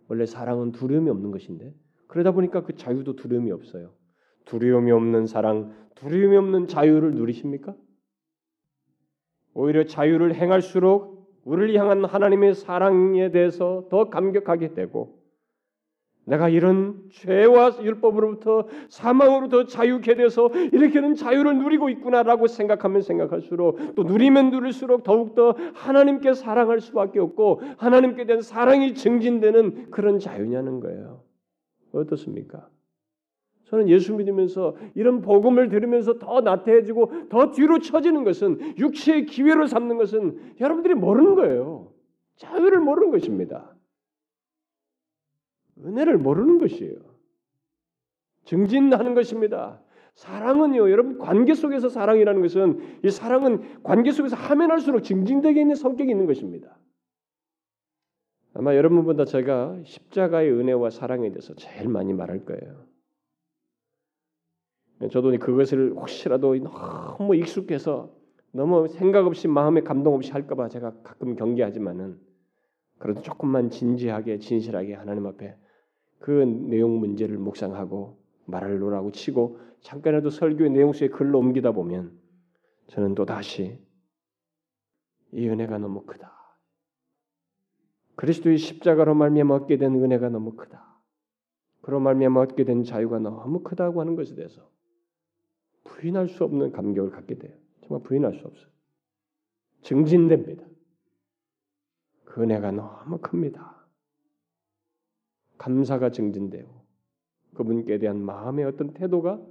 원래 0.08 0.26
사랑은 0.26 0.72
두려움이 0.72 1.10
없는 1.10 1.32
것인데 1.32 1.74
그러다 2.08 2.32
보니까 2.32 2.64
그 2.64 2.76
자유도 2.76 3.16
두려움이 3.16 3.51
없어요. 3.51 3.93
두려움이 4.45 4.91
없는 4.91 5.26
사랑, 5.26 5.74
두려움이 5.95 6.38
없는 6.38 6.68
자유를 6.68 7.16
누리십니까? 7.16 7.76
오히려 9.53 9.86
자유를 9.86 10.36
행할수록 10.36 11.16
우리를 11.43 11.76
향한 11.80 12.06
하나님의 12.06 12.56
사랑에 12.56 13.32
대해서 13.32 13.88
더 13.89 14.10
감격하게 14.10 14.74
되고 14.74 15.14
내가 16.26 16.50
이런 16.50 17.04
죄와 17.12 17.78
율법으로부터 17.82 18.68
사망으로부터 18.90 19.66
자유케 19.66 20.16
돼서 20.16 20.50
이렇게는 20.72 21.16
자유를 21.16 21.58
누리고 21.60 21.90
있구나라고 21.90 22.48
생각하면 22.48 23.02
생각할수록 23.02 23.96
또 23.96 24.04
누리면 24.04 24.50
누릴수록 24.50 25.04
더욱더 25.04 25.56
하나님께 25.74 26.34
사랑할 26.34 26.82
수밖에 26.82 27.20
없고 27.20 27.62
하나님께 27.78 28.26
대한 28.26 28.42
사랑이 28.42 28.96
증진되는 28.96 29.92
그런 29.92 30.20
자유냐는 30.20 30.80
거예요. 30.80 31.22
어떻습니까? 31.92 32.68
저는 33.66 33.90
예수 33.90 34.14
믿으면서 34.14 34.76
이런 34.94 35.22
복음을 35.22 35.70
들으면서 35.70 36.20
더 36.20 36.42
나태해지고 36.42 37.30
더 37.30 37.52
뒤로 37.52 37.80
처지는 37.80 38.24
것은 38.24 38.78
육체의 38.78 39.26
기회로 39.26 39.68
삼는 39.68 39.98
것은 39.98 40.56
여러분들이 40.60 40.94
모르는 40.94 41.36
거예요. 41.36 41.92
자유를 42.38 42.80
모르는 42.80 43.12
것입니다. 43.12 43.75
은혜를 45.86 46.18
모르는 46.18 46.58
것이에요. 46.58 46.98
증진하는 48.46 49.14
것입니다. 49.16 49.82
사랑은요, 50.16 50.90
여러분 50.92 51.18
관계 51.18 51.54
속에서 51.54 51.90
사랑이라는 51.90 52.42
것은 52.42 53.00
이 53.04 53.10
사랑은 53.10 53.84
관계 53.84 54.12
속에서 54.12 54.36
하면 54.36 54.72
할수록 54.72 55.02
증진되게 55.02 55.60
있는 55.62 55.76
성격이 55.76 56.10
있는 56.10 56.26
것입니다. 56.26 56.78
아마 58.54 58.76
여러분보다 58.76 59.26
제가 59.26 59.78
십자가의 59.84 60.52
은혜와 60.52 60.90
사랑에 60.90 61.30
대해서 61.30 61.54
제일 61.56 61.90
많이 61.90 62.14
말할 62.14 62.46
거예요. 62.46 62.86
저도 65.12 65.38
그것을 65.38 65.92
혹시라도 65.92 66.56
너무 66.56 67.36
익숙해서 67.36 68.16
너무 68.54 68.88
생각 68.88 69.28
없이 69.28 69.50
마음에 69.50 69.82
감동 69.82 70.14
없이 70.14 70.32
할까봐 70.32 70.70
제가 70.70 70.94
가끔 71.04 71.36
경계하지만은 71.36 72.18
그래도 72.98 73.22
조금만 73.22 73.70
진지하게 73.70 74.40
진실하게 74.40 74.94
하나님 74.94 75.26
앞에 75.26 75.58
그 76.20 76.32
내용 76.32 76.99
문제를 76.99 77.38
묵상하고 77.38 78.18
말을 78.45 78.80
놓으라고 78.80 79.11
치고 79.11 79.59
잠깐이라도 79.82 80.30
설교의 80.30 80.72
내용 80.72 80.93
속에 80.93 81.09
글로 81.09 81.39
옮기다 81.39 81.72
보면 81.72 82.18
저는 82.88 83.16
또 83.16 83.26
다시 83.26 83.80
이 85.32 85.47
은혜가 85.47 85.78
너무 85.78 86.03
크다. 86.05 86.34
그리스도의 88.16 88.57
십자가로 88.57 89.13
말미암아 89.13 89.53
얻게 89.55 89.78
된 89.78 89.93
은혜가 89.95 90.30
너무 90.30 90.55
크다. 90.55 90.86
그로 91.82 91.99
말미암아 91.99 92.39
얻게 92.39 92.63
된 92.63 92.84
자유가 92.84 93.20
너무 93.20 93.61
크다고 93.61 93.99
하는 93.99 94.16
것에 94.16 94.36
대해서 94.36 94.70
부인할 95.84 96.30
수 96.30 96.43
없는 96.43 96.72
감격을 96.72 97.11
갖게 97.11 97.38
돼요. 97.38 97.53
정말 97.82 98.03
부인할 98.03 98.34
수 98.39 98.47
없어요. 98.47 98.70
증진됩니다. 99.82 100.66
그 102.24 102.41
은혜가 102.41 102.72
너무 102.72 103.20
큽니다. 103.20 103.75
감사가 105.66 106.11
증진되고 106.11 106.70
그분께 107.55 107.97
대한 107.97 108.24
마음의 108.24 108.66
어떤 108.66 108.93
태도가 108.93 109.41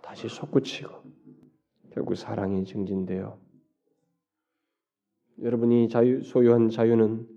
다시 0.00 0.28
솟구치고 0.28 0.88
결국 1.90 2.14
사랑이 2.14 2.64
증진되어 2.64 3.36
여러분이 5.42 5.88
자유 5.88 6.22
소유한 6.22 6.68
자유는 6.68 7.28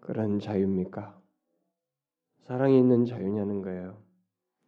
그런 0.00 0.40
자유입니까? 0.40 1.20
사랑이 2.40 2.76
있는 2.76 3.04
자유냐는 3.04 3.62
거예요. 3.62 4.02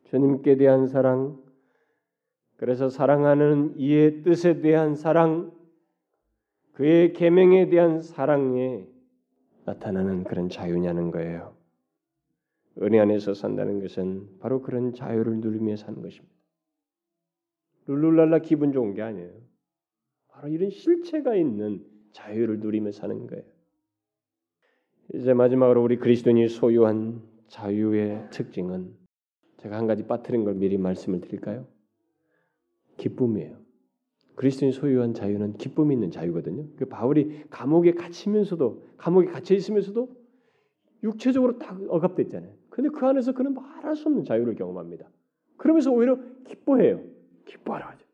주님께 0.04 0.56
대한 0.56 0.86
사랑, 0.86 1.42
그래서 2.56 2.88
사랑하는 2.88 3.74
이의 3.76 4.22
뜻에 4.22 4.60
대한 4.60 4.94
사랑, 4.94 5.52
그의 6.74 7.12
계명에 7.12 7.68
대한 7.68 8.00
사랑에 8.00 8.86
나타나는 9.64 10.22
그런 10.22 10.48
자유냐는 10.48 11.10
거예요. 11.10 11.53
은혜 12.82 12.98
안에서 12.98 13.34
산다는 13.34 13.80
것은 13.80 14.38
바로 14.40 14.62
그런 14.62 14.92
자유를 14.92 15.38
누리며 15.38 15.76
사는 15.76 16.00
것입니다. 16.00 16.34
룰룰랄라 17.86 18.40
기분 18.40 18.72
좋은 18.72 18.94
게 18.94 19.02
아니에요. 19.02 19.32
바로 20.28 20.48
이런 20.48 20.70
실체가 20.70 21.36
있는 21.36 21.84
자유를 22.12 22.60
누리며 22.60 22.92
사는 22.92 23.26
거예요. 23.26 23.44
이제 25.14 25.34
마지막으로 25.34 25.82
우리 25.82 25.98
그리스도인이 25.98 26.48
소유한 26.48 27.22
자유의 27.48 28.30
특징은 28.30 28.96
제가 29.58 29.76
한 29.76 29.86
가지 29.86 30.06
빠뜨린 30.06 30.44
걸 30.44 30.54
미리 30.54 30.78
말씀을 30.78 31.20
드릴까요? 31.20 31.66
기쁨이에요. 32.96 33.58
그리스도인 34.34 34.72
소유한 34.72 35.14
자유는 35.14 35.58
기쁨이 35.58 35.94
있는 35.94 36.10
자유거든요. 36.10 36.68
그 36.76 36.86
바울이 36.86 37.44
감옥에 37.50 37.92
갇히면서도 37.92 38.84
감옥에 38.96 39.26
갇혀 39.26 39.54
있으면서도 39.54 40.08
육체적으로 41.02 41.58
다 41.58 41.78
억압됐잖아요. 41.88 42.52
근데 42.74 42.90
그 42.90 43.06
안에서 43.06 43.30
그는 43.30 43.54
말할 43.54 43.94
수 43.94 44.08
없는 44.08 44.24
자유를 44.24 44.56
경험합니다. 44.56 45.08
그러면서 45.58 45.92
오히려 45.92 46.18
기뻐해요. 46.44 47.04
기뻐하라 47.44 47.90
하죠. 47.90 48.04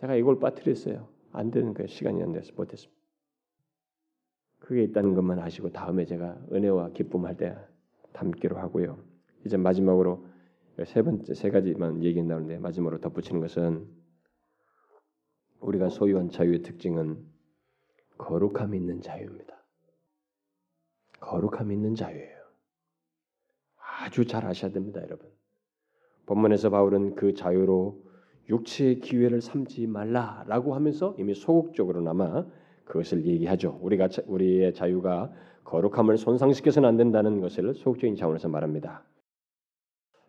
제가 0.00 0.14
이걸 0.16 0.38
빠뜨렸어요. 0.38 1.08
안 1.32 1.50
되는 1.50 1.72
거예요. 1.72 1.86
시간이 1.86 2.22
안 2.22 2.32
돼서 2.32 2.52
못했습니다. 2.54 2.94
그게 4.58 4.82
있다는 4.82 5.14
것만 5.14 5.38
아시고 5.38 5.70
다음에 5.70 6.04
제가 6.04 6.38
은혜와 6.52 6.90
기쁨 6.90 7.24
할 7.24 7.38
때 7.38 7.56
담기로 8.12 8.58
하고요. 8.58 9.02
이제 9.46 9.56
마지막으로 9.56 10.26
세 10.84 11.00
번째 11.00 11.32
세 11.32 11.48
가지만 11.48 12.04
얘기 12.04 12.22
나오는데 12.22 12.58
마지막으로 12.58 13.00
덧붙이는 13.00 13.40
것은 13.40 13.88
우리가 15.60 15.88
소유한 15.88 16.28
자유의 16.28 16.60
특징은 16.60 17.24
거룩함 18.18 18.74
있는 18.74 19.00
자유입니다. 19.00 19.56
거룩함 21.20 21.72
있는 21.72 21.94
자유예요. 21.94 22.35
아주 24.06 24.24
잘 24.24 24.46
아셔야 24.46 24.70
됩니다, 24.70 25.00
여러분. 25.02 25.28
본문에서 26.26 26.70
바울은 26.70 27.16
그 27.16 27.34
자유로 27.34 28.00
육체의 28.48 29.00
기회를 29.00 29.40
삼지 29.40 29.88
말라라고 29.88 30.74
하면서 30.74 31.14
이미 31.18 31.34
소극적으로나마 31.34 32.46
그것을 32.84 33.26
얘기하죠. 33.26 33.80
우리가 33.82 34.08
우리의 34.26 34.74
자유가 34.74 35.32
거룩함을 35.64 36.18
손상시켜서는 36.18 36.88
안 36.88 36.96
된다는 36.96 37.40
것을 37.40 37.74
소극적인 37.74 38.14
차원에서 38.14 38.48
말합니다. 38.48 39.02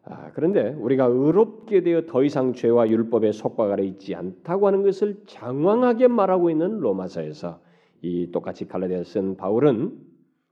아, 0.06 0.32
그런데 0.34 0.70
우리가 0.70 1.06
의롭게 1.06 1.84
되어 1.84 2.08
더 2.08 2.24
이상 2.24 2.54
죄와 2.54 2.90
율법의 2.90 3.34
속박 3.34 3.72
아래 3.72 3.84
있지 3.84 4.16
않다고 4.16 4.66
하는 4.66 4.82
것을 4.82 5.22
장황하게 5.28 6.08
말하고 6.08 6.50
있는 6.50 6.80
로마서에서 6.80 7.62
이 8.02 8.32
똑같이 8.32 8.68
갈라디아 8.68 9.04
쓴 9.04 9.38
바울은 9.38 10.00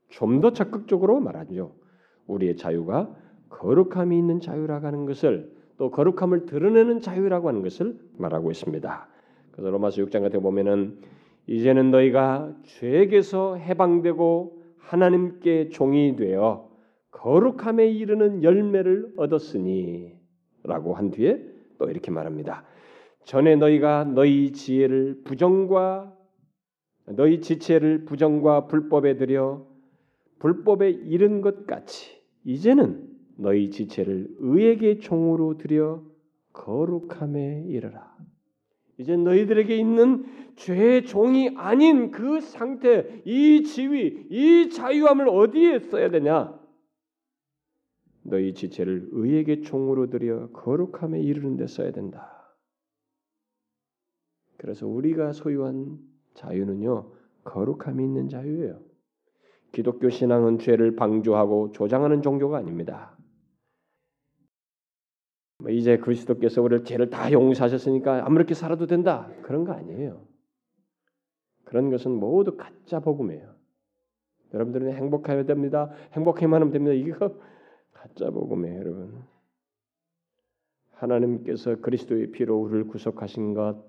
좀 0.09 0.41
더 0.41 0.51
적극적으로 0.53 1.19
말하죠. 1.19 1.73
우리의 2.27 2.57
자유가 2.57 3.13
거룩함이 3.49 4.17
있는 4.17 4.39
자유라고 4.39 4.87
하는 4.87 5.05
것을 5.05 5.51
또 5.77 5.91
거룩함을 5.91 6.45
드러내는 6.45 7.01
자유라고 7.01 7.49
하는 7.49 7.61
것을 7.61 7.97
말하고 8.17 8.51
있습니다. 8.51 9.07
그래서 9.51 9.69
로마서 9.69 10.03
6장 10.03 10.21
같은 10.21 10.41
보면은 10.41 10.99
이제는 11.47 11.91
너희가 11.91 12.53
죄에게서 12.63 13.55
해방되고 13.55 14.61
하나님께 14.77 15.69
종이 15.69 16.15
되어 16.15 16.69
거룩함에 17.11 17.87
이르는 17.87 18.43
열매를 18.43 19.13
얻었으니라고 19.17 20.93
한 20.93 21.11
뒤에 21.11 21.41
또 21.77 21.89
이렇게 21.89 22.11
말합니다. 22.11 22.63
전에 23.23 23.55
너희가 23.55 24.03
너희 24.03 24.51
지혜를 24.51 25.21
부정과 25.23 26.13
너희 27.07 27.41
지체를 27.41 28.05
부정과 28.05 28.67
불법에 28.67 29.17
들여 29.17 29.65
불법에 30.39 30.89
이른 30.89 31.41
것 31.41 31.65
같이 31.65 32.21
이제는 32.43 33.09
너희 33.37 33.69
지체를 33.69 34.27
의에게 34.39 34.99
종으로 34.99 35.57
들여 35.57 36.03
거룩함에 36.53 37.65
이르라. 37.67 38.15
이제 38.97 39.17
너희들에게 39.17 39.75
있는 39.75 40.25
죄의 40.55 41.05
종이 41.05 41.49
아닌 41.57 42.11
그 42.11 42.39
상태, 42.39 43.21
이 43.25 43.63
지위, 43.63 44.25
이 44.29 44.69
자유함을 44.69 45.27
어디에 45.27 45.79
써야 45.79 46.09
되냐? 46.09 46.57
너희 48.23 48.53
지체를 48.53 49.09
의에게 49.11 49.61
종으로 49.61 50.09
들여 50.09 50.49
거룩함에 50.51 51.19
이르는 51.21 51.57
데 51.57 51.67
써야 51.67 51.91
된다. 51.91 52.31
그래서 54.57 54.87
우리가 54.87 55.33
소유한 55.33 55.99
자유는요, 56.33 57.11
거룩함이 57.43 58.03
있는 58.03 58.29
자유예요. 58.29 58.81
기독교 59.75 60.09
신앙은 60.09 60.59
죄를 60.59 60.95
방조하고 60.95 61.73
조장하는 61.73 62.21
종교가 62.21 62.57
아닙니다. 62.57 63.13
뭐 65.57 65.69
이제 65.69 65.97
그리스도께서 65.97 66.61
우리를 66.61 66.85
죄를 66.85 67.09
다 67.09 67.29
용서하셨으니까 67.29 68.25
아무렇게 68.25 68.53
살아도 68.53 68.85
된다 68.85 69.29
그런 69.41 69.65
거 69.65 69.73
아니에요. 69.73 70.25
그런 71.65 71.89
것은 71.89 72.11
모두 72.11 72.55
가짜 72.55 73.01
복음이에요. 73.01 73.53
여러분들은 74.53 74.93
행복해야 74.93 75.43
됩니다. 75.43 75.91
행복해만 76.13 76.61
하면 76.61 76.71
됩니다. 76.71 76.93
이거 76.93 77.35
가짜 77.91 78.29
복음이에요, 78.29 78.79
여러분. 78.79 79.23
하나님께서 80.93 81.81
그리스도의 81.81 82.31
피로 82.31 82.61
우리를 82.61 82.87
구속하신 82.87 83.53
것, 83.53 83.83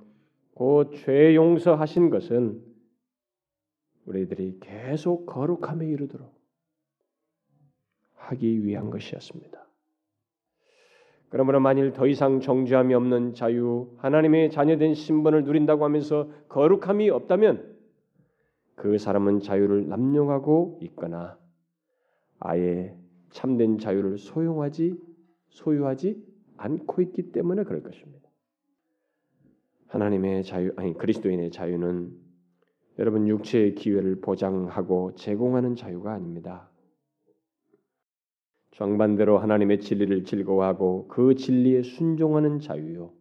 곧죄 0.54 1.36
용서하신 1.36 2.10
것은 2.10 2.75
우리들이 4.06 4.58
계속 4.60 5.26
거룩함에 5.26 5.86
이르도록 5.86 6.34
하기 8.14 8.64
위한 8.64 8.90
것이었습니다. 8.90 9.66
그러므로 11.28 11.60
만일 11.60 11.92
더 11.92 12.06
이상 12.06 12.40
정죄함이 12.40 12.94
없는 12.94 13.34
자유, 13.34 13.90
하나님의 13.98 14.50
자녀된 14.50 14.94
신분을 14.94 15.44
누린다고 15.44 15.84
하면서 15.84 16.30
거룩함이 16.48 17.10
없다면 17.10 17.76
그 18.76 18.98
사람은 18.98 19.40
자유를 19.40 19.88
남용하고 19.88 20.78
있거나 20.82 21.38
아예 22.38 22.96
참된 23.30 23.78
자유를 23.78 24.18
소용하지 24.18 24.96
소유하지 25.48 26.22
않고 26.58 27.02
있기 27.02 27.32
때문에 27.32 27.64
그럴 27.64 27.82
것입니다. 27.82 28.28
하나님의 29.88 30.44
자유 30.44 30.72
아니 30.76 30.94
그리스도인의 30.94 31.50
자유는 31.50 32.25
여러분 32.98 33.28
육체의 33.28 33.74
기회를 33.74 34.20
보장하고 34.20 35.14
제공하는 35.16 35.76
자유가 35.76 36.12
아닙니다. 36.12 36.70
정반대로 38.72 39.38
하나님의 39.38 39.80
진리를 39.80 40.24
즐거워하고 40.24 41.08
그 41.08 41.34
진리에 41.34 41.82
순종하는 41.82 42.60
자유요. 42.60 43.12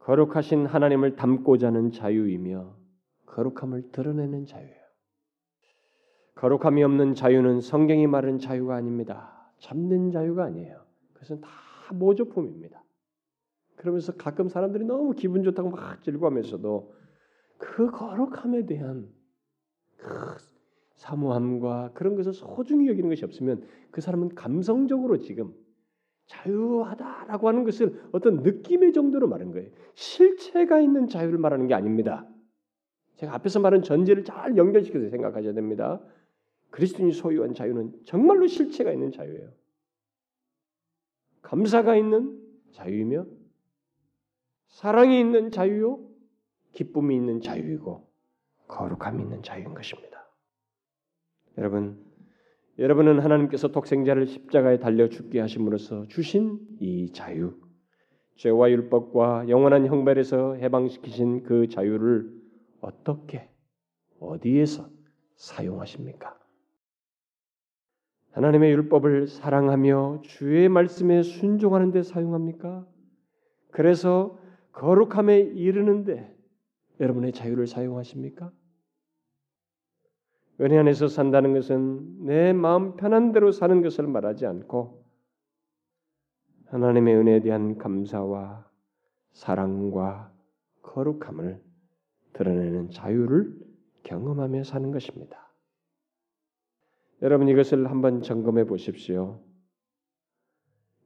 거룩하신 0.00 0.66
하나님을 0.66 1.16
닮고자 1.16 1.68
하는 1.68 1.90
자유이며 1.90 2.74
거룩함을 3.26 3.90
드러내는 3.92 4.46
자유예요. 4.46 4.78
거룩함이 6.34 6.82
없는 6.82 7.14
자유는 7.14 7.60
성경이 7.60 8.06
말하는 8.06 8.38
자유가 8.38 8.76
아닙니다. 8.76 9.52
잡는 9.58 10.10
자유가 10.10 10.44
아니에요. 10.44 10.80
그것은 11.12 11.40
다 11.40 11.48
모조품입니다. 11.92 12.82
그러면서 13.76 14.12
가끔 14.14 14.48
사람들이 14.48 14.84
너무 14.84 15.12
기분 15.12 15.42
좋다고 15.42 15.70
막 15.70 16.02
즐거워하면서도 16.02 16.97
그 17.58 17.90
거룩함에 17.90 18.66
대한 18.66 19.08
그 19.96 20.36
사모함과 20.94 21.92
그런 21.94 22.16
것을 22.16 22.32
소중히 22.32 22.88
여기는 22.88 23.08
것이 23.08 23.24
없으면 23.24 23.66
그 23.90 24.00
사람은 24.00 24.34
감성적으로 24.34 25.18
지금 25.18 25.54
자유하다라고 26.26 27.48
하는 27.48 27.64
것을 27.64 28.02
어떤 28.12 28.42
느낌의 28.42 28.92
정도로 28.92 29.28
말하는 29.28 29.52
거예요. 29.52 29.70
실체가 29.94 30.80
있는 30.80 31.08
자유를 31.08 31.38
말하는 31.38 31.66
게 31.66 31.74
아닙니다. 31.74 32.26
제가 33.16 33.34
앞에서 33.34 33.60
말한 33.60 33.82
전제를 33.82 34.24
잘 34.24 34.56
연결시켜서 34.56 35.08
생각하셔야 35.08 35.54
됩니다. 35.54 36.00
그리스도인이 36.70 37.12
소유한 37.12 37.54
자유는 37.54 38.00
정말로 38.04 38.46
실체가 38.46 38.92
있는 38.92 39.10
자유예요. 39.10 39.50
감사가 41.42 41.96
있는 41.96 42.38
자유이며 42.72 43.26
사랑이 44.66 45.18
있는 45.18 45.50
자유요, 45.50 46.07
기쁨이 46.78 47.16
있는 47.16 47.40
자유이고 47.40 48.08
거룩함이 48.68 49.20
있는 49.20 49.42
자유인 49.42 49.74
것입니다. 49.74 50.30
여러분, 51.56 52.06
여러분은 52.78 53.18
하나님께서 53.18 53.72
독생자를 53.72 54.28
십자가에 54.28 54.78
달려 54.78 55.08
죽게 55.08 55.40
하심으로써 55.40 56.06
주신 56.06 56.60
이 56.78 57.10
자유, 57.12 57.58
죄와 58.36 58.70
율법과 58.70 59.48
영원한 59.48 59.86
형벌에서 59.86 60.54
해방시키신 60.54 61.42
그 61.42 61.68
자유를 61.68 62.32
어떻게 62.80 63.50
어디에서 64.20 64.88
사용하십니까? 65.34 66.38
하나님의 68.30 68.70
율법을 68.70 69.26
사랑하며 69.26 70.20
주의 70.22 70.68
말씀에 70.68 71.24
순종하는 71.24 71.90
데 71.90 72.04
사용합니까? 72.04 72.86
그래서 73.72 74.38
거룩함에 74.70 75.40
이르는데 75.40 76.37
여러분의 77.00 77.32
자유를 77.32 77.66
사용하십니까? 77.66 78.52
은혜 80.60 80.76
안에서 80.78 81.06
산다는 81.06 81.52
것은 81.52 82.24
내 82.24 82.52
마음 82.52 82.96
편한 82.96 83.32
대로 83.32 83.52
사는 83.52 83.80
것을 83.80 84.06
말하지 84.08 84.46
않고 84.46 85.04
하나님의 86.66 87.16
은혜에 87.16 87.40
대한 87.40 87.78
감사와 87.78 88.68
사랑과 89.30 90.32
거룩함을 90.82 91.62
드러내는 92.32 92.90
자유를 92.90 93.56
경험하며 94.02 94.64
사는 94.64 94.90
것입니다. 94.90 95.48
여러분 97.22 97.48
이것을 97.48 97.88
한번 97.90 98.22
점검해 98.22 98.64
보십시오. 98.64 99.40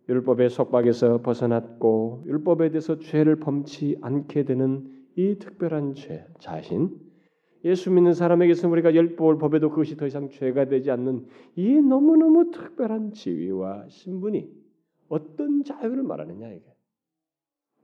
율법의 0.09 0.51
속박에서 0.51 1.23
벗어났고 1.23 2.25
율법에 2.27 2.71
대해서 2.71 2.99
죄를 2.99 3.37
범치 3.37 3.99
않게 4.03 4.45
되는 4.45 5.02
이 5.17 5.39
특별한 5.39 5.95
죄 5.95 6.27
자신 6.39 6.99
예수 7.65 7.91
믿는 7.91 8.13
사람에게서 8.13 8.69
우리가 8.69 8.95
율법을 8.95 9.39
법에도 9.39 9.71
그것이 9.71 9.97
더 9.97 10.07
이상 10.07 10.29
죄가 10.31 10.67
되지 10.67 10.91
않는 10.91 11.27
이 11.57 11.75
너무너무 11.75 12.51
특별한 12.51 13.13
지위와 13.13 13.89
신분이 13.89 14.51
어떤 15.09 15.63
자유를 15.63 16.03
말하느냐 16.03 16.49
이게 16.49 16.65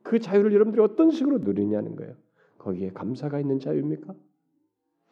그 0.02 0.18
자유를 0.18 0.52
여러분들이 0.52 0.82
어떤 0.82 1.10
식으로 1.10 1.38
누리냐는 1.38 1.94
거예요. 1.94 2.16
거기에 2.58 2.90
감사가 2.92 3.40
있는 3.40 3.60
자유입니까? 3.60 4.14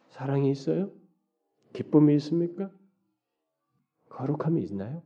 사랑이 0.09 0.49
있어요? 0.49 0.91
기쁨이 1.73 2.15
있습니까? 2.15 2.71
거룩함이 4.09 4.63
있나요? 4.63 5.03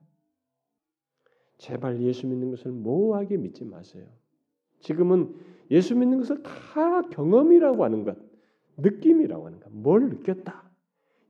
제발 1.58 2.02
예수 2.02 2.26
믿는 2.26 2.50
것을 2.52 2.72
모호하게 2.72 3.38
믿지 3.38 3.66
마세요. 3.66 4.08
지금은 4.80 5.36
예수 5.72 5.96
믿는 5.96 6.20
것을 6.20 6.44
다 6.44 7.02
경험이라고 7.02 7.84
하는 7.84 8.04
것, 8.04 8.18
느낌이라고 8.78 9.48
하는 9.48 9.60
것, 9.60 9.72
뭘 9.72 10.10
느꼈다. 10.10 10.70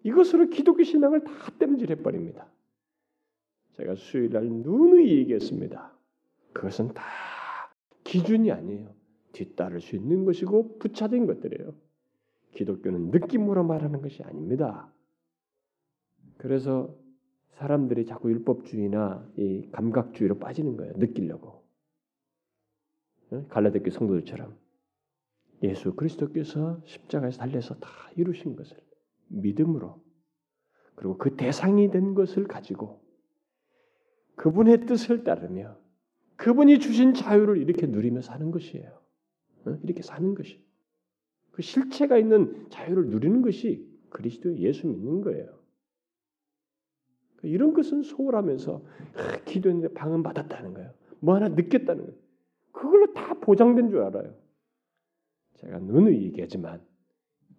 이것으로 0.03 0.49
기독교 0.49 0.83
신앙을 0.83 1.23
다 1.23 1.31
땜질해 1.59 2.01
버립니다. 2.01 2.47
제가 3.73 3.95
수요일 3.95 4.31
날 4.31 4.45
누누이 4.45 5.09
얘기했습니다. 5.19 5.95
그것은 6.53 6.93
다 6.93 7.03
기준이 8.03 8.51
아니에요. 8.51 8.93
뒤따를 9.31 9.79
수 9.79 9.95
있는 9.95 10.25
것이고 10.25 10.79
부차된 10.79 11.25
것들이에요. 11.27 11.73
기독교는 12.55 13.11
느낌으로 13.11 13.63
말하는 13.63 14.01
것이 14.01 14.23
아닙니다. 14.23 14.91
그래서 16.37 16.93
사람들이 17.51 18.05
자꾸 18.05 18.29
율법주의나 18.31 19.29
이 19.37 19.69
감각주의로 19.71 20.39
빠지는 20.39 20.77
거예요. 20.77 20.93
느끼려고. 20.97 21.60
갈라디아 23.49 23.81
성도들처럼 23.91 24.57
예수 25.63 25.93
그리스도께서 25.95 26.81
십자가에서 26.85 27.37
달려서 27.37 27.75
다 27.75 27.89
이루신 28.15 28.55
것을 28.55 28.77
믿음으로 29.27 30.01
그리고 30.95 31.17
그 31.17 31.35
대상이 31.35 31.89
된 31.91 32.13
것을 32.13 32.47
가지고 32.47 33.01
그분의 34.35 34.85
뜻을 34.85 35.23
따르며 35.23 35.77
그분이 36.35 36.79
주신 36.79 37.13
자유를 37.13 37.57
이렇게 37.57 37.85
누리며 37.85 38.21
사는 38.21 38.49
것이에요. 38.49 38.99
어? 39.65 39.77
이렇게 39.83 40.01
사는 40.01 40.33
것이. 40.33 40.65
그 41.51 41.61
실체가 41.61 42.17
있는 42.17 42.67
자유를 42.69 43.09
누리는 43.09 43.43
것이 43.43 43.87
그리스도 44.09 44.57
예수 44.57 44.87
믿는 44.87 45.21
거예요. 45.21 45.59
이런 47.43 47.73
것은 47.73 48.03
소홀하면서 48.03 48.83
기도했는데 49.45 49.93
방은 49.93 50.23
받았다는 50.23 50.73
거예요. 50.73 50.93
뭐 51.19 51.35
하나 51.35 51.49
느꼈다는 51.49 52.05
거예요. 52.05 52.20
그걸로 52.71 53.13
다 53.13 53.33
보장된 53.35 53.89
줄 53.89 54.01
알아요. 54.01 54.33
제가 55.55 55.79
누누이 55.79 56.23
얘기하지만 56.23 56.81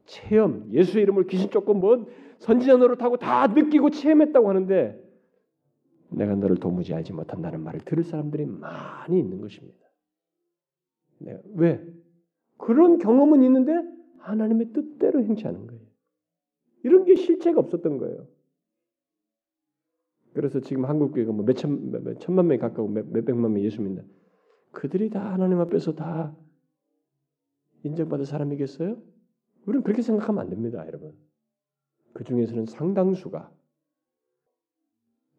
체험, 0.04 0.68
예수 0.72 0.98
이름을 0.98 1.26
귀신 1.26 1.50
쫓고 1.50 1.74
뭔 1.74 2.06
선지자 2.38 2.76
노릇하고 2.76 3.18
다 3.18 3.46
느끼고 3.46 3.90
체험했다고 3.90 4.48
하는데 4.48 5.00
내가 6.10 6.34
너를 6.34 6.56
도무지 6.56 6.92
알지 6.92 7.12
못한다는 7.12 7.62
말을 7.62 7.80
들을 7.80 8.04
사람들이 8.04 8.44
많이 8.46 9.18
있는 9.18 9.40
것입니다. 9.40 9.78
네, 11.18 11.40
왜? 11.54 11.82
그런 12.58 12.98
경험은 12.98 13.42
있는데 13.44 13.72
하나님의 14.18 14.72
뜻대로 14.72 15.22
행치 15.22 15.46
않은 15.46 15.66
거예요. 15.66 15.80
이런 16.84 17.04
게 17.04 17.14
실체가 17.14 17.60
없었던 17.60 17.98
거예요. 17.98 18.26
그래서 20.34 20.60
지금 20.60 20.84
한국 20.84 21.12
교회가 21.12 21.32
뭐 21.32 21.44
몇천 21.44 21.90
몇 21.90 22.18
천만 22.20 22.48
명이 22.48 22.58
가까고 22.58 22.88
몇, 22.88 23.06
몇 23.08 23.24
백만 23.24 23.52
명 23.52 23.62
예수 23.62 23.82
믿는 23.82 24.04
그들이 24.72 25.10
다 25.10 25.32
하나님 25.32 25.60
앞에서 25.60 25.94
다 25.94 26.36
인정받을 27.84 28.26
사람이겠어요? 28.26 29.00
우리는 29.66 29.84
그렇게 29.84 30.02
생각하면 30.02 30.40
안 30.40 30.50
됩니다, 30.50 30.84
여러분. 30.86 31.16
그 32.12 32.24
중에서는 32.24 32.66
상당수가 32.66 33.52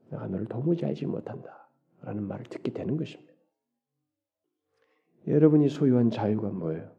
내가 0.10 0.28
너를 0.28 0.46
도무지 0.46 0.86
알지 0.86 1.06
못한다 1.06 1.68
라는 2.02 2.28
말을 2.28 2.46
듣게 2.46 2.72
되는 2.72 2.98
것입니다. 2.98 3.34
여러분이 5.28 5.70
소유한 5.70 6.10
자유가 6.10 6.50
뭐예요? 6.50 6.96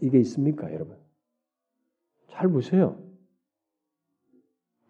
이게 0.00 0.18
있습니까, 0.20 0.72
여러분? 0.72 0.98
잘 2.28 2.48
보세요. 2.48 3.00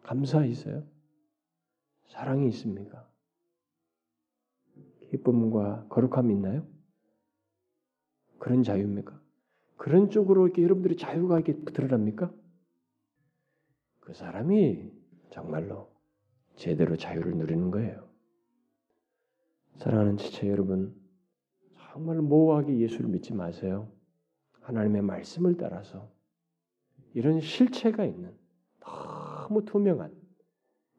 감사 0.02 0.44
있어요? 0.44 0.86
사랑이 2.06 2.48
있습니까? 2.48 3.08
기쁨과 5.14 5.86
거룩함이 5.88 6.34
있나요? 6.34 6.66
그런 8.38 8.62
자유입니까? 8.62 9.20
그런 9.76 10.10
쪽으로 10.10 10.46
이렇게 10.46 10.62
여러분들이 10.62 10.96
자유가 10.96 11.38
이렇게 11.38 11.54
드러납니까? 11.72 12.32
그 14.00 14.12
사람이 14.12 14.90
정말로 15.30 15.90
제대로 16.56 16.96
자유를 16.96 17.36
누리는 17.36 17.70
거예요. 17.70 18.08
사랑하는 19.76 20.16
지체 20.16 20.48
여러분, 20.48 20.94
정말 21.76 22.18
모호하게 22.18 22.78
예수를 22.78 23.08
믿지 23.08 23.32
마세요. 23.34 23.90
하나님의 24.60 25.02
말씀을 25.02 25.56
따라서 25.56 26.10
이런 27.12 27.40
실체가 27.40 28.04
있는 28.04 28.36
너무 28.80 29.64
투명한 29.64 30.12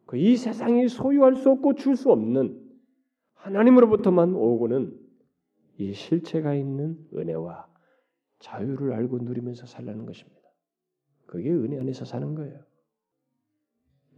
그 0.05 0.17
이 0.17 0.37
세상이 0.37 0.87
소유할 0.87 1.35
수 1.35 1.49
없고 1.49 1.75
줄 1.75 1.95
수 1.95 2.11
없는 2.11 2.64
하나님으로부터만 3.45 4.33
오고는 4.33 4.99
이 5.77 5.93
실체가 5.93 6.55
있는 6.55 6.97
은혜와 7.13 7.67
자유를 8.39 8.93
알고 8.93 9.19
누리면서 9.19 9.67
살라는 9.67 10.07
것입니다. 10.07 10.49
그게 11.27 11.51
은혜 11.51 11.79
안에서 11.79 12.05
사는 12.05 12.33
거예요. 12.33 12.63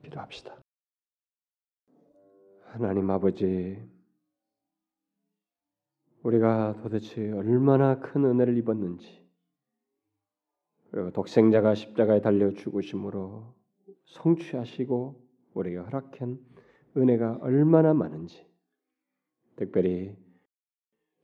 기도합시다. 0.03 0.57
하나님 2.67 3.09
아버지, 3.09 3.77
우리가 6.23 6.79
도대체 6.81 7.31
얼마나 7.31 7.99
큰 7.99 8.23
은혜를 8.23 8.57
입었는지, 8.57 9.27
그리고 10.91 11.11
독생자가 11.11 11.75
십자가에 11.75 12.21
달려 12.21 12.51
죽으심으로 12.51 13.53
성취하시고 14.05 15.21
우리가 15.53 15.83
허락한 15.83 16.39
은혜가 16.95 17.39
얼마나 17.41 17.93
많은지, 17.93 18.47
특별히 19.57 20.15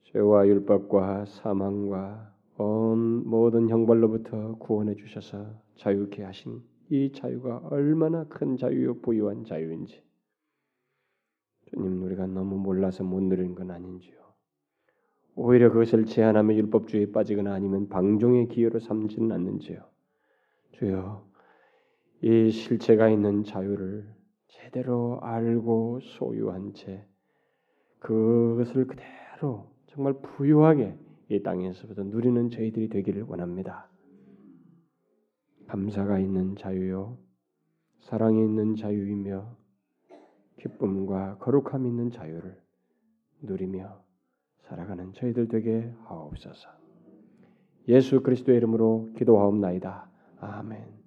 죄와 0.02 0.46
율법과 0.46 1.24
사망과 1.24 2.34
온 2.58 3.26
모든 3.26 3.68
형벌로부터 3.68 4.56
구원해 4.58 4.94
주셔서 4.94 5.46
자유케 5.76 6.22
하신 6.22 6.62
이 6.90 7.10
자유가 7.12 7.62
얼마나 7.70 8.24
큰 8.24 8.56
자유요 8.56 9.00
부유한 9.00 9.44
자유인지 9.44 10.02
주님 11.70 12.02
우리가 12.02 12.26
너무 12.26 12.58
몰라서 12.58 13.02
못 13.02 13.22
누리는 13.22 13.54
건 13.54 13.70
아닌지요. 13.70 14.14
오히려 15.36 15.70
그것을 15.70 16.04
제한하며 16.04 16.54
율법주의에 16.54 17.12
빠지거나 17.12 17.52
아니면 17.52 17.88
방종의 17.88 18.48
기회로 18.48 18.78
삼지는 18.78 19.32
않는지요. 19.32 19.82
주여 20.72 21.26
이 22.22 22.50
실체가 22.50 23.08
있는 23.08 23.44
자유를 23.44 24.08
제대로 24.48 25.20
알고 25.22 26.00
소유한 26.02 26.74
채 26.74 27.06
그것을 28.04 28.86
그대로 28.86 29.70
정말 29.86 30.12
부유하게 30.20 30.94
이 31.30 31.42
땅에서부터 31.42 32.04
누리는 32.04 32.50
저희들이 32.50 32.88
되기를 32.90 33.22
원합니다. 33.22 33.88
감사가 35.66 36.18
있는 36.18 36.54
자유요, 36.56 37.16
사랑이 38.00 38.44
있는 38.44 38.76
자유이며 38.76 39.56
기쁨과 40.60 41.38
거룩함 41.38 41.86
있는 41.86 42.10
자유를 42.10 42.60
누리며 43.40 44.04
살아가는 44.58 45.14
저희들 45.14 45.48
되게 45.48 45.90
하옵소서. 46.04 46.68
예수 47.88 48.22
그리스도의 48.22 48.58
이름으로 48.58 49.12
기도하옵나이다. 49.16 50.10
아멘. 50.40 51.03